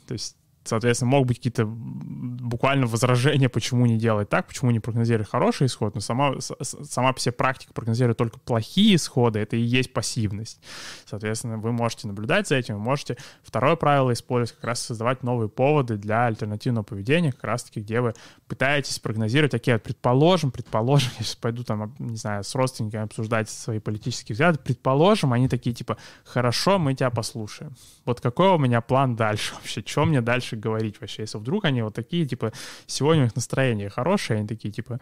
то 0.07 0.13
есть 0.13 0.36
Соответственно, 0.68 1.11
могут 1.11 1.30
быть 1.30 1.38
какие-то 1.38 1.65
буквально 1.65 2.88
возражения, 2.88 3.49
почему 3.49 3.86
не 3.86 3.97
делать 3.97 4.30
так, 4.30 4.47
почему 4.47 4.72
не 4.72 4.80
прогнозировать 4.80 5.30
хороший 5.30 5.68
исход, 5.68 5.95
но 5.95 6.01
сама, 6.01 6.34
сама 6.61 7.13
по 7.13 7.20
себе 7.20 7.34
практика 7.34 7.74
прогнозировать 7.74 8.18
только 8.18 8.39
плохие 8.39 8.95
исходы, 8.95 9.39
это 9.39 9.55
и 9.55 9.61
есть 9.61 9.93
пассивность. 9.93 10.59
Соответственно, 11.05 11.57
вы 11.57 11.72
можете 11.72 12.07
наблюдать 12.07 12.47
за 12.47 12.55
этим, 12.55 12.76
вы 12.76 12.82
можете 12.82 13.18
второе 13.43 13.76
правило 13.76 14.11
использовать, 14.13 14.55
как 14.55 14.63
раз 14.63 14.82
создавать 14.82 15.24
новые 15.24 15.49
поводы 15.49 15.97
для 15.97 16.26
альтернативного 16.26 16.84
поведения, 16.84 17.32
как 17.32 17.43
раз-таки, 17.43 17.82
где 17.82 18.01
вы 18.01 18.13
пытаетесь 18.47 18.99
прогнозировать, 18.99 19.51
такие 19.51 19.78
предположим, 19.78 20.51
предположим, 20.51 21.11
я 21.20 21.26
сейчас 21.26 21.36
пойду 21.36 21.63
там, 21.63 21.95
не 21.99 22.18
знаю, 22.18 22.43
с 22.43 22.55
родственниками 22.55 23.03
обсуждать 23.03 23.49
свои 23.49 23.80
политические 23.80 24.34
взгляды, 24.34 24.59
предположим, 24.59 25.34
они 25.34 25.47
такие 25.47 25.76
типа, 25.76 25.97
хорошо, 26.24 26.80
мы 26.80 26.93
тебя 26.93 27.09
послушаем. 27.09 27.76
Вот 28.05 28.22
какой 28.22 28.49
у 28.49 28.57
меня 28.57 28.82
план 28.82 29.15
дальше 29.15 29.53
вообще, 29.55 29.84
что 29.86 30.05
мне 30.05 30.22
дальше 30.22 30.55
говорить 30.60 30.99
вообще, 30.99 31.24
если 31.24 31.38
вдруг 31.38 31.66
они 31.66 31.82
вот 31.82 31.93
такие, 31.93 32.26
типа, 32.26 32.51
сегодня 32.86 33.22
у 33.22 33.26
них 33.26 33.36
настроение 33.36 33.89
хорошее, 33.89 34.39
они 34.39 34.47
такие, 34.47 34.72
типа, 34.72 34.99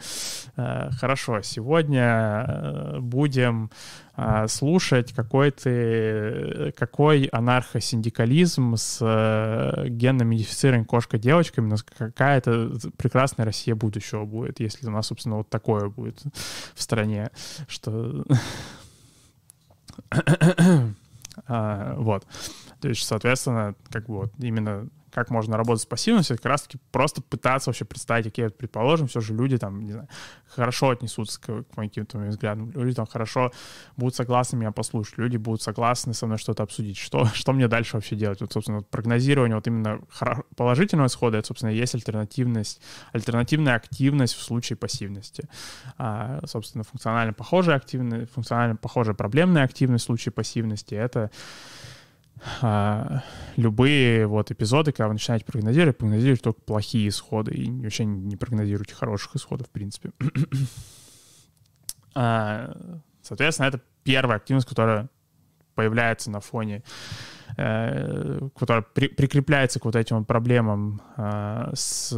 э, 0.55 0.89
хорошо, 0.91 1.41
сегодня 1.41 2.45
э, 2.47 2.99
будем 2.99 3.69
э, 4.17 4.47
слушать 4.47 5.13
какой 5.13 5.51
то 5.51 6.73
какой 6.77 7.25
анархосиндикализм 7.25 8.75
с 8.75 8.99
генно-модифицированной 9.87 10.85
кошка-девочками, 10.85 11.67
но 11.67 11.75
какая-то 11.97 12.71
прекрасная 12.97 13.45
Россия 13.45 13.75
будущего 13.75 14.25
будет, 14.25 14.59
если 14.59 14.87
у 14.87 14.91
нас, 14.91 15.07
собственно, 15.07 15.37
вот 15.37 15.49
такое 15.49 15.89
будет 15.89 16.21
в 16.73 16.81
стране, 16.81 17.29
что... 17.67 18.25
а, 21.47 21.95
вот. 21.97 22.25
То 22.81 22.89
есть, 22.89 23.03
соответственно, 23.03 23.75
как 23.89 24.07
бы 24.07 24.15
вот 24.15 24.33
именно 24.39 24.87
как 25.15 25.29
можно 25.29 25.55
работать 25.55 25.81
с 25.81 25.85
пассивностью, 25.85 26.35
как 26.35 26.45
раз-таки 26.45 26.77
просто 26.91 27.21
пытаться 27.21 27.69
вообще 27.69 27.85
представить, 27.85 28.25
какие, 28.25 28.49
предположим, 28.49 29.07
все 29.07 29.21
же 29.21 29.33
люди 29.33 29.57
там, 29.57 29.79
не 29.85 29.93
знаю, 29.93 30.09
хорошо 30.45 30.89
отнесутся 30.89 31.39
к, 31.39 31.45
к 31.45 31.77
моим 31.77 31.89
каким-то 31.89 32.17
взглядам, 32.17 32.69
люди 32.71 32.93
там 32.93 33.05
хорошо 33.05 33.51
будут 33.95 34.13
согласны 34.13 34.57
меня 34.57 34.71
послушать, 34.71 35.17
люди 35.17 35.37
будут 35.37 35.61
согласны 35.61 36.13
со 36.13 36.25
мной 36.25 36.37
что-то 36.37 36.63
обсудить, 36.63 36.97
что, 36.97 37.25
что 37.33 37.53
мне 37.53 37.69
дальше 37.69 37.95
вообще 37.95 38.17
делать? 38.17 38.41
Вот, 38.41 38.51
собственно, 38.51 38.79
вот 38.79 38.89
прогнозирование 38.89 39.55
вот 39.55 39.65
именно 39.67 40.01
положительного 40.57 41.07
исхода, 41.07 41.37
это, 41.37 41.47
собственно, 41.47 41.71
есть 41.71 41.95
альтернативность, 41.95 42.81
альтернативная 43.13 43.75
активность 43.75 44.35
в 44.35 44.41
случае 44.41 44.75
пассивности. 44.75 45.47
А, 45.97 46.41
собственно, 46.45 46.83
функционально 46.83 47.31
похожая 47.31 47.77
активность, 47.77 48.33
функционально 48.33 48.75
похожая 48.75 49.15
проблемная 49.15 49.63
активность 49.63 50.03
в 50.03 50.07
случае 50.07 50.33
пассивности— 50.33 50.93
это 50.95 51.31
а, 52.61 53.23
любые 53.55 54.27
вот 54.27 54.51
эпизоды, 54.51 54.91
когда 54.91 55.07
вы 55.07 55.13
начинаете 55.13 55.45
прогнозировать, 55.45 55.97
прогнозируйте 55.97 56.43
только 56.43 56.61
плохие 56.61 57.07
исходы 57.07 57.53
и 57.53 57.71
вообще 57.71 58.05
не 58.05 58.35
прогнозируйте 58.35 58.93
хороших 58.93 59.35
исходов, 59.35 59.67
в 59.67 59.71
принципе. 59.71 60.11
а, 62.15 62.75
соответственно, 63.21 63.67
это 63.67 63.81
первая 64.03 64.37
активность, 64.37 64.67
которая 64.67 65.09
появляется 65.75 66.29
на 66.31 66.39
фоне 66.39 66.83
которая 67.55 68.81
при, 68.93 69.07
прикрепляется 69.07 69.79
к 69.79 69.85
вот 69.85 69.95
этим 69.95 70.25
проблемам 70.25 71.01
э, 71.17 71.71
с 71.73 72.09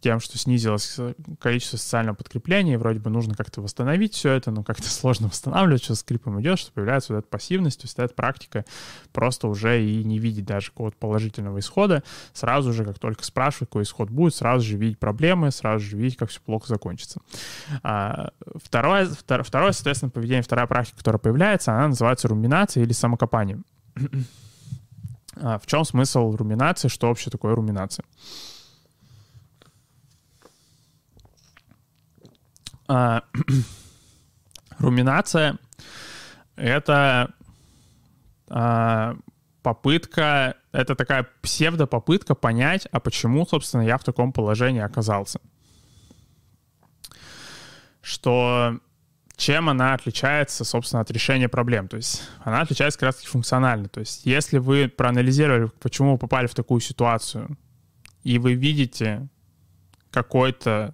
тем, 0.00 0.20
что 0.20 0.38
снизилось 0.38 0.98
количество 1.40 1.76
социального 1.76 2.16
подкрепления, 2.16 2.74
и 2.74 2.76
вроде 2.76 3.00
бы 3.00 3.10
нужно 3.10 3.34
как-то 3.34 3.60
восстановить 3.62 4.14
все 4.14 4.32
это, 4.32 4.50
но 4.50 4.62
как-то 4.62 4.88
сложно 4.88 5.28
восстанавливать, 5.28 5.82
что 5.82 5.94
скрипом 5.94 6.40
идет, 6.40 6.58
что 6.58 6.72
появляется 6.72 7.12
вот 7.12 7.20
эта 7.20 7.28
пассивность, 7.28 7.80
то 7.80 7.84
есть 7.86 7.98
эта 7.98 8.12
практика 8.14 8.64
просто 9.12 9.48
уже 9.48 9.82
и 9.82 10.04
не 10.04 10.18
видеть 10.18 10.44
даже 10.44 10.70
какого-то 10.70 10.96
положительного 10.98 11.58
исхода, 11.58 12.02
сразу 12.32 12.72
же, 12.72 12.84
как 12.84 12.98
только 12.98 13.24
спрашивают, 13.24 13.70
какой 13.70 13.84
исход 13.84 14.10
будет, 14.10 14.34
сразу 14.34 14.66
же 14.66 14.76
видеть 14.76 14.98
проблемы, 14.98 15.50
сразу 15.50 15.84
же 15.84 15.96
видеть, 15.96 16.16
как 16.16 16.30
все 16.30 16.40
плохо 16.40 16.66
закончится. 16.68 17.20
А, 17.82 18.30
второе, 18.62 19.06
второе, 19.06 19.72
соответственно, 19.72 20.10
поведение, 20.10 20.42
вторая 20.42 20.66
практика, 20.66 20.98
которая 20.98 21.18
появляется, 21.18 21.72
она 21.72 21.88
называется 21.88 22.28
руминацией 22.28 22.84
или 22.84 22.92
самокопанием. 22.92 23.64
А 25.40 25.58
в 25.58 25.66
чем 25.66 25.84
смысл 25.84 26.34
руминации? 26.36 26.88
Что 26.88 27.08
вообще 27.08 27.30
такое 27.30 27.54
руминация? 27.54 28.04
А, 32.88 33.22
руминация— 34.78 35.58
это 36.56 37.34
а, 38.48 39.16
попытка, 39.62 40.56
это 40.72 40.94
такая 40.94 41.28
псевдопопытка 41.42 42.34
понять, 42.34 42.88
а 42.90 43.00
почему, 43.00 43.46
собственно, 43.46 43.82
я 43.82 43.98
в 43.98 44.04
таком 44.04 44.32
положении 44.32 44.80
оказался. 44.80 45.40
Что 48.00 48.78
чем 49.38 49.68
она 49.68 49.94
отличается, 49.94 50.64
собственно, 50.64 51.00
от 51.00 51.12
решения 51.12 51.48
проблем. 51.48 51.86
То 51.86 51.96
есть 51.96 52.28
она 52.42 52.60
отличается 52.60 52.98
как 52.98 53.06
раз 53.06 53.22
функционально. 53.22 53.88
То 53.88 54.00
есть 54.00 54.26
если 54.26 54.58
вы 54.58 54.88
проанализировали, 54.88 55.70
почему 55.78 56.12
вы 56.12 56.18
попали 56.18 56.48
в 56.48 56.54
такую 56.54 56.80
ситуацию, 56.80 57.56
и 58.24 58.38
вы 58.40 58.54
видите 58.54 59.28
какой-то 60.10 60.92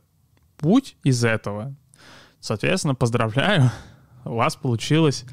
путь 0.58 0.98
из 1.02 1.24
этого, 1.24 1.74
соответственно, 2.38 2.94
поздравляю, 2.94 3.70
у 4.26 4.34
вас 4.34 4.56
получилось 4.56 5.24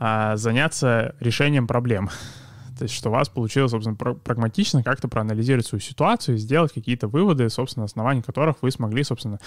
а, 0.00 0.34
заняться 0.36 1.14
решением 1.20 1.66
проблем. 1.66 2.08
То 2.78 2.84
есть, 2.84 2.94
что 2.94 3.10
у 3.10 3.12
вас 3.12 3.28
получилось, 3.28 3.72
собственно, 3.72 3.94
прагматично 3.94 4.82
как-то 4.82 5.06
проанализировать 5.06 5.66
свою 5.66 5.82
ситуацию 5.82 6.36
и 6.36 6.38
сделать 6.38 6.72
какие-то 6.72 7.08
выводы, 7.08 7.50
собственно, 7.50 7.82
на 7.82 7.86
основании 7.86 8.22
которых 8.22 8.56
вы 8.62 8.70
смогли, 8.70 9.04
собственно, 9.04 9.38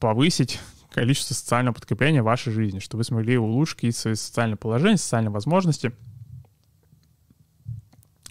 повысить 0.00 0.58
количество 0.96 1.34
социального 1.34 1.74
подкрепления 1.74 2.22
в 2.22 2.24
вашей 2.24 2.54
жизни, 2.54 2.78
чтобы 2.78 3.00
вы 3.00 3.04
смогли 3.04 3.36
улучшить 3.36 3.94
свои 3.94 4.14
социальное 4.14 4.56
положение, 4.56 4.96
социальные 4.96 5.30
возможности. 5.30 5.92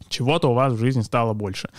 Чего-то 0.10 0.50
у 0.50 0.56
вас 0.56 0.74
в 0.74 0.80
жизни 0.80 1.02
стало 1.02 1.34
больше. 1.34 1.70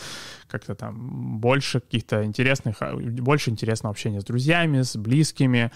Как-то 0.46 0.76
там 0.76 1.40
больше 1.40 1.80
каких-то 1.80 2.24
интересных, 2.24 2.76
а, 2.82 2.94
больше 2.94 3.50
интересного 3.50 3.90
общения 3.90 4.20
с 4.20 4.24
друзьями, 4.24 4.82
с 4.82 4.96
близкими, 4.96 5.72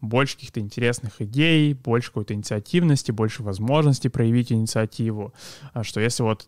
больше 0.00 0.36
каких-то 0.36 0.60
интересных 0.60 1.20
идей, 1.20 1.74
больше 1.74 2.08
какой-то 2.08 2.32
инициативности, 2.32 3.12
больше 3.12 3.42
возможностей 3.42 4.08
проявить 4.08 4.50
инициативу. 4.50 5.34
А 5.74 5.84
что 5.84 6.00
если 6.00 6.22
вот 6.22 6.46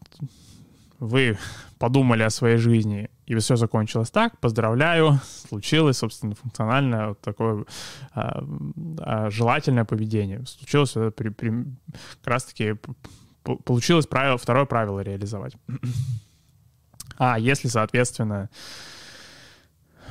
вы 0.98 1.36
подумали 1.78 2.22
о 2.22 2.30
своей 2.30 2.56
жизни, 2.56 3.10
и 3.26 3.34
все 3.34 3.56
закончилось 3.56 4.10
так, 4.10 4.38
поздравляю, 4.38 5.20
случилось, 5.48 5.98
собственно, 5.98 6.34
функциональное 6.34 7.08
вот 7.08 7.20
такое 7.20 7.64
а, 8.14 8.44
а, 9.00 9.30
желательное 9.30 9.84
поведение. 9.84 10.46
Случилось 10.46 10.92
это 10.92 11.10
при, 11.10 11.30
при, 11.30 11.50
как 12.22 12.26
раз-таки 12.26 12.76
получилось 13.42 14.06
правило, 14.06 14.38
второе 14.38 14.64
правило 14.64 15.00
реализовать. 15.00 15.56
А 17.18 17.38
если, 17.38 17.68
соответственно, 17.68 18.50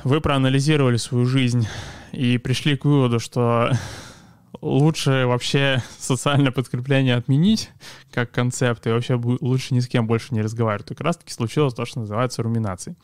вы 0.02 0.20
проанализировали 0.20 0.96
свою 0.96 1.24
жизнь 1.24 1.68
и 2.10 2.36
пришли 2.36 2.76
к 2.76 2.84
выводу, 2.84 3.20
что 3.20 3.70
лучше 4.60 5.26
вообще 5.26 5.82
социальное 5.98 6.52
подкрепление 6.52 7.16
отменить 7.16 7.70
как 8.12 8.30
концепт 8.30 8.86
и 8.86 8.90
вообще 8.90 9.14
лучше 9.14 9.74
ни 9.74 9.80
с 9.80 9.88
кем 9.88 10.06
больше 10.06 10.34
не 10.34 10.42
разговаривать. 10.42 10.88
Как 10.88 11.00
раз-таки 11.00 11.32
случилось 11.32 11.74
то, 11.74 11.84
что 11.84 12.00
называется 12.00 12.42
руминацией. 12.42 12.96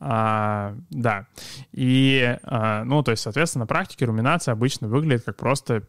А, 0.00 0.74
да. 0.90 1.26
И, 1.72 2.38
а, 2.42 2.84
ну, 2.84 3.02
то 3.02 3.10
есть, 3.12 3.22
соответственно, 3.22 3.64
на 3.64 3.66
практике 3.66 4.06
руминация 4.06 4.52
обычно 4.52 4.88
выглядит 4.88 5.24
как 5.24 5.36
просто 5.36 5.84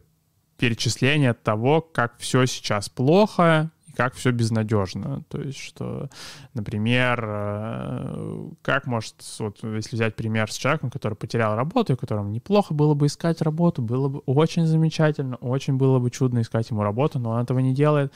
перечисление 0.58 1.34
того, 1.34 1.80
как 1.80 2.16
все 2.18 2.46
сейчас 2.46 2.88
плохо, 2.88 3.71
как 3.96 4.14
все 4.14 4.30
безнадежно. 4.30 5.22
То 5.28 5.40
есть, 5.40 5.58
что, 5.58 6.08
например, 6.54 7.24
э, 7.24 8.48
как 8.62 8.86
может, 8.86 9.16
вот 9.38 9.62
если 9.62 9.96
взять 9.96 10.16
пример 10.16 10.50
с 10.50 10.56
человеком, 10.56 10.90
который 10.90 11.14
потерял 11.14 11.56
работу, 11.56 11.92
и 11.92 11.96
которому 11.96 12.30
неплохо 12.30 12.74
было 12.74 12.94
бы 12.94 13.06
искать 13.06 13.42
работу, 13.42 13.82
было 13.82 14.08
бы 14.08 14.18
очень 14.20 14.66
замечательно, 14.66 15.36
очень 15.36 15.74
было 15.74 15.98
бы 15.98 16.10
чудно 16.10 16.40
искать 16.40 16.70
ему 16.70 16.82
работу, 16.82 17.18
но 17.18 17.30
он 17.30 17.42
этого 17.42 17.58
не 17.58 17.74
делает, 17.74 18.12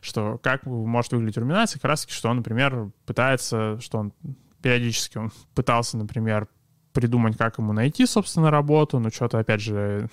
что 0.00 0.38
как 0.42 0.64
может 0.66 1.12
выглядеть 1.12 1.38
руминация, 1.38 1.80
как 1.80 1.90
раз 1.90 2.02
таки, 2.02 2.12
что 2.12 2.28
он, 2.28 2.38
например, 2.38 2.90
пытается, 3.06 3.78
что 3.80 3.98
он 3.98 4.12
периодически 4.62 5.18
он 5.18 5.32
пытался, 5.54 5.96
например, 5.96 6.48
придумать, 6.92 7.36
как 7.36 7.58
ему 7.58 7.72
найти, 7.72 8.06
собственно, 8.06 8.50
работу, 8.50 8.98
но 8.98 9.10
что-то, 9.10 9.38
опять 9.38 9.60
же, 9.60 10.08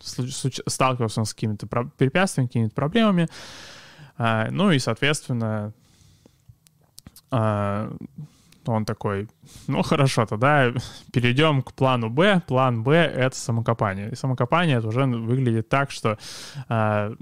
сталкивался 0.00 1.20
он 1.20 1.26
с 1.26 1.34
какими-то 1.34 1.66
препятствиями, 1.96 2.48
какими-то 2.48 2.74
проблемами, 2.74 3.28
а, 4.18 4.48
ну 4.50 4.70
и, 4.70 4.78
соответственно, 4.78 5.72
а, 7.30 7.92
он 8.66 8.84
такой, 8.84 9.28
ну 9.66 9.82
хорошо, 9.82 10.26
тогда 10.26 10.72
перейдем 11.12 11.62
к 11.62 11.72
плану 11.72 12.10
Б. 12.10 12.42
План 12.46 12.82
Б— 12.82 12.94
это 13.16 13.36
самокопание. 13.36 14.10
И 14.10 14.16
самокопание 14.16 14.78
это 14.78 14.88
уже 14.88 15.04
выглядит 15.04 15.68
так, 15.68 15.90
что 15.90 16.18
а, 16.68 17.12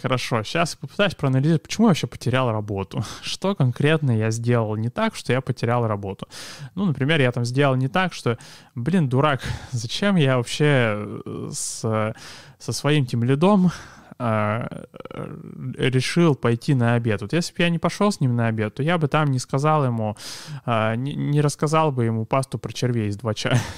хорошо, 0.00 0.42
сейчас 0.42 0.76
попытаюсь 0.76 1.14
проанализировать, 1.14 1.62
почему 1.62 1.86
я 1.86 1.90
вообще 1.90 2.06
потерял 2.06 2.50
работу. 2.50 3.04
Что 3.22 3.54
конкретно 3.54 4.16
я 4.16 4.30
сделал 4.30 4.76
не 4.76 4.90
так, 4.90 5.14
что 5.14 5.32
я 5.32 5.40
потерял 5.40 5.86
работу. 5.86 6.28
Ну, 6.74 6.84
например, 6.84 7.20
я 7.20 7.32
там 7.32 7.44
сделал 7.44 7.76
не 7.76 7.88
так, 7.88 8.12
что, 8.12 8.38
блин, 8.74 9.08
дурак, 9.08 9.42
зачем 9.72 10.16
я 10.16 10.36
вообще 10.36 11.22
э, 11.24 11.48
с, 11.52 12.14
со 12.58 12.72
своим 12.72 13.06
тем 13.06 13.24
лидом 13.24 13.70
решил 14.18 16.34
пойти 16.34 16.74
на 16.74 16.94
обед. 16.94 17.20
Вот 17.20 17.32
если 17.32 17.54
бы 17.54 17.62
я 17.62 17.70
не 17.70 17.78
пошел 17.78 18.10
с 18.10 18.20
ним 18.20 18.34
на 18.34 18.48
обед, 18.48 18.74
то 18.74 18.82
я 18.82 18.98
бы 18.98 19.08
там 19.08 19.30
не 19.30 19.38
сказал 19.38 19.84
ему, 19.84 20.16
э, 20.64 20.94
не, 20.96 21.40
рассказал 21.40 21.92
бы 21.92 22.04
ему 22.04 22.24
пасту 22.24 22.58
про 22.58 22.72
червей 22.72 23.08
из 23.08 23.16
двача. 23.16 23.58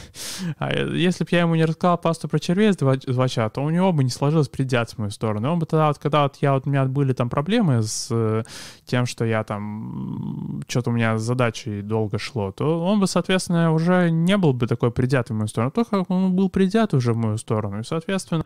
А 0.59 0.73
если 0.73 1.25
бы 1.25 1.29
я 1.33 1.41
ему 1.41 1.57
не 1.57 1.65
рассказал 1.65 1.99
пасту 1.99 2.29
про 2.29 2.39
червей 2.39 2.71
из 2.71 2.77
двача, 2.77 3.49
то 3.49 3.63
у 3.63 3.71
него 3.71 3.93
бы 3.93 4.05
не 4.05 4.11
сложилось 4.11 4.49
предвзят 4.49 4.91
в 4.91 4.99
мою 4.99 5.11
сторону. 5.11 5.53
Он 5.53 5.59
бы 5.59 5.67
тогда, 5.67 5.89
вот, 5.89 5.99
когда 5.99 6.23
вот 6.23 6.37
я, 6.41 6.53
вот, 6.53 6.67
у 6.67 6.71
меня 6.71 6.85
были 6.85 7.13
там 7.13 7.29
проблемы 7.29 7.83
с 7.83 8.09
э, 8.11 8.45
тем, 8.85 9.07
что 9.07 9.25
я 9.25 9.43
там, 9.43 10.63
что-то 10.69 10.91
у 10.91 10.93
меня 10.93 11.19
с 11.19 11.23
задачей 11.23 11.83
долго 11.83 12.19
шло, 12.19 12.53
то 12.53 12.85
он 12.85 13.01
бы, 13.01 13.07
соответственно, 13.07 13.73
уже 13.73 14.11
не 14.11 14.37
был 14.37 14.53
бы 14.53 14.67
такой 14.67 14.93
предвзят 14.93 15.31
в 15.31 15.35
мою 15.35 15.49
сторону. 15.49 15.73
Только 15.73 16.05
он 16.09 16.35
был 16.35 16.49
предвзят 16.49 16.95
уже 16.95 17.13
в 17.13 17.17
мою 17.17 17.39
сторону. 17.39 17.81
И, 17.81 17.85
соответственно, 17.85 18.45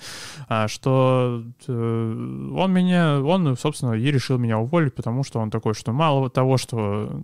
что 0.66 1.45
э, 1.68 1.82
он 1.83 2.72
меня, 2.72 3.20
он, 3.20 3.57
собственно, 3.57 3.93
и 3.93 4.11
решил 4.11 4.39
меня 4.39 4.59
уволить, 4.59 4.95
потому 4.95 5.24
что 5.24 5.41
он 5.41 5.51
такой, 5.51 5.74
что 5.74 5.93
мало 5.93 6.30
того, 6.30 6.57
что 6.57 7.22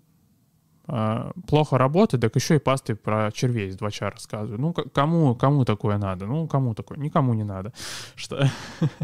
а, 0.91 1.33
плохо 1.47 1.77
работает, 1.77 2.23
так 2.23 2.35
еще 2.35 2.57
и 2.57 2.59
пасты 2.59 2.95
про 2.95 3.31
червей 3.31 3.69
из 3.69 3.77
двача 3.77 4.11
рассказываю. 4.11 4.59
Ну, 4.59 4.73
кому, 4.73 5.35
кому 5.35 5.67
такое 5.67 5.99
надо? 5.99 6.25
Ну, 6.25 6.49
кому 6.49 6.75
такое? 6.75 6.97
Никому 6.97 7.35
не 7.35 7.45
надо. 7.45 7.75
Что? 8.15 8.49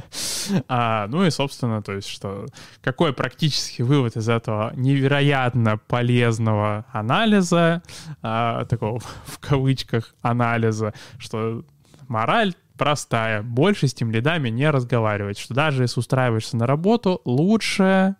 а, 0.68 1.06
ну 1.08 1.26
и, 1.26 1.30
собственно, 1.30 1.82
то 1.82 1.92
есть, 1.92 2.08
что 2.08 2.46
какой 2.80 3.12
практический 3.12 3.82
вывод 3.82 4.16
из 4.16 4.30
этого 4.30 4.72
невероятно 4.76 5.76
полезного 5.76 6.86
анализа, 6.90 7.82
а, 8.22 8.64
такого 8.64 8.98
в 9.26 9.38
кавычках 9.38 10.14
анализа, 10.22 10.94
что 11.18 11.64
мораль 12.08 12.54
простая. 12.76 13.42
Больше 13.42 13.88
с 13.88 13.94
тем 13.94 14.10
лидами 14.10 14.48
не 14.48 14.68
разговаривать. 14.70 15.38
Что 15.38 15.54
даже 15.54 15.82
если 15.82 16.00
устраиваешься 16.00 16.56
на 16.56 16.66
работу, 16.66 17.20
лучше 17.24 18.16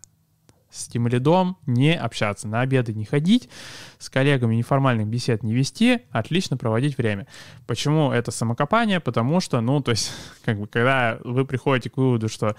с 0.74 0.88
тем 0.88 1.06
лидом 1.06 1.56
не 1.66 1.96
общаться, 1.96 2.48
на 2.48 2.60
обеды 2.60 2.92
не 2.94 3.04
ходить, 3.04 3.48
с 3.98 4.10
коллегами 4.10 4.56
неформальных 4.56 5.06
бесед 5.06 5.44
не 5.44 5.54
вести, 5.54 6.00
отлично 6.10 6.56
проводить 6.56 6.98
время. 6.98 7.28
Почему 7.66 8.10
это 8.10 8.32
самокопание? 8.32 8.98
Потому 8.98 9.38
что, 9.38 9.60
ну, 9.60 9.80
то 9.80 9.92
есть, 9.92 10.10
как 10.44 10.58
бы, 10.58 10.66
когда 10.66 11.18
вы 11.22 11.44
приходите 11.44 11.90
к 11.90 11.96
выводу, 11.96 12.28
что 12.28 12.56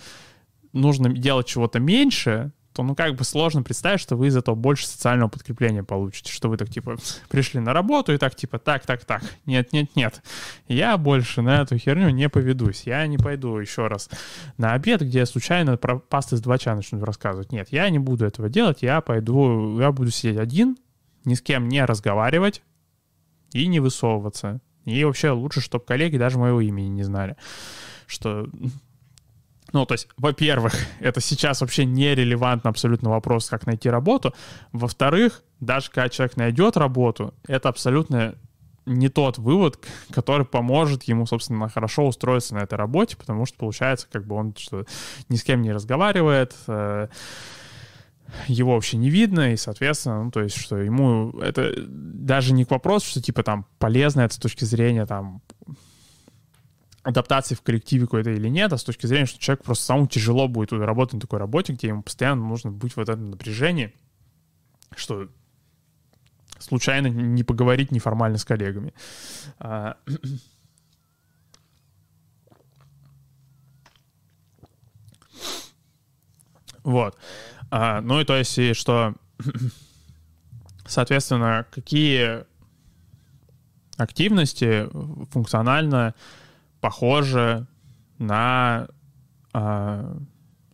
нужно 0.71 1.09
делать 1.09 1.47
чего-то 1.47 1.79
меньше, 1.79 2.53
то 2.75 2.83
ну 2.83 2.93
как 2.93 3.15
бы 3.15 3.23
сложно 3.23 3.63
представить, 3.63 4.01
что 4.01 4.17
вы 4.17 4.27
из 4.27 4.35
этого 4.35 4.53
больше 4.53 4.85
социального 4.85 5.29
подкрепления 5.29 5.81
получите, 5.81 6.31
что 6.31 6.49
вы 6.49 6.57
так 6.57 6.69
типа 6.69 6.97
пришли 7.29 7.61
на 7.61 7.71
работу 7.71 8.11
и 8.13 8.17
так 8.17 8.35
типа 8.35 8.59
так, 8.59 8.85
так, 8.85 9.05
так, 9.05 9.23
нет, 9.45 9.71
нет, 9.71 9.95
нет, 9.95 10.21
я 10.67 10.97
больше 10.97 11.41
на 11.41 11.61
эту 11.61 11.77
херню 11.77 12.09
не 12.09 12.27
поведусь, 12.27 12.83
я 12.83 13.07
не 13.07 13.17
пойду 13.17 13.57
еще 13.57 13.87
раз 13.87 14.09
на 14.57 14.73
обед, 14.73 15.01
где 15.01 15.19
я 15.19 15.25
случайно 15.25 15.77
про 15.77 15.99
пасты 15.99 16.35
с 16.35 16.41
двача 16.41 16.75
начну 16.75 17.03
рассказывать. 17.03 17.53
Нет, 17.53 17.69
я 17.71 17.89
не 17.89 17.99
буду 17.99 18.25
этого 18.25 18.49
делать, 18.49 18.81
я 18.81 18.99
пойду, 18.99 19.79
я 19.79 19.93
буду 19.93 20.11
сидеть 20.11 20.37
один, 20.37 20.75
ни 21.23 21.33
с 21.33 21.41
кем 21.41 21.69
не 21.69 21.83
разговаривать 21.85 22.61
и 23.53 23.67
не 23.67 23.79
высовываться. 23.79 24.59
И 24.83 25.01
вообще 25.05 25.31
лучше, 25.31 25.61
чтобы 25.61 25.85
коллеги 25.85 26.17
даже 26.17 26.37
моего 26.37 26.59
имени 26.59 26.89
не 26.89 27.03
знали, 27.03 27.37
что 28.05 28.49
ну, 29.73 29.85
то 29.85 29.93
есть, 29.93 30.07
во-первых, 30.17 30.73
это 30.99 31.21
сейчас 31.21 31.61
вообще 31.61 31.85
нерелевантно 31.85 32.69
абсолютно 32.69 33.09
вопрос, 33.09 33.49
как 33.49 33.65
найти 33.65 33.89
работу. 33.89 34.33
Во-вторых, 34.71 35.43
даже 35.59 35.89
когда 35.89 36.09
человек 36.09 36.37
найдет 36.37 36.77
работу, 36.77 37.33
это 37.47 37.69
абсолютно 37.69 38.35
не 38.85 39.09
тот 39.09 39.37
вывод, 39.37 39.79
который 40.11 40.45
поможет 40.45 41.03
ему, 41.03 41.25
собственно, 41.25 41.69
хорошо 41.69 42.07
устроиться 42.07 42.55
на 42.55 42.59
этой 42.59 42.75
работе, 42.75 43.17
потому 43.17 43.45
что 43.45 43.57
получается, 43.57 44.07
как 44.11 44.25
бы 44.25 44.35
он 44.35 44.55
что 44.57 44.85
ни 45.29 45.35
с 45.35 45.43
кем 45.43 45.61
не 45.61 45.71
разговаривает, 45.71 46.55
э, 46.67 47.07
его 48.47 48.73
вообще 48.73 48.97
не 48.97 49.09
видно, 49.09 49.53
и, 49.53 49.57
соответственно, 49.57 50.23
ну, 50.23 50.31
то 50.31 50.41
есть, 50.41 50.57
что 50.57 50.77
ему 50.77 51.31
это 51.41 51.73
даже 51.77 52.53
не 52.53 52.65
к 52.65 52.71
вопросу, 52.71 53.07
что, 53.07 53.21
типа, 53.21 53.43
там, 53.43 53.65
полезно 53.77 54.21
это 54.21 54.33
с 54.33 54.39
точки 54.39 54.65
зрения, 54.65 55.05
там, 55.05 55.41
адаптации 57.05 57.53
в 57.53 57.61
коллективе 57.61 58.05
какой-то 58.05 58.31
или 58.31 58.49
нет, 58.49 58.73
а 58.73 58.79
с 58.79 58.83
точки 58.83 59.05
зрения, 59.05 59.27
что 59.27 59.39
человек 59.39 59.63
просто 59.63 59.85
самому 59.85 60.07
тяжело 60.07 60.47
будет 60.47 60.73
работать 60.73 61.13
на 61.13 61.19
такой 61.19 61.37
работе, 61.37 61.73
где 61.73 61.89
ему 61.89 62.01
постоянно 62.01 62.43
нужно 62.43 62.71
быть 62.71 62.95
в 62.95 62.99
этом 62.99 63.29
напряжении, 63.29 63.93
что 64.95 65.29
случайно 66.57 67.05
не 67.07 67.43
поговорить 67.43 67.91
неформально 67.91 68.39
с 68.39 68.45
коллегами. 68.45 68.91
А, 69.59 69.97
вот. 76.83 77.15
А, 77.69 78.01
ну 78.01 78.19
и 78.19 78.25
то 78.25 78.35
есть, 78.35 78.75
что, 78.75 79.13
соответственно, 80.87 81.67
какие 81.69 82.45
активности 83.95 84.89
функционально 85.29 86.15
похоже 86.85 87.65
на, 88.19 88.87
а, 89.53 90.15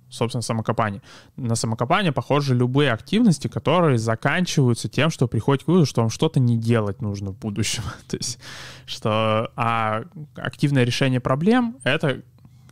собственно, 0.09 0.41
самокопание. 0.41 1.01
На 1.37 1.55
самокопание 1.55 2.11
похожи 2.11 2.53
любые 2.53 2.91
активности, 2.91 3.47
которые 3.47 3.97
заканчиваются 3.97 4.89
тем, 4.89 5.09
что 5.09 5.29
приходит 5.29 5.63
к 5.63 5.69
выводу, 5.69 5.85
что 5.85 6.01
вам 6.01 6.09
что-то 6.09 6.41
не 6.41 6.57
делать 6.57 7.01
нужно 7.01 7.31
в 7.31 7.39
будущем. 7.39 7.83
То 8.09 8.17
есть, 8.17 8.39
что 8.85 9.53
а 9.55 10.03
активное 10.35 10.83
решение 10.83 11.21
проблем— 11.21 11.77
это 11.85 12.23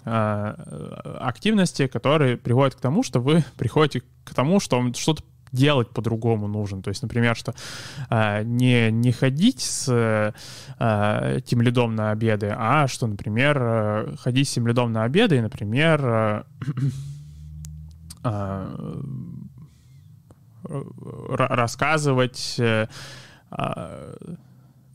а, 0.03 1.21
активности, 1.21 1.87
которые 1.87 2.35
приводят 2.35 2.75
к 2.75 2.81
тому, 2.81 3.03
что 3.03 3.21
вы 3.21 3.45
приходите 3.57 4.01
к 4.25 4.35
тому, 4.35 4.59
что 4.59 4.75
вам 4.75 4.93
что-то 4.93 5.23
делать 5.51 5.89
по-другому 5.89 6.47
нужен. 6.47 6.81
То 6.81 6.89
есть, 6.89 7.01
например, 7.01 7.35
что 7.35 7.53
э, 8.09 8.43
не, 8.43 8.91
не 8.91 9.11
ходить 9.11 9.61
с 9.61 9.87
э, 10.79 11.41
тем 11.45 11.61
лидом 11.61 11.95
на 11.95 12.11
обеды, 12.11 12.53
а 12.57 12.87
что, 12.87 13.07
например, 13.07 13.57
э, 13.61 14.15
ходить 14.17 14.47
с 14.47 14.53
тем 14.53 14.67
лидом 14.67 14.91
на 14.91 15.03
обеды 15.03 15.37
и, 15.37 15.41
например, 15.41 16.05
э, 16.05 16.43
э, 18.23 18.73
рассказывать... 21.37 22.55
Э, 22.59 22.87
э, 23.51 24.15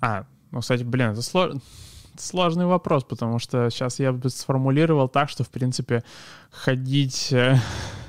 а, 0.01 0.25
ну, 0.51 0.61
кстати, 0.61 0.83
блин, 0.83 1.11
это 1.11 1.23
сложно 1.23 1.61
сложный 2.19 2.67
вопрос, 2.67 3.05
потому 3.05 3.39
что 3.39 3.71
сейчас 3.71 3.99
я 3.99 4.13
бы 4.13 4.29
сформулировал 4.31 5.09
так, 5.09 5.29
что, 5.29 5.45
в 5.45 5.51
принципе, 5.51 6.05
ходить 6.51 7.33
э, 7.33 7.59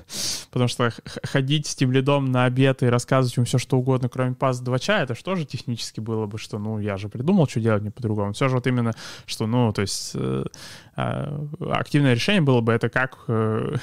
Потому 0.56 0.70
что 0.70 0.90
ходить 1.24 1.68
с 1.68 1.76
тем 1.76 1.92
лидом 1.92 2.32
на 2.32 2.46
обед 2.46 2.82
и 2.82 2.86
рассказывать 2.86 3.36
ему 3.36 3.46
все, 3.46 3.58
что 3.58 3.78
угодно, 3.78 4.08
кроме 4.08 4.36
пас 4.36 4.62
2 4.62 4.80
чая, 4.80 5.04
это 5.04 5.14
что 5.14 5.36
же 5.36 5.44
технически 5.44 6.00
было 6.00 6.28
бы, 6.28 6.38
что, 6.38 6.60
ну, 6.60 6.80
я 6.80 6.96
же 6.96 7.10
придумал, 7.10 7.46
что 7.46 7.60
делать 7.60 7.84
не 7.84 7.90
по-другому. 7.90 8.32
Все 8.32 8.48
же 8.48 8.56
вот 8.56 8.66
именно, 8.66 8.94
что, 9.26 9.48
ну, 9.48 9.74
то 9.74 9.82
есть 9.82 10.12
э, 10.14 10.46
э, 10.96 11.48
активное 11.72 12.14
решение 12.14 12.42
было 12.42 12.62
бы 12.62 12.72
это 12.72 12.88
как... 12.88 13.26
Э, 13.28 13.76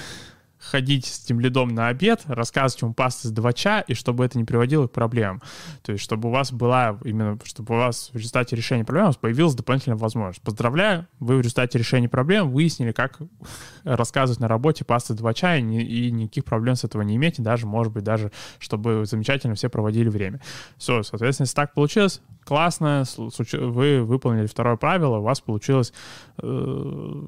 ходить 0.63 1.07
с 1.07 1.19
тем 1.19 1.41
лидом 1.41 1.69
на 1.69 1.89
обед, 1.89 2.23
рассказывать 2.27 2.81
ему 2.83 2.95
пасты 2.95 3.29
с 3.29 3.31
двача, 3.31 3.81
и 3.81 3.95
чтобы 3.95 4.25
это 4.25 4.39
не 4.39 4.45
приводило 4.45 4.87
к 4.87 4.93
проблемам. 4.93 5.43
То 5.83 5.93
есть, 5.93 6.05
чтобы 6.05 6.29
у 6.29 6.33
вас 6.33 6.53
была 6.53 6.99
именно, 7.05 7.39
чтобы 7.45 7.75
у 7.75 7.79
вас 7.79 8.11
в 8.13 8.17
результате 8.17 8.55
решения 8.55 8.85
проблем 8.85 9.05
у 9.05 9.09
вас 9.09 9.17
появилась 9.17 9.55
дополнительная 9.55 9.99
возможность. 9.99 10.43
Поздравляю, 10.43 11.09
вы 11.19 11.37
в 11.37 11.41
результате 11.41 11.79
решения 11.79 12.09
проблем 12.09 12.51
выяснили, 12.51 12.93
как 12.93 13.19
рассказывать 13.85 14.41
на 14.41 14.49
работе 14.49 14.85
пасты 14.85 15.15
двача, 15.15 15.57
и, 15.57 15.63
и 15.63 16.11
никаких 16.11 16.45
проблем 16.45 16.77
с 16.77 16.85
этого 16.85 17.03
не 17.03 17.17
имеете, 17.17 17.43
даже, 17.43 17.67
может 17.67 17.93
быть, 17.93 18.05
даже, 18.05 18.31
чтобы 18.59 19.05
замечательно 19.05 19.55
все 19.55 19.69
проводили 19.69 20.09
время. 20.09 20.41
Все, 20.77 21.03
соответственно, 21.03 21.45
если 21.45 21.57
так 21.57 21.75
получилось, 21.75 22.21
классно, 22.45 23.05
вы 23.53 24.03
выполнили 24.03 24.47
второе 24.47 24.77
правило, 24.77 25.19
у 25.19 25.23
вас 25.23 25.41
получилось 25.41 25.93
э, 26.39 27.23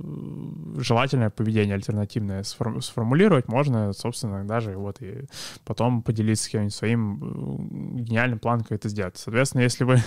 желательное 0.79 1.31
поведение 1.31 1.75
альтернативное 1.75 2.43
сформулировать, 2.43 3.24
можно, 3.49 3.93
собственно, 3.93 4.45
даже 4.45 4.77
вот 4.77 5.01
и 5.03 5.27
потом 5.65 6.03
поделиться 6.03 6.45
с 6.45 6.49
кем-нибудь 6.49 6.75
своим 6.75 7.99
э, 7.99 8.03
гениальным 8.03 8.39
планом, 8.39 8.63
как 8.63 8.73
это 8.73 8.89
сделать. 8.89 9.17
Соответственно, 9.17 9.63
если 9.63 9.85
вы 9.85 9.99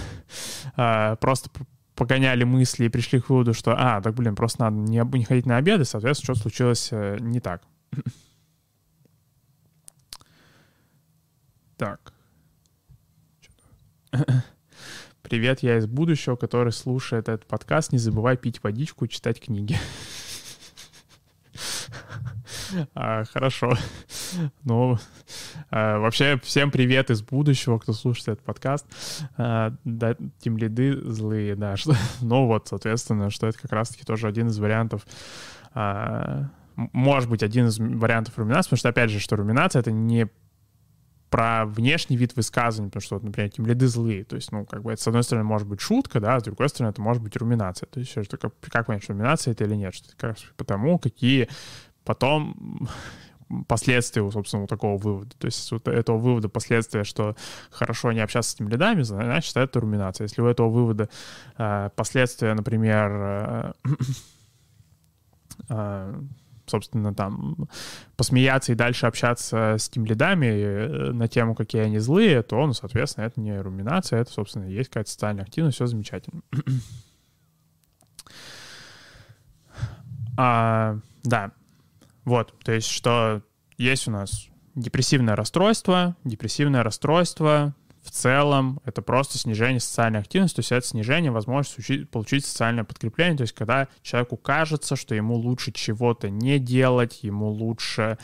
э, 0.77 1.15
просто 1.21 1.49
погоняли 1.95 2.43
мысли 2.43 2.85
и 2.85 2.89
пришли 2.89 3.19
к 3.19 3.29
выводу, 3.29 3.53
что, 3.53 3.75
а, 3.77 4.01
так, 4.01 4.13
блин, 4.13 4.35
просто 4.35 4.61
надо 4.61 4.77
не, 4.77 5.01
не 5.17 5.23
ходить 5.23 5.45
на 5.45 5.57
обеды, 5.57 5.83
соответственно, 5.83 6.35
что 6.35 6.43
случилось 6.43 6.89
э, 6.91 7.17
не 7.19 7.39
так. 7.39 7.63
Так. 11.77 12.11
Привет, 15.21 15.61
я 15.61 15.77
из 15.77 15.85
будущего, 15.85 16.35
который 16.35 16.71
слушает 16.71 17.29
этот 17.29 17.45
подкаст. 17.45 17.91
Не 17.91 17.99
забывай 17.99 18.35
пить 18.35 18.63
водичку 18.63 19.05
и 19.05 19.09
читать 19.09 19.39
книги. 19.39 19.77
А, 22.95 23.23
хорошо. 23.25 23.73
Ну, 24.63 24.97
а, 25.69 25.99
вообще, 25.99 26.39
всем 26.43 26.71
привет 26.71 27.09
из 27.09 27.21
будущего, 27.21 27.77
кто 27.79 27.93
слушает 27.93 28.27
этот 28.27 28.45
подкаст. 28.45 28.85
А, 29.37 29.73
да, 29.83 30.15
тем 30.39 30.57
лиды 30.57 30.99
злые, 31.11 31.55
да. 31.55 31.77
Что, 31.77 31.95
ну 32.21 32.47
вот, 32.47 32.67
соответственно, 32.67 33.29
что 33.29 33.47
это 33.47 33.59
как 33.59 33.71
раз-таки 33.71 34.03
тоже 34.03 34.27
один 34.27 34.47
из 34.47 34.59
вариантов 34.59 35.05
а, 35.73 36.49
может 36.75 37.29
быть 37.29 37.43
один 37.43 37.67
из 37.67 37.79
вариантов 37.79 38.37
руминации, 38.37 38.69
потому 38.69 38.79
что, 38.79 38.89
опять 38.89 39.09
же, 39.09 39.19
что 39.19 39.35
руминация— 39.35 39.79
это 39.81 39.91
не 39.91 40.27
про 41.29 41.65
внешний 41.65 42.15
вид 42.15 42.35
высказывания, 42.35 42.89
потому 42.89 43.01
что, 43.01 43.15
вот, 43.15 43.23
например, 43.23 43.49
эти 43.49 43.59
лиды 43.59 43.87
злые. 43.87 44.23
То 44.23 44.35
есть, 44.35 44.51
ну, 44.51 44.65
как 44.65 44.81
бы 44.83 44.93
это, 44.93 45.01
с 45.01 45.07
одной 45.07 45.23
стороны, 45.23 45.45
может 45.45 45.67
быть 45.67 45.81
шутка, 45.81 46.19
да, 46.19 46.39
с 46.39 46.43
другой 46.43 46.69
стороны, 46.69 46.91
это 46.91 47.01
может 47.01 47.21
быть 47.21 47.35
руминация. 47.35 47.87
То 47.87 47.99
есть, 47.99 48.11
что, 48.11 48.37
как, 48.37 48.53
как 48.61 48.85
понять, 48.85 49.07
руминация 49.09 49.51
это 49.51 49.65
или 49.65 49.75
нет? 49.75 49.93
Что, 49.93 50.09
как, 50.15 50.37
потому 50.55 50.99
какие 50.99 51.49
потом 52.07 52.87
последствия, 53.67 54.29
собственно, 54.31 54.61
вот 54.61 54.69
такого 54.69 54.97
вывода. 54.97 55.35
То 55.37 55.45
есть 55.45 55.71
вот 55.71 55.87
этого 55.87 56.17
вывода 56.17 56.49
последствия, 56.49 57.03
что 57.03 57.35
хорошо 57.69 58.11
не 58.11 58.21
общаться 58.21 58.51
с 58.51 58.55
этими 58.55 58.69
лидами, 58.69 59.01
значит, 59.01 59.55
это 59.57 59.79
руминация. 59.79 60.25
Если 60.25 60.41
у 60.41 60.47
этого 60.47 60.69
вывода 60.69 61.09
э, 61.57 61.89
последствия, 61.95 62.53
например, 62.53 63.11
э, 63.11 63.73
э, 65.69 66.21
собственно, 66.65 67.13
там 67.13 67.69
посмеяться 68.15 68.71
и 68.71 68.75
дальше 68.75 69.05
общаться 69.05 69.75
с 69.77 69.89
тем 69.89 70.05
лидами 70.05 70.47
э, 70.47 71.11
на 71.11 71.27
тему, 71.27 71.55
какие 71.55 71.81
они 71.81 71.99
злые, 71.99 72.41
то, 72.43 72.65
ну, 72.65 72.73
соответственно, 72.73 73.25
это 73.25 73.39
не 73.39 73.59
руминация, 73.59 74.21
это, 74.21 74.31
собственно, 74.31 74.65
есть 74.65 74.89
какая-то 74.89 75.09
социальная 75.09 75.43
активность, 75.43 75.75
все 75.75 75.87
замечательно. 75.87 76.41
а, 80.37 80.99
да, 81.23 81.51
вот, 82.27 82.53
то 82.61 82.73
есть, 82.73 82.89
что 82.89 83.41
есть 83.77 84.05
у 84.09 84.11
нас 84.11 84.49
депрессивное 84.75 85.37
расстройство, 85.37 86.17
депрессивное 86.25 86.83
расстройство 86.83 87.73
в 88.03 88.11
целом 88.11 88.81
это 88.83 89.01
просто 89.01 89.37
снижение 89.37 89.79
социальной 89.79 90.19
активности, 90.19 90.57
то 90.57 90.59
есть 90.59 90.73
это 90.73 90.85
снижение 90.85 91.31
возможности 91.31 91.79
учить, 91.79 92.09
получить 92.09 92.45
социальное 92.45 92.83
подкрепление, 92.83 93.37
то 93.37 93.43
есть 93.43 93.53
когда 93.53 93.87
человеку 94.01 94.35
кажется, 94.35 94.97
что 94.97 95.15
ему 95.15 95.35
лучше 95.35 95.71
чего-то 95.71 96.29
не 96.29 96.59
делать, 96.59 97.23
ему 97.23 97.47
лучше 97.47 98.17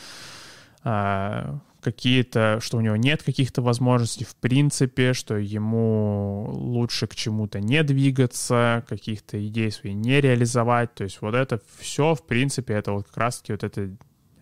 э, 0.83 1.57
какие-то, 1.84 2.59
что 2.61 2.77
у 2.77 2.81
него 2.81 2.95
нет 2.95 3.23
каких-то 3.23 3.61
возможностей 3.61 4.25
в 4.25 4.36
принципе, 4.36 5.13
что 5.13 5.38
ему 5.38 6.49
лучше 6.51 7.07
к 7.07 7.15
чему-то 7.15 7.59
не 7.59 7.84
двигаться, 7.84 8.84
каких-то 8.88 9.45
идей 9.45 9.71
своих 9.71 9.95
не 9.95 10.21
реализовать, 10.21 10.93
то 10.95 11.03
есть 11.03 11.21
вот 11.21 11.36
это 11.36 11.61
все, 11.79 12.15
в 12.15 12.25
принципе, 12.25 12.73
это 12.73 12.93
вот 12.93 13.07
как 13.07 13.17
раз-таки 13.17 13.51
вот 13.51 13.63
это 13.63 13.91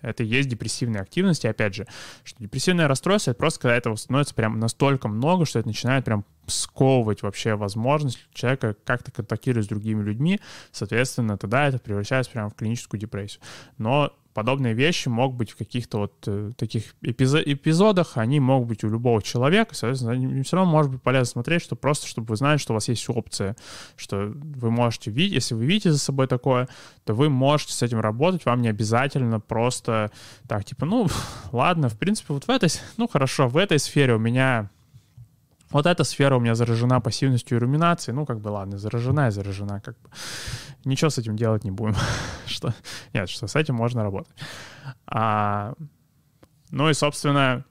это 0.02 0.24
и 0.24 0.28
есть 0.28 0.50
депрессивная 0.50 1.02
активность. 1.02 1.46
И 1.46 1.48
опять 1.48 1.76
же, 1.76 1.88
что 2.24 2.42
депрессивное 2.42 2.88
расстройство— 2.88 3.32
это 3.32 3.38
просто 3.38 3.62
когда 3.62 3.76
этого 3.76 3.96
становится 3.96 4.34
прям 4.34 4.60
настолько 4.60 5.08
много, 5.08 5.46
что 5.46 5.60
это 5.60 5.68
начинает 5.68 6.06
прям 6.06 6.26
сковывать 6.48 7.22
вообще 7.22 7.56
возможность 7.56 8.20
человека 8.34 8.76
как-то 8.84 9.12
контактировать 9.12 9.66
с 9.66 9.70
другими 9.70 10.04
людьми. 10.04 10.39
Соответственно, 10.72 11.38
тогда 11.38 11.68
это 11.68 11.80
превращается 11.80 12.32
прямо 12.32 12.50
в 12.50 12.56
клиническую 12.56 13.00
депрессию. 13.00 13.42
Но 13.78 14.12
подобные 14.34 14.74
вещи 14.74 15.08
могут 15.08 15.38
быть 15.38 15.52
в 15.52 15.58
каких-то 15.58 16.00
вот 16.00 16.14
э, 16.28 16.52
таких 16.58 16.96
эпизо- 17.02 17.44
эпизодах, 17.44 18.18
они 18.18 18.40
могут 18.40 18.70
быть 18.70 18.84
у 18.84 18.90
любого 18.90 19.22
человека, 19.22 19.76
соответственно, 19.76 20.44
все 20.44 20.56
равно 20.56 20.72
может 20.72 20.92
быть 20.92 21.02
полезно 21.02 21.26
смотреть, 21.26 21.62
что 21.62 21.76
просто, 21.76 22.08
чтобы 22.08 22.28
вы 22.28 22.36
знали, 22.36 22.58
что 22.58 22.74
у 22.74 22.76
вас 22.76 22.88
есть 22.88 23.08
опция, 23.10 23.56
что 23.96 24.32
вы 24.34 24.72
можете 24.72 25.12
видеть, 25.12 25.36
если 25.36 25.56
вы 25.56 25.66
видите 25.66 25.92
за 25.92 26.00
собой 26.00 26.28
такое, 26.28 26.68
то 27.04 27.14
вы 27.14 27.30
можете 27.30 27.74
с 27.74 27.82
этим 27.82 28.00
работать, 28.00 28.46
вам 28.46 28.62
не 28.62 28.70
обязательно 28.70 29.40
просто 29.40 30.12
так, 30.48 30.66
типа, 30.66 30.86
ну, 30.86 31.08
ладно, 31.52 31.90
в 31.90 31.98
принципе, 31.98 32.34
вот 32.34 32.46
в 32.46 32.50
этой, 32.50 32.70
ну, 32.98 33.08
хорошо, 33.08 33.48
в 33.48 33.58
этой 33.58 33.80
сфере 33.80 34.16
у 34.16 34.20
меня 34.20 34.70
вот 35.72 35.86
эта 35.86 36.04
сфера 36.04 36.36
у 36.36 36.40
меня 36.40 36.56
заражена 36.56 37.00
пассивностью 37.02 37.58
и 37.58 37.62
руминацией. 37.62 38.16
Ну, 38.16 38.26
как 38.26 38.40
бы, 38.40 38.50
ладно, 38.50 38.78
заражена 38.78 39.28
и 39.28 39.32
заражена. 39.32 39.82
Как 39.82 40.00
бы. 40.02 40.10
Ничего 40.86 41.10
с 41.10 41.18
этим 41.18 41.36
делать 41.36 41.64
не 41.64 41.72
будем. 41.72 41.96
что, 42.46 42.74
нет, 43.14 43.30
что 43.30 43.48
с 43.48 43.56
этим 43.56 43.76
можно 43.76 44.04
работать. 44.04 44.36
А, 45.08 45.74
ну 46.72 46.90
и, 46.90 46.94
собственно, 46.94 47.64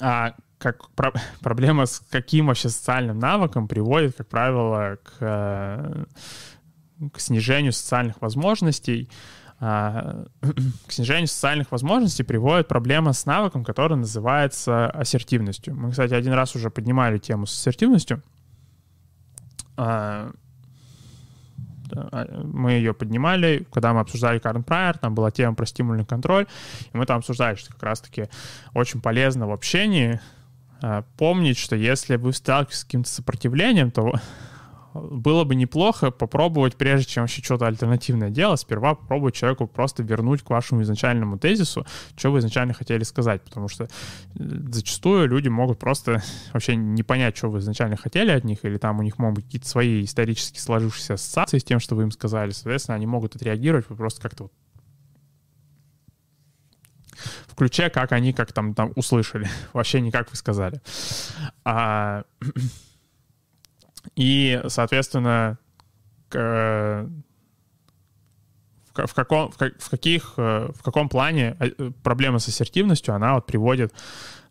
а, 0.00 0.34
как 0.58 0.90
про, 0.90 1.12
проблема 1.40 1.86
с 1.86 2.00
каким 2.10 2.46
вообще 2.46 2.68
социальным 2.68 3.18
навыком 3.18 3.68
приводит, 3.68 4.16
как 4.16 4.28
правило, 4.28 4.98
к, 5.02 5.12
э, 5.20 6.04
к 7.12 7.20
снижению 7.20 7.72
социальных 7.72 8.20
возможностей. 8.20 9.08
А, 9.60 10.24
к 10.86 10.92
снижению 10.92 11.26
социальных 11.26 11.72
возможностей 11.72 12.22
приводит 12.22 12.68
проблема 12.68 13.12
с 13.12 13.26
навыком, 13.26 13.64
который 13.64 13.96
называется 13.96 14.88
ассертивностью. 14.90 15.74
Мы, 15.74 15.90
кстати, 15.90 16.14
один 16.14 16.32
раз 16.32 16.54
уже 16.54 16.70
поднимали 16.70 17.18
тему 17.18 17.46
с 17.46 17.58
ассертивностью. 17.58 18.22
А, 19.76 20.30
а, 21.92 22.42
мы 22.44 22.72
ее 22.72 22.94
поднимали, 22.94 23.66
когда 23.72 23.92
мы 23.92 24.00
обсуждали 24.00 24.38
Карн 24.38 24.62
Прайер, 24.62 24.98
там 24.98 25.16
была 25.16 25.32
тема 25.32 25.56
про 25.56 25.66
стимульный 25.66 26.04
контроль, 26.06 26.46
и 26.92 26.96
мы 26.96 27.04
там 27.04 27.18
обсуждали, 27.18 27.56
что 27.56 27.72
как 27.72 27.82
раз-таки 27.82 28.28
очень 28.74 29.00
полезно 29.00 29.48
в 29.48 29.52
общении 29.52 30.20
помнить, 31.16 31.58
что 31.58 31.74
если 31.74 32.14
вы 32.14 32.32
сталкиваетесь 32.32 32.78
с 32.78 32.84
каким-то 32.84 33.10
сопротивлением, 33.10 33.90
то 33.90 34.12
было 34.94 35.44
бы 35.44 35.54
неплохо 35.54 36.10
попробовать, 36.10 36.76
прежде 36.76 37.06
чем 37.06 37.22
вообще 37.24 37.42
что-то 37.42 37.66
альтернативное 37.66 38.30
делать, 38.30 38.60
сперва 38.60 38.94
попробовать 38.94 39.34
человеку 39.34 39.66
просто 39.66 40.02
вернуть 40.02 40.42
к 40.42 40.50
вашему 40.50 40.82
изначальному 40.82 41.38
тезису, 41.38 41.86
что 42.16 42.30
вы 42.30 42.38
изначально 42.40 42.74
хотели 42.74 43.02
сказать, 43.04 43.42
потому 43.42 43.68
что 43.68 43.84
э, 43.84 43.88
зачастую 44.36 45.28
люди 45.28 45.48
могут 45.48 45.78
просто 45.78 46.22
вообще 46.52 46.76
не 46.76 47.02
понять, 47.02 47.36
что 47.36 47.48
вы 47.48 47.58
изначально 47.58 47.96
хотели 47.96 48.30
от 48.30 48.44
них, 48.44 48.64
или 48.64 48.78
там 48.78 48.98
у 48.98 49.02
них 49.02 49.18
могут 49.18 49.36
быть 49.36 49.44
какие-то 49.46 49.68
свои 49.68 50.04
исторически 50.04 50.58
сложившиеся 50.58 51.14
ассоциации 51.14 51.58
с 51.58 51.64
тем, 51.64 51.80
что 51.80 51.94
вы 51.94 52.04
им 52.04 52.10
сказали, 52.10 52.50
соответственно, 52.50 52.96
они 52.96 53.06
могут 53.06 53.36
отреагировать, 53.36 53.86
вы 53.88 53.96
просто 53.96 54.20
как-то 54.20 54.44
вот 54.44 54.52
в 57.48 57.54
ключе, 57.54 57.90
как 57.90 58.12
они 58.12 58.32
как 58.32 58.52
там, 58.52 58.74
там 58.74 58.92
услышали, 58.96 59.48
вообще 59.72 60.00
не 60.00 60.10
как 60.10 60.30
вы 60.30 60.36
сказали. 60.36 60.80
А, 61.64 62.24
и, 64.18 64.60
соответственно, 64.66 65.58
в 66.32 67.06
каком, 69.14 69.52
в, 69.52 69.90
каких, 69.90 70.34
э, 70.36 70.70
в 70.74 70.82
каком 70.82 71.08
плане 71.08 71.56
э, 71.60 71.92
проблема 72.02 72.40
с 72.40 72.48
ассертивностью, 72.48 73.14
она 73.14 73.34
вот 73.34 73.46
приводит 73.46 73.94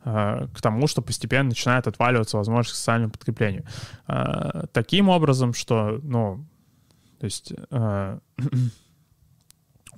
э, 0.05 0.47
к 0.53 0.61
тому, 0.61 0.87
что 0.87 1.01
постепенно 1.01 1.49
начинает 1.49 1.85
отваливаться 1.85 2.37
возможность 2.37 2.71
к 2.71 2.75
социальному 2.77 3.11
подкреплению. 3.11 3.65
Таким 4.71 5.09
образом, 5.09 5.53
что, 5.53 5.99
ну, 6.01 6.45
то 7.19 7.25
есть 7.25 7.51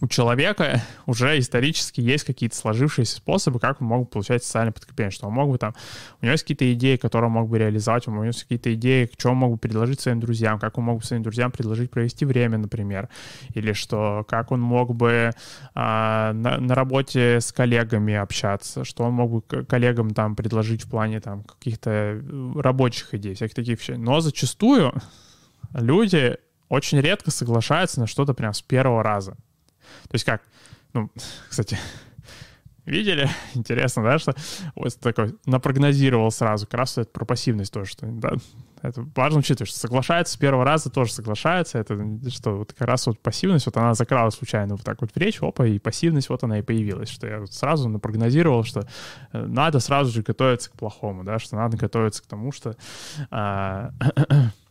у 0.02 0.08
человека 0.08 0.82
уже 1.06 1.38
исторически 1.39 2.00
есть 2.02 2.24
какие-то 2.24 2.56
сложившиеся 2.56 3.18
способы, 3.18 3.60
как 3.60 3.82
он 3.82 3.88
мог 3.88 4.10
получать 4.10 4.43
социальное 4.43 4.72
подкрепление, 4.72 5.12
что 5.12 5.28
он 5.28 5.34
мог 5.34 5.50
бы 5.50 5.58
там, 5.58 5.76
у 6.22 6.26
него 6.26 6.32
есть 6.32 6.43
какие-то 6.43 6.72
идеи, 6.74 6.95
которые 6.95 7.28
он 7.28 7.34
мог 7.34 7.50
бы 7.50 7.58
реализовать, 7.60 8.08
у 8.08 8.12
него 8.12 8.24
есть 8.24 8.43
какие-то 8.43 8.74
идеи, 8.74 9.10
что 9.18 9.32
он 9.32 9.38
мог 9.38 9.52
бы 9.54 9.58
предложить 9.58 10.00
своим 10.00 10.20
друзьям, 10.20 10.60
как 10.60 10.78
он 10.78 10.86
мог 10.86 11.00
бы 11.00 11.06
своим 11.06 11.24
друзьям 11.24 11.52
предложить 11.52 11.91
провести 11.91 12.26
время, 12.26 12.58
например, 12.58 13.10
или 13.54 13.74
что, 13.74 14.26
как 14.28 14.52
он 14.52 14.62
мог 14.62 14.95
бы 14.95 15.32
а, 15.76 16.34
на, 16.34 16.58
на 16.58 16.76
работе 16.76 17.41
с 17.41 17.52
коллегами 17.52 18.14
общаться, 18.14 18.86
что 18.86 19.04
он 19.04 19.14
мог 19.14 19.32
бы 19.32 19.66
коллегам 19.66 20.12
там 20.12 20.36
предложить 20.36 20.84
в 20.84 20.89
плане 20.89 21.20
там 21.20 21.43
каких-то 21.43 22.22
рабочих 22.56 23.14
идей, 23.14 23.36
всяких 23.36 23.56
таких 23.56 23.80
вещей. 23.80 23.97
Но 23.97 24.22
зачастую 24.22 24.93
люди 25.74 26.38
очень 26.70 27.02
редко 27.02 27.32
соглашаются 27.32 28.00
на 28.00 28.08
что-то 28.08 28.34
прям 28.34 28.54
с 28.54 28.62
первого 28.62 29.04
раза. 29.04 29.36
То 30.04 30.14
есть 30.14 30.26
как, 30.26 30.42
ну, 30.94 31.10
кстати, 31.50 31.78
видели? 32.90 33.30
Интересно, 33.54 34.04
да, 34.04 34.20
что 34.20 34.34
вот 34.76 34.98
такой 35.00 35.36
напрогнозировал 35.46 36.32
сразу. 36.32 36.66
Как 36.66 36.80
раз 36.80 36.98
это 36.98 37.10
про 37.10 37.26
пассивность 37.26 37.72
тоже, 37.72 37.92
что, 37.92 38.06
да, 38.08 38.34
это 38.82 39.06
важно 39.16 39.40
учитывать, 39.40 39.70
что 39.70 39.80
соглашается 39.80 40.34
с 40.34 40.38
первого 40.38 40.64
раза, 40.64 40.90
тоже 40.90 41.14
соглашается. 41.14 41.78
Это 41.78 41.98
что 42.30 42.58
вот 42.58 42.74
как 42.74 42.88
раз 42.88 43.08
вот 43.08 43.20
пассивность, 43.20 43.66
вот 43.66 43.78
она 43.78 43.94
закралась 43.94 44.36
случайно 44.36 44.76
вот 44.76 44.84
так 44.84 45.02
вот 45.02 45.12
в 45.12 45.18
речь, 45.18 45.42
опа, 45.42 45.66
и 45.66 45.80
пассивность 45.80 46.30
вот 46.30 46.44
она 46.44 46.60
и 46.60 46.62
появилась. 46.62 47.10
Что 47.10 47.28
я 47.28 47.40
вот 47.40 47.54
сразу 47.54 47.90
напрогнозировал, 47.90 48.64
что 48.64 48.88
э, 49.34 49.46
надо 49.46 49.80
сразу 49.80 50.12
же 50.12 50.22
готовиться 50.22 50.70
к 50.72 50.74
плохому, 50.74 51.24
да, 51.24 51.40
что 51.40 51.56
надо 51.56 51.78
готовиться 51.78 52.24
к 52.24 52.26
тому, 52.26 52.52
что 52.52 52.76
а, 53.32 53.92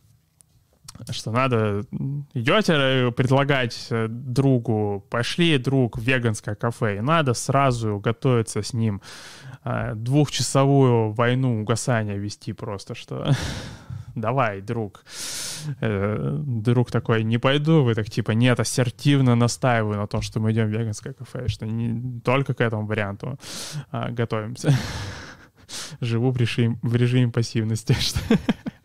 что 1.11 1.31
надо, 1.31 1.83
идете 2.33 3.11
предлагать 3.11 3.87
э, 3.89 4.07
другу, 4.09 5.05
пошли, 5.09 5.57
друг, 5.57 5.97
в 5.97 6.01
веганское 6.01 6.55
кафе, 6.55 6.97
и 6.97 7.01
надо 7.01 7.33
сразу 7.33 7.99
готовиться 7.99 8.61
с 8.61 8.73
ним 8.73 9.01
э, 9.63 9.93
двухчасовую 9.95 11.11
войну 11.11 11.61
угасания 11.61 12.17
вести 12.17 12.53
просто, 12.53 12.95
что 12.95 13.31
давай, 14.15 14.61
друг. 14.61 15.03
Э, 15.81 16.37
друг 16.41 16.91
такой, 16.91 17.23
не 17.23 17.37
пойду, 17.37 17.83
вы 17.83 17.95
так 17.95 18.09
типа, 18.09 18.31
нет, 18.31 18.59
ассертивно 18.59 19.35
настаиваю 19.35 19.97
на 19.97 20.07
том, 20.07 20.21
что 20.21 20.39
мы 20.39 20.51
идем 20.51 20.67
в 20.67 20.69
веганское 20.69 21.13
кафе, 21.13 21.47
что 21.47 21.65
не 21.65 22.19
только 22.21 22.53
к 22.53 22.61
этому 22.61 22.85
варианту 22.85 23.39
а, 23.91 24.09
готовимся. 24.09 24.73
Живу 26.01 26.31
в 26.31 26.37
режиме, 26.37 26.79
в 26.81 26.95
режиме 26.95 27.31
пассивности. 27.31 27.95
А, 28.29 28.78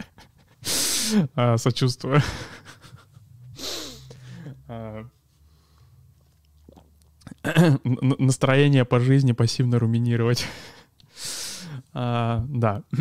сочувствую. 1.57 2.21
А. 4.67 5.05
настроение 8.19 8.87
по 8.87 8.99
жизни 8.99 9.33
пассивно 9.33 9.79
руминировать. 9.79 10.47
А, 11.93 12.45
да. 12.49 12.83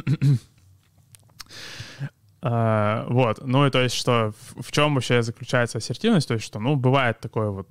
А, 2.45 3.05
вот, 3.07 3.39
ну 3.41 3.65
и 3.65 3.69
то 3.69 3.81
есть, 3.81 3.95
что 3.95 4.33
в 4.57 4.69
чем 4.73 4.95
вообще 4.95 5.21
заключается 5.21 5.77
ассертивность, 5.77 6.27
то 6.27 6.33
есть, 6.33 6.45
что, 6.45 6.59
ну, 6.59 6.75
бывает 6.75 7.21
такое 7.21 7.49
вот 7.49 7.69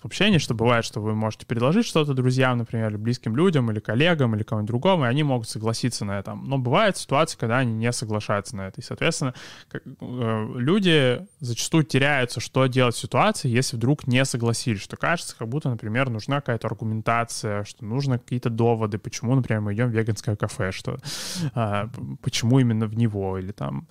в 0.00 0.06
общении, 0.06 0.38
что 0.38 0.54
бывает, 0.54 0.84
что 0.84 1.00
вы 1.00 1.14
можете 1.14 1.46
предложить 1.46 1.86
что-то 1.86 2.14
друзьям, 2.14 2.58
например, 2.58 2.90
или 2.90 2.96
близким 2.96 3.36
людям, 3.36 3.70
или 3.70 3.80
коллегам, 3.80 4.34
или 4.34 4.42
кому-нибудь 4.42 4.68
другому, 4.68 5.04
и 5.04 5.08
они 5.08 5.22
могут 5.22 5.48
согласиться 5.48 6.04
на 6.04 6.18
этом. 6.18 6.44
Но 6.48 6.58
бывают 6.58 6.96
ситуации, 6.96 7.38
когда 7.38 7.58
они 7.58 7.72
не 7.72 7.92
соглашаются 7.92 8.56
на 8.56 8.68
это. 8.68 8.80
И, 8.80 8.84
соответственно, 8.84 9.34
э, 9.72 10.52
люди 10.56 11.26
зачастую 11.40 11.84
теряются, 11.84 12.40
что 12.40 12.66
делать 12.66 12.94
в 12.94 12.98
ситуации, 12.98 13.48
если 13.48 13.76
вдруг 13.76 14.06
не 14.06 14.24
согласились, 14.24 14.80
что 14.80 14.96
кажется, 14.96 15.36
как 15.36 15.48
будто, 15.48 15.68
например, 15.68 16.08
нужна 16.08 16.36
какая-то 16.36 16.66
аргументация, 16.68 17.64
что 17.64 17.84
нужны 17.84 18.18
какие-то 18.18 18.48
доводы, 18.48 18.98
почему, 18.98 19.34
например, 19.34 19.60
мы 19.60 19.74
идем 19.74 19.88
в 19.88 19.92
веганское 19.92 20.36
кафе, 20.36 20.72
что 20.72 20.98
э, 21.54 21.88
почему 22.22 22.58
именно 22.58 22.86
в 22.86 22.96
него, 22.96 23.38
или 23.38 23.52
там 23.52 23.86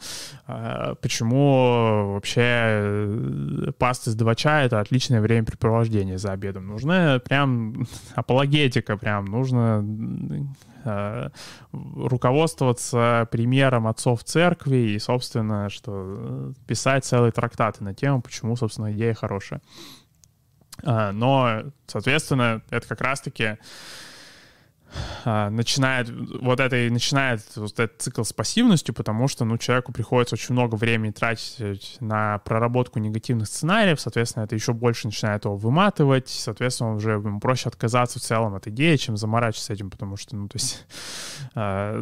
э, 0.48 0.96
почему 1.02 2.14
вообще 2.14 2.42
э, 2.42 3.72
паста 3.78 4.10
из 4.10 4.16
два 4.16 4.34
чая— 4.34 4.66
это 4.68 4.80
отличное 4.80 5.22
времяпрепровождение 5.22 5.99
наблюдение 6.00 6.18
за 6.18 6.32
обедом. 6.32 6.68
Нужна 6.68 7.20
прям 7.20 7.86
апологетика, 8.16 8.98
прям 8.98 9.26
нужно 9.26 9.86
э, 10.86 11.30
руководствоваться 11.72 13.28
примером 13.32 13.88
отцов 13.88 14.24
церкви 14.24 14.94
и, 14.94 15.00
собственно, 15.00 15.70
что 15.70 16.54
писать 16.68 17.06
целые 17.06 17.32
трактаты 17.32 17.84
на 17.84 17.94
тему, 17.94 18.22
почему, 18.22 18.56
собственно, 18.56 18.92
идея 18.94 19.14
хорошая. 19.14 19.62
А, 20.84 21.12
но, 21.12 21.64
соответственно, 21.88 22.62
это 22.70 22.88
как 22.88 23.02
раз-таки 23.02 23.58
начинает 25.26 26.10
вот 26.10 26.60
это 26.60 26.76
и 26.76 26.90
начинает 26.90 27.42
вот 27.56 27.80
этот 27.80 28.02
цикл 28.02 28.24
с 28.24 28.34
пассивностью, 28.34 28.94
потому 28.94 29.28
что, 29.28 29.46
ну, 29.46 29.58
человеку 29.58 29.92
приходится 29.92 30.36
очень 30.36 30.54
много 30.54 30.76
времени 30.76 31.12
тратить 31.12 31.98
на 32.00 32.40
проработку 32.40 33.00
негативных 33.00 33.48
сценариев, 33.48 34.00
соответственно, 34.00 34.44
это 34.44 34.56
еще 34.56 34.74
больше 34.74 35.08
начинает 35.08 35.46
его 35.46 35.56
выматывать, 35.56 36.30
соответственно, 36.30 36.96
уже 36.96 37.12
ему 37.12 37.40
проще 37.40 37.70
отказаться 37.70 38.20
в 38.20 38.22
целом 38.22 38.56
от 38.56 38.68
идеи, 38.68 38.96
чем 38.96 39.18
заморачиваться 39.18 39.74
этим, 39.74 39.90
потому 39.90 40.18
что, 40.18 40.36
ну, 40.36 40.48
то 40.48 40.58
есть, 40.58 40.86
а, 41.56 42.02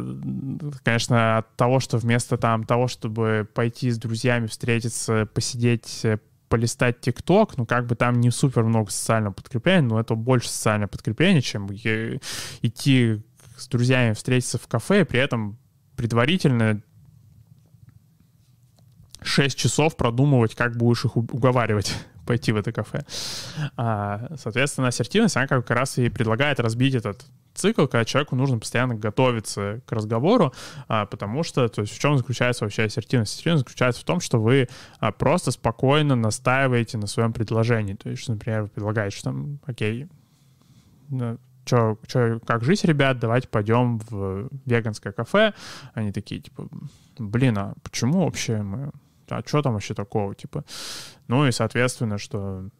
конечно, 0.82 1.38
от 1.38 1.56
того, 1.56 1.80
что 1.80 1.98
вместо 1.98 2.36
там 2.36 2.64
того, 2.64 2.88
чтобы 2.88 3.48
пойти 3.52 3.90
с 3.90 3.98
друзьями 3.98 4.46
встретиться, 4.46 5.26
посидеть, 5.32 6.04
полистать 6.48 7.00
ТикТок, 7.00 7.56
ну, 7.56 7.66
как 7.66 7.86
бы 7.86 7.94
там 7.94 8.20
не 8.20 8.30
супер 8.30 8.64
много 8.64 8.90
социального 8.90 9.32
подкрепления, 9.32 9.82
но 9.82 10.00
это 10.00 10.14
больше 10.14 10.48
социальное 10.48 10.88
подкрепление, 10.88 11.42
чем 11.42 11.68
идти 11.72 13.22
с 13.56 13.68
друзьями 13.68 14.14
встретиться 14.14 14.58
в 14.58 14.66
кафе, 14.66 15.02
и 15.02 15.04
при 15.04 15.20
этом 15.20 15.58
предварительно 15.96 16.82
6 19.22 19.58
часов 19.58 19.96
продумывать, 19.96 20.54
как 20.54 20.76
будешь 20.76 21.04
их 21.04 21.16
уговаривать 21.16 21.94
пойти 22.26 22.52
в 22.52 22.56
это 22.56 22.72
кафе. 22.72 23.04
А, 23.76 24.28
соответственно, 24.36 24.88
ассертивность, 24.88 25.36
она 25.36 25.46
как 25.46 25.70
раз 25.70 25.98
и 25.98 26.08
предлагает 26.08 26.60
разбить 26.60 26.94
этот 26.94 27.24
цикл, 27.58 27.86
когда 27.86 28.04
человеку 28.04 28.36
нужно 28.36 28.58
постоянно 28.58 28.94
готовиться 28.94 29.80
к 29.86 29.92
разговору, 29.92 30.52
а, 30.88 31.06
потому 31.06 31.42
что, 31.42 31.68
то 31.68 31.82
есть 31.82 31.94
в 31.94 31.98
чем 31.98 32.16
заключается 32.16 32.64
вообще 32.64 32.84
ассертивность? 32.84 33.32
Ассертивность 33.34 33.64
заключается 33.64 34.00
в 34.00 34.04
том, 34.04 34.20
что 34.20 34.40
вы 34.40 34.68
а, 35.00 35.12
просто 35.12 35.50
спокойно 35.50 36.16
настаиваете 36.16 36.98
на 36.98 37.06
своем 37.06 37.32
предложении. 37.32 37.94
То 37.94 38.10
есть, 38.10 38.28
например, 38.28 38.62
вы 38.62 38.68
предлагаете, 38.68 39.16
что 39.16 39.24
там, 39.30 39.58
окей, 39.66 40.08
что, 41.64 41.98
что, 42.06 42.40
как 42.46 42.64
жить, 42.64 42.84
ребят, 42.84 43.18
давайте 43.18 43.48
пойдем 43.48 43.98
в 43.98 44.48
веганское 44.64 45.12
кафе. 45.12 45.52
Они 45.94 46.12
такие, 46.12 46.40
типа, 46.40 46.68
блин, 47.18 47.58
а 47.58 47.74
почему 47.82 48.24
вообще 48.24 48.62
мы... 48.62 48.90
А 49.28 49.42
что 49.44 49.60
там 49.60 49.74
вообще 49.74 49.92
такого, 49.92 50.34
типа? 50.34 50.64
Ну 51.26 51.46
и, 51.46 51.52
соответственно, 51.52 52.16
что 52.16 52.70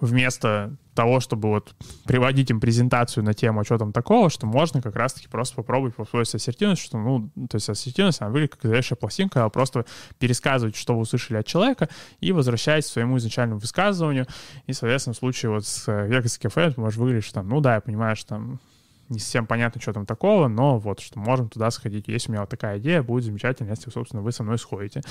вместо 0.00 0.76
того, 0.94 1.20
чтобы 1.20 1.50
вот 1.50 1.74
приводить 2.04 2.50
им 2.50 2.58
презентацию 2.58 3.22
на 3.22 3.34
тему, 3.34 3.64
что 3.64 3.78
там 3.78 3.92
такого, 3.92 4.30
что 4.30 4.46
можно 4.46 4.80
как 4.80 4.96
раз-таки 4.96 5.28
просто 5.28 5.54
попробовать 5.56 5.94
попробовать 5.94 6.34
ассертивность, 6.34 6.82
что, 6.82 6.98
ну, 6.98 7.30
то 7.48 7.56
есть 7.56 7.68
ассертивность, 7.68 8.22
она 8.22 8.30
выглядит 8.30 8.56
как 8.56 8.70
горячая 8.70 8.96
пластинка, 8.96 9.44
а 9.44 9.50
просто 9.50 9.84
пересказывать, 10.18 10.74
что 10.74 10.94
вы 10.94 11.00
услышали 11.02 11.36
от 11.36 11.46
человека, 11.46 11.88
и 12.20 12.32
возвращаясь 12.32 12.86
к 12.86 12.88
своему 12.88 13.18
изначальному 13.18 13.60
высказыванию. 13.60 14.26
И, 14.66 14.72
соответственно, 14.72 15.14
в 15.14 15.18
случае 15.18 15.50
вот 15.50 15.66
с 15.66 15.86
Vegas 15.86 16.40
кафе 16.40 16.68
это 16.68 16.80
может 16.80 16.98
выглядеть, 16.98 17.24
что 17.24 17.34
там, 17.34 17.48
ну 17.48 17.60
да, 17.60 17.74
я 17.74 17.80
понимаю, 17.80 18.16
что 18.16 18.28
там 18.30 18.60
не 19.08 19.18
совсем 19.18 19.46
понятно, 19.46 19.80
что 19.80 19.92
там 19.92 20.06
такого, 20.06 20.48
но 20.48 20.78
вот, 20.78 21.00
что 21.00 21.18
можем 21.18 21.48
туда 21.48 21.70
сходить. 21.70 22.08
Есть 22.08 22.28
у 22.28 22.32
меня 22.32 22.40
вот 22.40 22.50
такая 22.50 22.78
идея, 22.78 23.02
будет 23.02 23.24
замечательно, 23.24 23.70
если, 23.70 23.90
собственно, 23.90 24.22
вы 24.22 24.32
со 24.32 24.42
мной 24.42 24.58
сходите. 24.58 25.02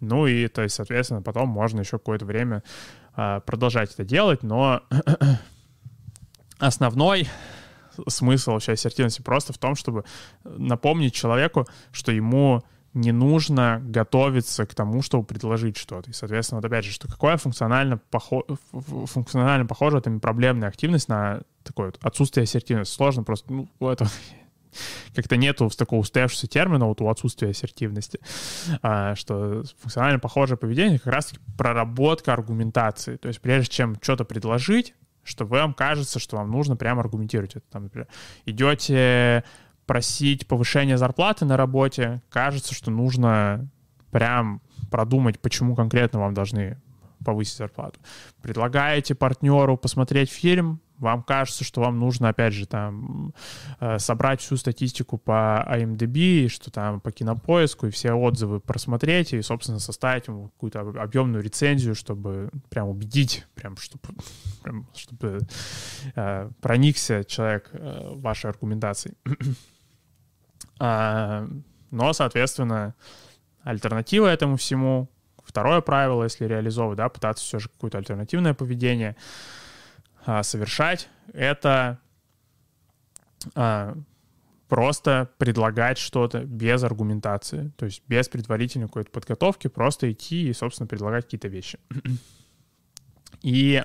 Ну 0.00 0.26
и, 0.26 0.48
то 0.48 0.62
есть, 0.62 0.74
соответственно, 0.74 1.22
потом 1.22 1.48
можно 1.48 1.80
еще 1.80 1.98
какое-то 1.98 2.24
время 2.24 2.62
а, 3.14 3.40
продолжать 3.40 3.92
это 3.92 4.04
делать, 4.04 4.42
но 4.42 4.82
основной 6.58 7.28
смысл 8.08 8.52
вообще 8.52 8.72
ассертивности 8.72 9.22
просто 9.22 9.52
в 9.52 9.58
том, 9.58 9.74
чтобы 9.74 10.04
напомнить 10.44 11.14
человеку, 11.14 11.66
что 11.92 12.12
ему 12.12 12.62
не 12.92 13.12
нужно 13.12 13.80
готовиться 13.84 14.66
к 14.66 14.74
тому, 14.74 15.02
чтобы 15.02 15.24
предложить 15.24 15.76
что-то. 15.76 16.10
И, 16.10 16.12
соответственно, 16.12 16.60
вот 16.60 16.66
опять 16.66 16.84
же, 16.84 16.92
что 16.92 17.08
какое 17.08 17.36
функционально, 17.36 17.98
похо... 18.10 18.42
функционально 18.72 19.66
похоже 19.66 19.98
это 19.98 20.10
проблемная 20.18 20.68
активность 20.68 21.08
на 21.08 21.42
такое 21.62 21.86
вот 21.86 21.98
отсутствие 22.02 22.44
ассертивности. 22.44 22.92
Сложно 22.92 23.22
просто, 23.22 23.52
ну, 23.52 23.68
это 23.80 24.08
как-то 25.14 25.36
нету 25.36 25.70
такого 25.70 26.00
устоявшегося 26.00 26.48
термина 26.48 26.86
вот 26.86 27.00
у 27.00 27.08
отсутствия 27.08 27.50
ассертивности, 27.50 28.18
а, 28.82 29.14
что 29.14 29.62
функционально 29.78 30.18
похожее 30.18 30.56
поведение 30.58 30.98
как 30.98 31.12
раз-таки 31.12 31.40
проработка 31.56 32.32
аргументации. 32.32 33.16
То 33.16 33.28
есть 33.28 33.40
прежде 33.40 33.70
чем 33.70 33.96
что-то 34.02 34.24
предложить, 34.24 34.94
что 35.22 35.44
вам 35.44 35.74
кажется, 35.74 36.18
что 36.18 36.38
вам 36.38 36.50
нужно 36.50 36.74
прямо 36.74 37.00
аргументировать 37.02 37.54
это. 37.54 37.64
Там, 37.70 37.84
например, 37.84 38.08
идете 38.46 39.44
просить 39.90 40.46
повышения 40.46 40.96
зарплаты 40.96 41.44
на 41.44 41.56
работе, 41.56 42.22
кажется, 42.28 42.76
что 42.76 42.92
нужно 42.92 43.68
прям 44.12 44.62
продумать, 44.88 45.40
почему 45.40 45.74
конкретно 45.74 46.20
вам 46.20 46.32
должны 46.32 46.80
повысить 47.24 47.56
зарплату. 47.56 47.98
Предлагаете 48.40 49.16
партнеру 49.16 49.76
посмотреть 49.76 50.30
фильм, 50.30 50.80
вам 50.98 51.24
кажется, 51.24 51.64
что 51.64 51.80
вам 51.80 51.98
нужно, 51.98 52.28
опять 52.28 52.52
же, 52.52 52.66
там 52.66 53.34
э, 53.80 53.98
собрать 53.98 54.40
всю 54.40 54.56
статистику 54.56 55.18
по 55.18 55.66
IMDb, 55.68 56.46
что 56.46 56.70
там 56.70 57.00
по 57.00 57.10
кинопоиску, 57.10 57.88
и 57.88 57.90
все 57.90 58.12
отзывы 58.12 58.60
просмотреть, 58.60 59.32
и, 59.32 59.42
собственно, 59.42 59.80
составить 59.80 60.28
ему 60.28 60.50
какую-то 60.50 60.80
объемную 61.02 61.42
рецензию, 61.42 61.96
чтобы 61.96 62.50
прям 62.68 62.88
убедить, 62.88 63.44
прям, 63.56 63.76
чтобы, 63.76 64.04
прям, 64.62 64.86
чтобы 64.94 65.40
э, 66.14 66.50
проникся 66.60 67.24
человек 67.24 67.70
э, 67.72 68.12
вашей 68.14 68.50
аргументацией. 68.50 69.16
А, 70.80 71.46
но, 71.90 72.12
соответственно, 72.14 72.94
альтернатива 73.62 74.26
этому 74.26 74.56
всему, 74.56 75.10
второе 75.44 75.82
правило, 75.82 76.24
если 76.24 76.46
реализовывать, 76.46 76.96
да, 76.96 77.10
пытаться 77.10 77.44
все 77.44 77.58
же 77.58 77.68
какое-то 77.68 77.98
альтернативное 77.98 78.54
поведение 78.54 79.14
а, 80.24 80.42
совершать, 80.42 81.10
это 81.34 81.98
а, 83.54 83.94
просто 84.68 85.30
предлагать 85.36 85.98
что-то 85.98 86.44
без 86.44 86.82
аргументации, 86.82 87.72
то 87.76 87.84
есть 87.84 88.02
без 88.08 88.30
предварительной 88.30 88.86
какой-то 88.86 89.10
подготовки, 89.10 89.68
просто 89.68 90.10
идти 90.10 90.48
и, 90.48 90.52
собственно, 90.54 90.86
предлагать 90.86 91.26
какие-то 91.26 91.48
вещи. 91.48 91.78
И, 93.42 93.82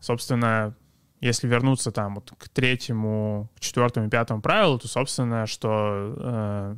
собственно, 0.00 0.74
если 1.22 1.46
вернуться 1.46 1.92
там 1.92 2.16
вот 2.16 2.32
к 2.36 2.48
третьему, 2.48 3.48
к 3.56 3.60
четвертому, 3.60 4.10
пятому 4.10 4.42
правилу, 4.42 4.78
то, 4.78 4.88
собственно, 4.88 5.46
что 5.46 6.14
э, 6.18 6.76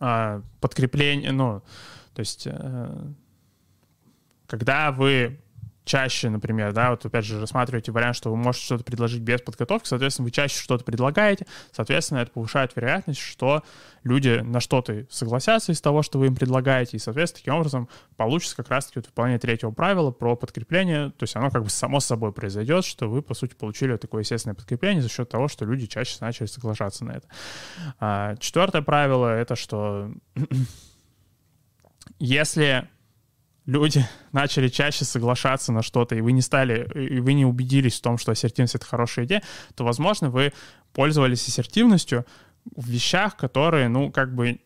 э, 0.00 0.42
подкрепление, 0.60 1.30
ну, 1.30 1.62
то 2.14 2.20
есть, 2.20 2.48
э, 2.50 3.12
когда 4.48 4.90
вы 4.90 5.40
чаще, 5.84 6.30
например, 6.30 6.72
да, 6.72 6.90
вот 6.90 7.04
опять 7.04 7.24
же 7.24 7.40
рассматриваете 7.40 7.92
вариант, 7.92 8.16
что 8.16 8.30
вы 8.30 8.36
можете 8.36 8.64
что-то 8.64 8.84
предложить 8.84 9.20
без 9.20 9.40
подготовки, 9.42 9.86
соответственно, 9.86 10.24
вы 10.24 10.30
чаще 10.30 10.58
что-то 10.58 10.84
предлагаете, 10.84 11.46
соответственно, 11.72 12.18
это 12.18 12.30
повышает 12.32 12.74
вероятность, 12.74 13.20
что 13.20 13.62
люди 14.02 14.40
на 14.42 14.60
что-то 14.60 15.06
согласятся 15.10 15.72
из 15.72 15.80
того, 15.80 16.02
что 16.02 16.18
вы 16.18 16.26
им 16.26 16.36
предлагаете, 16.36 16.96
и, 16.96 17.00
соответственно, 17.00 17.40
таким 17.40 17.54
образом 17.54 17.88
получится 18.16 18.56
как 18.56 18.70
раз-таки 18.70 19.00
вот 19.00 19.06
выполнение 19.06 19.38
третьего 19.38 19.70
правила 19.72 20.10
про 20.10 20.36
подкрепление, 20.36 21.10
то 21.10 21.22
есть 21.22 21.36
оно 21.36 21.50
как 21.50 21.64
бы 21.64 21.70
само 21.70 22.00
собой 22.00 22.32
произойдет, 22.32 22.84
что 22.84 23.08
вы, 23.08 23.20
по 23.22 23.34
сути, 23.34 23.54
получили 23.54 23.96
такое 23.96 24.22
естественное 24.22 24.54
подкрепление 24.54 25.02
за 25.02 25.10
счет 25.10 25.28
того, 25.28 25.48
что 25.48 25.64
люди 25.66 25.86
чаще 25.86 26.16
начали 26.20 26.46
соглашаться 26.46 27.04
на 27.04 27.12
это. 27.12 27.28
А, 28.00 28.36
четвертое 28.36 28.82
правило— 28.82 29.28
это 29.36 29.54
что 29.54 30.10
если 32.18 32.88
люди 33.66 34.04
начали 34.32 34.68
чаще 34.68 35.04
соглашаться 35.04 35.72
на 35.72 35.82
что-то, 35.82 36.14
и 36.14 36.20
вы 36.20 36.32
не 36.32 36.42
стали, 36.42 36.88
и 36.94 37.20
вы 37.20 37.32
не 37.32 37.46
убедились 37.46 37.98
в 37.98 38.02
том, 38.02 38.18
что 38.18 38.32
ассертивность— 38.32 38.74
это 38.76 38.86
хорошая 38.86 39.24
идея, 39.24 39.42
то, 39.74 39.84
возможно, 39.84 40.30
вы 40.30 40.52
пользовались 40.92 41.46
ассертивностью 41.48 42.26
в 42.76 42.88
вещах, 42.88 43.36
которые, 43.36 43.88
ну, 43.88 44.10
как 44.10 44.34
бы 44.34 44.60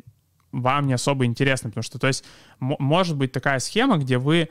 вам 0.52 0.86
не 0.86 0.94
особо 0.94 1.26
интересны, 1.26 1.70
потому 1.70 1.82
что, 1.82 1.98
то 1.98 2.06
есть, 2.06 2.24
может 2.58 3.16
быть 3.16 3.32
такая 3.32 3.58
схема, 3.58 3.98
где 3.98 4.18
вы 4.18 4.48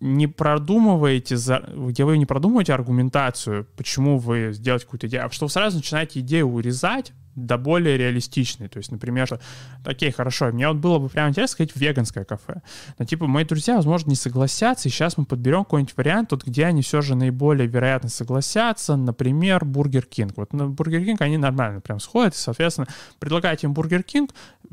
не 0.00 0.26
продумываете, 0.26 1.36
где 1.36 2.04
вы 2.04 2.18
не 2.18 2.26
продумываете 2.26 2.74
аргументацию, 2.74 3.66
почему 3.76 4.18
вы 4.18 4.52
сделаете 4.52 4.84
какую-то 4.84 5.06
идею, 5.06 5.26
а 5.26 5.30
что 5.30 5.46
вы 5.46 5.50
сразу 5.50 5.78
начинаете 5.78 6.20
идею 6.20 6.48
урезать, 6.48 7.12
до 7.36 7.58
более 7.58 7.96
реалистичный. 7.96 8.68
То 8.68 8.78
есть, 8.78 8.90
например, 8.90 9.26
что, 9.26 9.40
окей, 9.84 10.10
хорошо, 10.10 10.46
мне 10.46 10.66
вот 10.68 10.78
было 10.78 10.98
бы 10.98 11.08
прям 11.08 11.28
интересно 11.28 11.52
сходить 11.52 11.74
в 11.74 11.78
веганское 11.78 12.24
кафе. 12.24 12.62
Но, 12.98 13.04
типа, 13.04 13.26
мои 13.26 13.44
друзья, 13.44 13.76
возможно, 13.76 14.10
не 14.10 14.16
согласятся, 14.16 14.88
и 14.88 14.90
сейчас 14.90 15.18
мы 15.18 15.26
подберем 15.26 15.64
какой-нибудь 15.64 15.96
вариант, 15.96 16.32
вот, 16.32 16.44
где 16.44 16.64
они 16.64 16.82
все 16.82 17.02
же 17.02 17.14
наиболее 17.14 17.68
вероятно 17.68 18.08
согласятся. 18.08 18.96
Например, 18.96 19.64
Бургер 19.64 20.06
Кинг. 20.06 20.36
Вот 20.36 20.52
на 20.52 20.66
Бургер 20.66 21.04
Кинг 21.04 21.20
они 21.20 21.36
нормально 21.36 21.80
прям 21.80 22.00
сходят, 22.00 22.34
и, 22.34 22.38
соответственно, 22.38 22.88
предлагаете 23.18 23.66
им 23.66 23.74
Бургер 23.74 24.02
Кинг, 24.02 24.30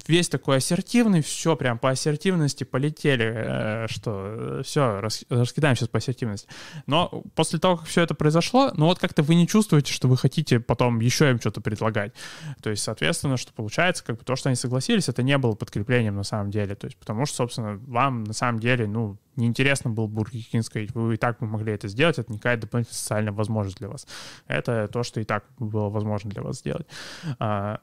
весь 0.08 0.30
такой 0.30 0.58
ассертивный, 0.58 1.22
все 1.22 1.56
прям 1.56 1.78
по 1.78 1.90
ассертивности 1.90 2.64
полетели, 2.64 3.32
э, 3.36 3.88
что 3.90 4.62
все, 4.64 5.00
рас, 5.00 5.24
раскидаем 5.30 5.76
сейчас 5.76 5.90
по 5.90 5.98
ассертивности. 5.98 6.48
Но 6.88 7.24
после 7.36 7.60
того, 7.60 7.78
как 7.78 7.88
все 7.88 8.02
это 8.02 8.14
произошло, 8.14 8.72
ну 8.76 8.86
вот 8.86 9.00
как-то 9.00 9.24
вы 9.24 9.36
не 9.36 9.48
чувствуете, 9.48 9.94
что 9.94 10.08
вы 10.08 10.18
хотите 10.18 10.60
потом 10.60 11.00
еще 11.00 11.30
им 11.30 11.40
что-то 11.40 11.62
предлагать. 11.62 12.14
То 12.62 12.70
есть, 12.70 12.84
соответственно, 12.84 13.38
что 13.38 13.54
получается, 13.54 14.04
как 14.04 14.18
бы 14.18 14.24
то, 14.24 14.36
что 14.36 14.50
они 14.50 14.56
согласились, 14.56 15.10
это 15.10 15.24
не 15.24 15.38
было 15.38 15.54
подкреплением 15.54 16.16
на 16.16 16.24
самом 16.24 16.52
деле. 16.52 16.76
То 16.76 16.86
есть, 16.86 16.98
потому 16.98 17.26
что, 17.26 17.38
собственно, 17.38 17.78
вам 17.88 18.24
на 18.24 18.34
самом 18.34 18.60
деле, 18.60 18.88
ну, 18.88 19.18
неинтересно 19.36 19.90
был 19.90 20.08
Бургер 20.08 20.44
Кинг 20.44 20.66
сказать, 20.66 20.94
вы 20.94 21.16
и 21.16 21.18
так 21.18 21.40
бы 21.40 21.48
могли 21.48 21.74
это 21.74 21.88
сделать, 21.88 22.20
это 22.20 22.32
не 22.32 22.38
какая-то 22.38 22.64
дополнительная 22.64 22.98
социальная 22.98 23.34
возможность 23.34 23.78
для 23.78 23.90
вас. 23.90 24.08
Это 24.48 24.88
то, 24.88 25.04
что 25.04 25.20
и 25.20 25.24
так 25.24 25.46
было 25.58 25.90
возможно 25.90 26.30
для 26.30 26.42
вас 26.42 26.60
сделать. 26.60 26.88
А, 27.40 27.80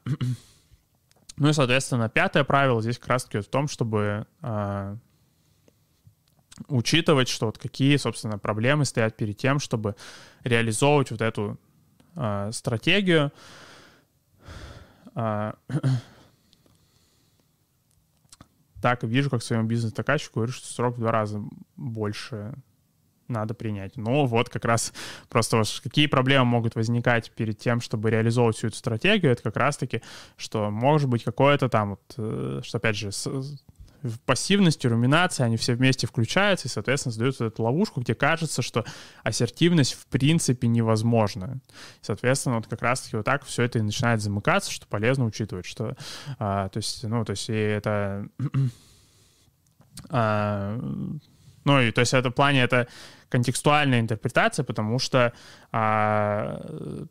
ну 1.36 1.48
и, 1.48 1.52
соответственно, 1.52 2.08
пятое 2.08 2.44
правило 2.44 2.80
здесь 2.80 2.98
как 2.98 3.08
раз-таки 3.08 3.40
в 3.40 3.48
том, 3.48 3.68
чтобы 3.68 4.26
а, 4.42 4.96
учитывать, 6.68 7.28
что 7.28 7.46
вот 7.46 7.58
какие, 7.58 7.96
собственно, 7.96 8.38
проблемы 8.38 8.84
стоят 8.84 9.16
перед 9.16 9.36
тем, 9.36 9.58
чтобы 9.58 9.96
реализовывать 10.44 11.10
вот 11.10 11.22
эту 11.22 11.58
э, 12.16 12.50
стратегию. 12.52 13.32
так 18.82 19.02
вижу, 19.02 19.30
как 19.30 19.42
своему 19.42 19.66
бизнес-заказчику 19.66 20.36
говорю, 20.36 20.52
что 20.52 20.66
срок 20.66 20.96
в 20.96 21.00
два 21.00 21.12
раза 21.12 21.42
больше 21.76 22.54
надо 23.30 23.54
принять. 23.54 23.96
Ну 23.96 24.26
вот 24.26 24.48
как 24.48 24.64
раз 24.64 24.92
просто 25.28 25.62
какие 25.82 26.06
проблемы 26.06 26.44
могут 26.44 26.74
возникать 26.74 27.30
перед 27.30 27.58
тем, 27.58 27.80
чтобы 27.80 28.10
реализовывать 28.10 28.56
всю 28.56 28.66
эту 28.68 28.76
стратегию, 28.76 29.32
это 29.32 29.42
как 29.42 29.56
раз-таки, 29.56 30.02
что 30.36 30.70
может 30.70 31.08
быть 31.08 31.24
какое-то 31.24 31.68
там, 31.68 31.90
вот, 31.90 32.14
э, 32.18 32.60
что 32.62 32.78
опять 32.78 32.96
же, 32.96 33.10
в 34.02 34.18
пассивности, 34.20 34.86
руминации, 34.86 35.42
они 35.42 35.56
все 35.56 35.74
вместе 35.74 36.06
включаются 36.06 36.68
и, 36.68 36.70
соответственно, 36.70 37.12
создают 37.12 37.38
вот 37.38 37.46
эту 37.52 37.62
ловушку, 37.62 38.00
где 38.00 38.14
кажется, 38.14 38.62
что 38.62 38.84
ассертивность 39.22 39.94
в 39.94 40.06
принципе 40.06 40.68
невозможна. 40.68 41.60
Соответственно, 42.00 42.56
вот 42.56 42.66
как 42.66 42.82
раз-таки 42.82 43.16
вот 43.16 43.26
так 43.26 43.44
все 43.44 43.62
это 43.64 43.78
и 43.78 43.82
начинает 43.82 44.20
замыкаться, 44.20 44.70
что 44.70 44.86
полезно 44.86 45.24
учитывать, 45.26 45.66
что, 45.66 45.96
а, 46.38 46.68
то 46.68 46.78
есть, 46.78 47.04
ну, 47.04 47.24
то 47.24 47.32
есть 47.32 47.48
и 47.48 47.52
это... 47.52 48.26
а, 50.10 50.78
ну, 51.64 51.80
и 51.80 51.90
то 51.90 52.00
есть 52.00 52.14
это 52.14 52.30
в 52.30 52.34
плане 52.34 52.62
это 52.62 52.88
контекстуальная 53.28 54.00
интерпретация, 54.00 54.64
потому 54.64 54.98
что, 54.98 55.32
а, 55.72 56.58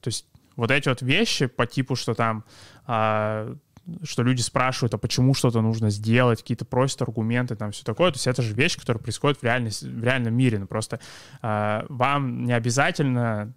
то 0.01 0.07
есть 0.07 0.25
вот 0.55 0.71
эти 0.71 0.89
вот 0.89 1.01
вещи 1.01 1.45
по 1.45 1.65
типу, 1.65 1.95
что 1.95 2.13
там 2.13 2.43
а, 2.85 3.55
что 4.03 4.23
люди 4.23 4.41
спрашивают, 4.41 4.93
а 4.93 4.97
почему 4.97 5.33
что-то 5.33 5.61
нужно 5.61 5.89
сделать, 5.89 6.41
какие-то 6.41 6.65
просят 6.65 7.01
аргументы, 7.01 7.55
там 7.55 7.71
все 7.71 7.83
такое. 7.83 8.11
То 8.11 8.15
есть 8.15 8.27
это 8.27 8.41
же 8.41 8.53
вещь, 8.53 8.77
которая 8.77 9.01
происходит 9.01 9.39
в, 9.39 9.43
реальности, 9.43 9.85
в 9.85 10.03
реальном 10.03 10.33
мире. 10.33 10.59
Ну, 10.59 10.67
просто 10.67 10.99
э, 11.41 11.85
вам 11.89 12.45
не 12.45 12.53
обязательно 12.53 13.53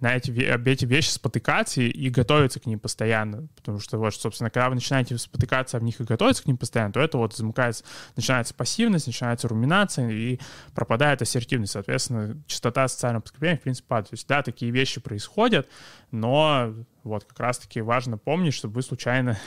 на 0.00 0.14
эти, 0.14 0.44
об 0.44 0.66
эти 0.66 0.84
вещи 0.84 1.08
спотыкаться 1.08 1.80
и, 1.80 1.88
и 1.88 2.10
готовиться 2.10 2.60
к 2.60 2.66
ним 2.66 2.78
постоянно. 2.78 3.48
Потому 3.56 3.78
что, 3.80 3.98
вот, 3.98 4.14
собственно, 4.14 4.50
когда 4.50 4.68
вы 4.68 4.74
начинаете 4.74 5.16
спотыкаться 5.16 5.76
об 5.76 5.82
них 5.82 6.00
и 6.00 6.04
готовиться 6.04 6.42
к 6.42 6.46
ним 6.46 6.58
постоянно, 6.58 6.92
то 6.92 7.00
это 7.00 7.18
вот 7.18 7.34
замыкается, 7.34 7.84
начинается 8.14 8.54
пассивность, 8.54 9.06
начинается 9.06 9.48
руминация 9.48 10.10
и 10.10 10.38
пропадает 10.74 11.22
ассертивность. 11.22 11.72
Соответственно, 11.72 12.36
частота 12.46 12.88
социального 12.88 13.22
подкрепления, 13.22 13.58
в 13.58 13.62
принципе, 13.62 13.88
падает. 13.88 14.10
То 14.10 14.14
есть, 14.14 14.28
да, 14.28 14.42
такие 14.42 14.70
вещи 14.70 15.00
происходят, 15.00 15.68
но 16.10 16.74
вот 17.02 17.24
как 17.24 17.40
раз-таки 17.40 17.80
важно 17.80 18.18
помнить, 18.18 18.54
чтобы 18.54 18.74
вы 18.74 18.82
случайно 18.82 19.38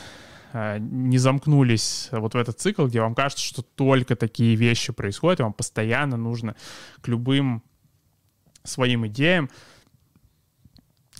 не 0.54 1.18
замкнулись 1.18 2.10
вот 2.12 2.34
в 2.34 2.38
этот 2.38 2.60
цикл, 2.60 2.86
где 2.86 3.02
вам 3.02 3.16
кажется, 3.16 3.44
что 3.44 3.62
только 3.62 4.16
такие 4.16 4.56
вещи 4.56 4.94
происходят, 4.94 5.40
и 5.40 5.44
вам 5.44 5.54
постоянно 5.54 6.18
нужно 6.18 6.56
к 7.02 7.08
любым 7.08 7.64
своим 8.64 9.08
идеям 9.08 9.50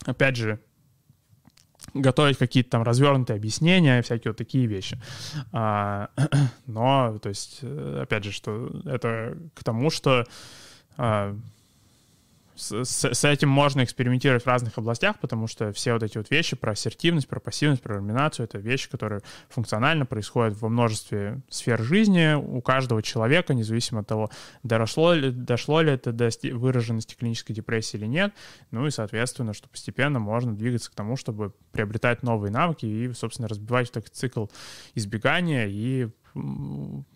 опять 0.06 0.36
же, 0.36 0.60
готовить 1.94 2.38
какие-то 2.38 2.70
там 2.70 2.82
развернутые 2.82 3.36
объяснения, 3.36 4.02
всякие 4.02 4.30
вот 4.30 4.38
такие 4.38 4.66
вещи. 4.66 5.00
А, 5.52 6.10
но, 6.66 7.18
то 7.18 7.28
есть, 7.28 7.60
э, 7.62 8.00
опять 8.02 8.24
же, 8.24 8.32
что 8.32 8.70
это 8.84 9.36
к 9.54 9.64
тому, 9.64 9.90
что 9.90 10.24
а, 10.96 11.36
с, 12.60 13.14
с 13.14 13.24
этим 13.24 13.48
можно 13.48 13.82
экспериментировать 13.82 14.42
в 14.42 14.46
разных 14.46 14.76
областях, 14.78 15.18
потому 15.18 15.46
что 15.46 15.72
все 15.72 15.94
вот 15.94 16.02
эти 16.02 16.18
вот 16.18 16.30
вещи 16.30 16.56
про 16.56 16.72
ассертивность, 16.72 17.28
про 17.28 17.40
пассивность, 17.40 17.82
про 17.82 17.96
ламинацию— 17.96 18.44
это 18.46 18.58
вещи, 18.58 18.90
которые 18.90 19.22
функционально 19.48 20.06
происходят 20.06 20.60
во 20.60 20.68
множестве 20.68 21.40
сфер 21.48 21.82
жизни 21.82 22.34
у 22.34 22.60
каждого 22.60 23.02
человека, 23.02 23.54
независимо 23.54 24.00
от 24.00 24.06
того, 24.06 24.30
доросло 24.62 25.14
ли, 25.14 25.30
дошло 25.30 25.80
ли 25.80 25.92
это 25.92 26.12
до 26.12 26.30
выраженности 26.52 27.14
клинической 27.14 27.54
депрессии 27.54 27.96
или 27.96 28.06
нет. 28.06 28.32
Ну 28.70 28.86
и, 28.86 28.90
соответственно, 28.90 29.54
что 29.54 29.68
постепенно 29.68 30.18
можно 30.18 30.54
двигаться 30.54 30.90
к 30.90 30.94
тому, 30.94 31.16
чтобы 31.16 31.52
приобретать 31.72 32.22
новые 32.22 32.52
навыки 32.52 32.86
и, 32.86 33.12
собственно, 33.12 33.48
разбивать 33.48 33.90
этот 33.90 34.14
цикл 34.14 34.46
избегания 34.94 35.66
и 35.66 36.08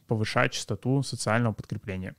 повышать 0.07 0.53
частоту 0.53 1.03
социального 1.03 1.53
подкрепления. 1.53 2.14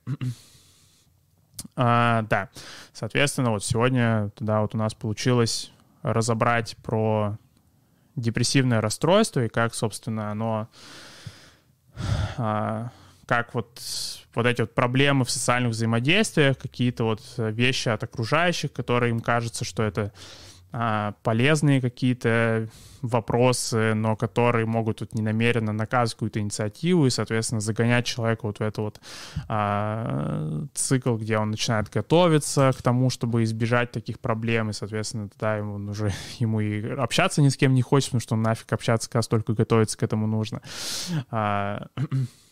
А, 1.74 2.22
да, 2.22 2.48
соответственно, 2.92 3.50
вот 3.50 3.64
сегодня 3.64 4.30
туда 4.34 4.60
вот 4.60 4.74
у 4.74 4.78
нас 4.78 4.94
получилось 4.94 5.72
разобрать 6.02 6.76
про 6.82 7.38
депрессивное 8.14 8.80
расстройство 8.80 9.44
и 9.44 9.48
как, 9.48 9.74
собственно, 9.74 10.30
оно, 10.30 10.68
а, 12.38 12.90
как 13.26 13.54
вот, 13.54 13.80
вот 14.34 14.46
эти 14.46 14.62
вот 14.62 14.74
проблемы 14.74 15.24
в 15.24 15.30
социальных 15.30 15.72
взаимодействиях, 15.72 16.58
какие-то 16.58 17.04
вот 17.04 17.22
вещи 17.36 17.88
от 17.88 18.02
окружающих, 18.04 18.72
которые 18.72 19.10
им 19.10 19.20
кажется, 19.20 19.64
что 19.64 19.82
это 19.82 20.12
полезные 21.22 21.80
какие-то 21.80 22.68
вопросы, 23.02 23.94
но 23.94 24.16
которые 24.16 24.66
могут 24.66 24.98
тут 24.98 25.14
ненамеренно 25.14 25.72
наказывать 25.72 26.14
какую-то 26.14 26.40
инициативу 26.40 27.06
и, 27.06 27.10
соответственно, 27.10 27.60
загонять 27.60 28.04
человека 28.04 28.40
вот 28.46 28.58
в 28.58 28.60
этот 28.60 28.78
вот 28.78 29.00
а, 29.48 30.64
цикл, 30.74 31.16
где 31.16 31.38
он 31.38 31.50
начинает 31.50 31.88
готовиться 31.88 32.72
к 32.76 32.82
тому, 32.82 33.10
чтобы 33.10 33.44
избежать 33.44 33.92
таких 33.92 34.20
проблем, 34.20 34.70
и, 34.70 34.72
соответственно, 34.72 35.28
тогда 35.28 35.56
ему 35.56 35.90
уже 35.90 36.12
ему 36.38 36.60
и 36.60 36.86
общаться 36.90 37.42
ни 37.42 37.48
с 37.48 37.56
кем 37.56 37.74
не 37.74 37.82
хочется, 37.82 38.10
потому 38.10 38.20
что 38.20 38.34
он 38.34 38.42
нафиг 38.42 38.72
общаться, 38.72 39.08
когда 39.08 39.22
столько 39.22 39.52
готовиться 39.54 39.96
к 39.96 40.02
этому 40.02 40.26
нужно. 40.26 40.62
А, 41.30 41.86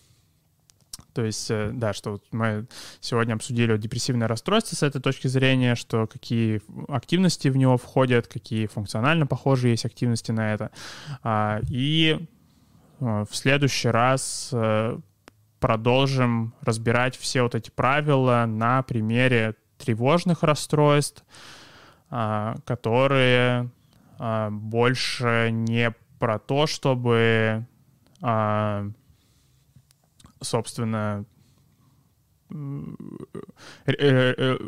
то 1.14 1.24
есть, 1.24 1.50
э, 1.50 1.70
да, 1.72 1.92
что 1.92 2.20
мы 2.32 2.66
сегодня 3.00 3.34
обсудили 3.34 3.72
вот 3.72 3.80
депрессивное 3.80 4.28
расстройство 4.28 4.74
с 4.74 4.82
этой 4.82 5.00
точки 5.00 5.28
зрения, 5.28 5.76
что 5.76 6.06
какие 6.06 6.60
активности 6.88 7.48
в 7.48 7.56
него 7.56 7.78
входят, 7.78 8.26
какие 8.26 8.66
функционально 8.66 9.26
похожие 9.26 9.72
есть 9.72 9.84
активности 9.84 10.32
на 10.32 10.52
это. 10.52 10.70
А, 11.22 11.60
и 11.70 12.18
э, 13.00 13.24
в 13.30 13.34
следующий 13.34 13.88
раз 13.88 14.50
э, 14.52 14.98
продолжим 15.60 16.52
разбирать 16.62 17.16
все 17.16 17.42
вот 17.42 17.54
эти 17.54 17.70
правила 17.70 18.44
на 18.46 18.82
примере 18.82 19.54
тревожных 19.78 20.42
расстройств, 20.42 21.24
а, 22.10 22.56
которые 22.66 23.70
а, 24.18 24.50
больше 24.50 25.48
не 25.52 25.92
про 26.18 26.38
то, 26.38 26.66
чтобы 26.66 27.66
собственно, 30.44 31.24
э, 32.50 32.94
э, 33.86 34.58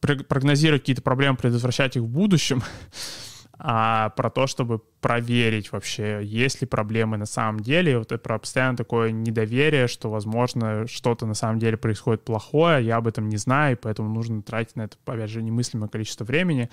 прогнозировать 0.00 0.82
какие-то 0.82 1.02
проблемы, 1.02 1.36
предотвращать 1.36 1.96
их 1.96 2.02
в 2.02 2.08
будущем, 2.08 2.62
а 3.58 4.10
про 4.10 4.30
то, 4.30 4.46
чтобы 4.46 4.80
проверить 5.00 5.70
вообще, 5.70 6.20
есть 6.24 6.62
ли 6.62 6.66
проблемы 6.66 7.18
на 7.18 7.26
самом 7.26 7.60
деле. 7.60 7.98
Вот 7.98 8.10
это 8.10 8.22
про 8.22 8.38
постоянно 8.38 8.76
такое 8.76 9.10
недоверие, 9.10 9.86
что, 9.86 10.10
возможно, 10.10 10.86
что-то 10.86 11.26
на 11.26 11.34
самом 11.34 11.58
деле 11.58 11.76
происходит 11.76 12.24
плохое, 12.24 12.84
я 12.84 12.96
об 12.96 13.06
этом 13.06 13.28
не 13.28 13.36
знаю, 13.36 13.76
и 13.76 13.78
поэтому 13.78 14.08
нужно 14.08 14.42
тратить 14.42 14.76
на 14.76 14.82
это, 14.82 14.96
опять 15.04 15.30
же, 15.30 15.42
немыслимое 15.42 15.88
количество 15.88 16.24
времени. 16.24 16.70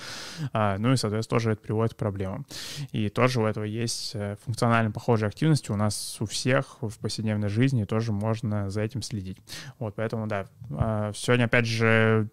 А, 0.53 0.77
ну 0.77 0.93
и, 0.93 0.95
соответственно, 0.95 1.37
тоже 1.37 1.51
это 1.51 1.61
приводит 1.61 1.93
к 1.93 1.97
проблемам. 1.97 2.45
И 2.93 3.09
тоже 3.09 3.41
у 3.41 3.45
этого 3.45 3.65
есть 3.65 4.11
э, 4.13 4.37
функционально 4.45 4.91
похожие 4.91 5.27
активности 5.27 5.71
у 5.71 5.75
нас 5.75 6.17
у 6.19 6.25
всех 6.25 6.77
в 6.81 6.97
повседневной 6.99 7.49
жизни, 7.49 7.83
и 7.83 7.85
тоже 7.85 8.13
можно 8.13 8.69
за 8.69 8.81
этим 8.81 9.01
следить. 9.01 9.37
Вот, 9.77 9.95
поэтому, 9.95 10.27
да, 10.27 10.45
а, 10.71 11.11
сегодня, 11.13 11.45
опять 11.45 11.65
же, 11.65 12.29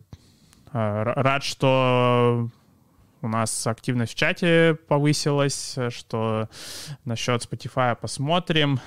а, 0.72 1.02
рад, 1.04 1.42
что 1.42 2.50
у 3.22 3.28
нас 3.28 3.66
активность 3.66 4.12
в 4.12 4.14
чате 4.16 4.78
повысилась, 4.88 5.76
что 5.90 6.48
насчет 7.04 7.42
Spotify 7.42 7.96
посмотрим. 7.96 8.80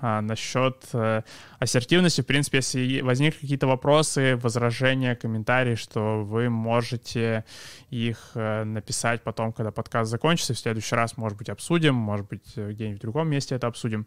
А 0.00 0.20
насчет 0.20 0.84
э, 0.92 1.22
ассертивности, 1.58 2.20
в 2.20 2.26
принципе, 2.26 2.58
если 2.58 3.00
возникли 3.00 3.40
какие-то 3.40 3.66
вопросы, 3.66 4.36
возражения, 4.36 5.16
комментарии, 5.16 5.74
что 5.74 6.22
вы 6.22 6.48
можете 6.48 7.44
их 7.90 8.30
э, 8.34 8.64
написать 8.64 9.22
потом, 9.22 9.52
когда 9.52 9.72
подкаст 9.72 10.10
закончится. 10.10 10.54
В 10.54 10.58
следующий 10.58 10.94
раз, 10.94 11.16
может 11.16 11.36
быть, 11.36 11.48
обсудим, 11.48 11.94
может 11.94 12.28
быть, 12.28 12.56
где-нибудь 12.56 12.98
в 12.98 13.02
другом 13.02 13.28
месте 13.28 13.56
это 13.56 13.66
обсудим. 13.66 14.06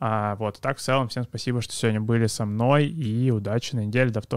А, 0.00 0.34
вот, 0.36 0.60
так 0.60 0.78
в 0.78 0.80
целом 0.80 1.08
всем 1.08 1.24
спасибо, 1.24 1.62
что 1.62 1.72
сегодня 1.72 2.00
были 2.00 2.26
со 2.26 2.44
мной, 2.44 2.86
и 2.86 3.30
удачи 3.30 3.74
на 3.76 3.84
неделе, 3.84 4.10
до 4.10 4.20
вторника. 4.20 4.36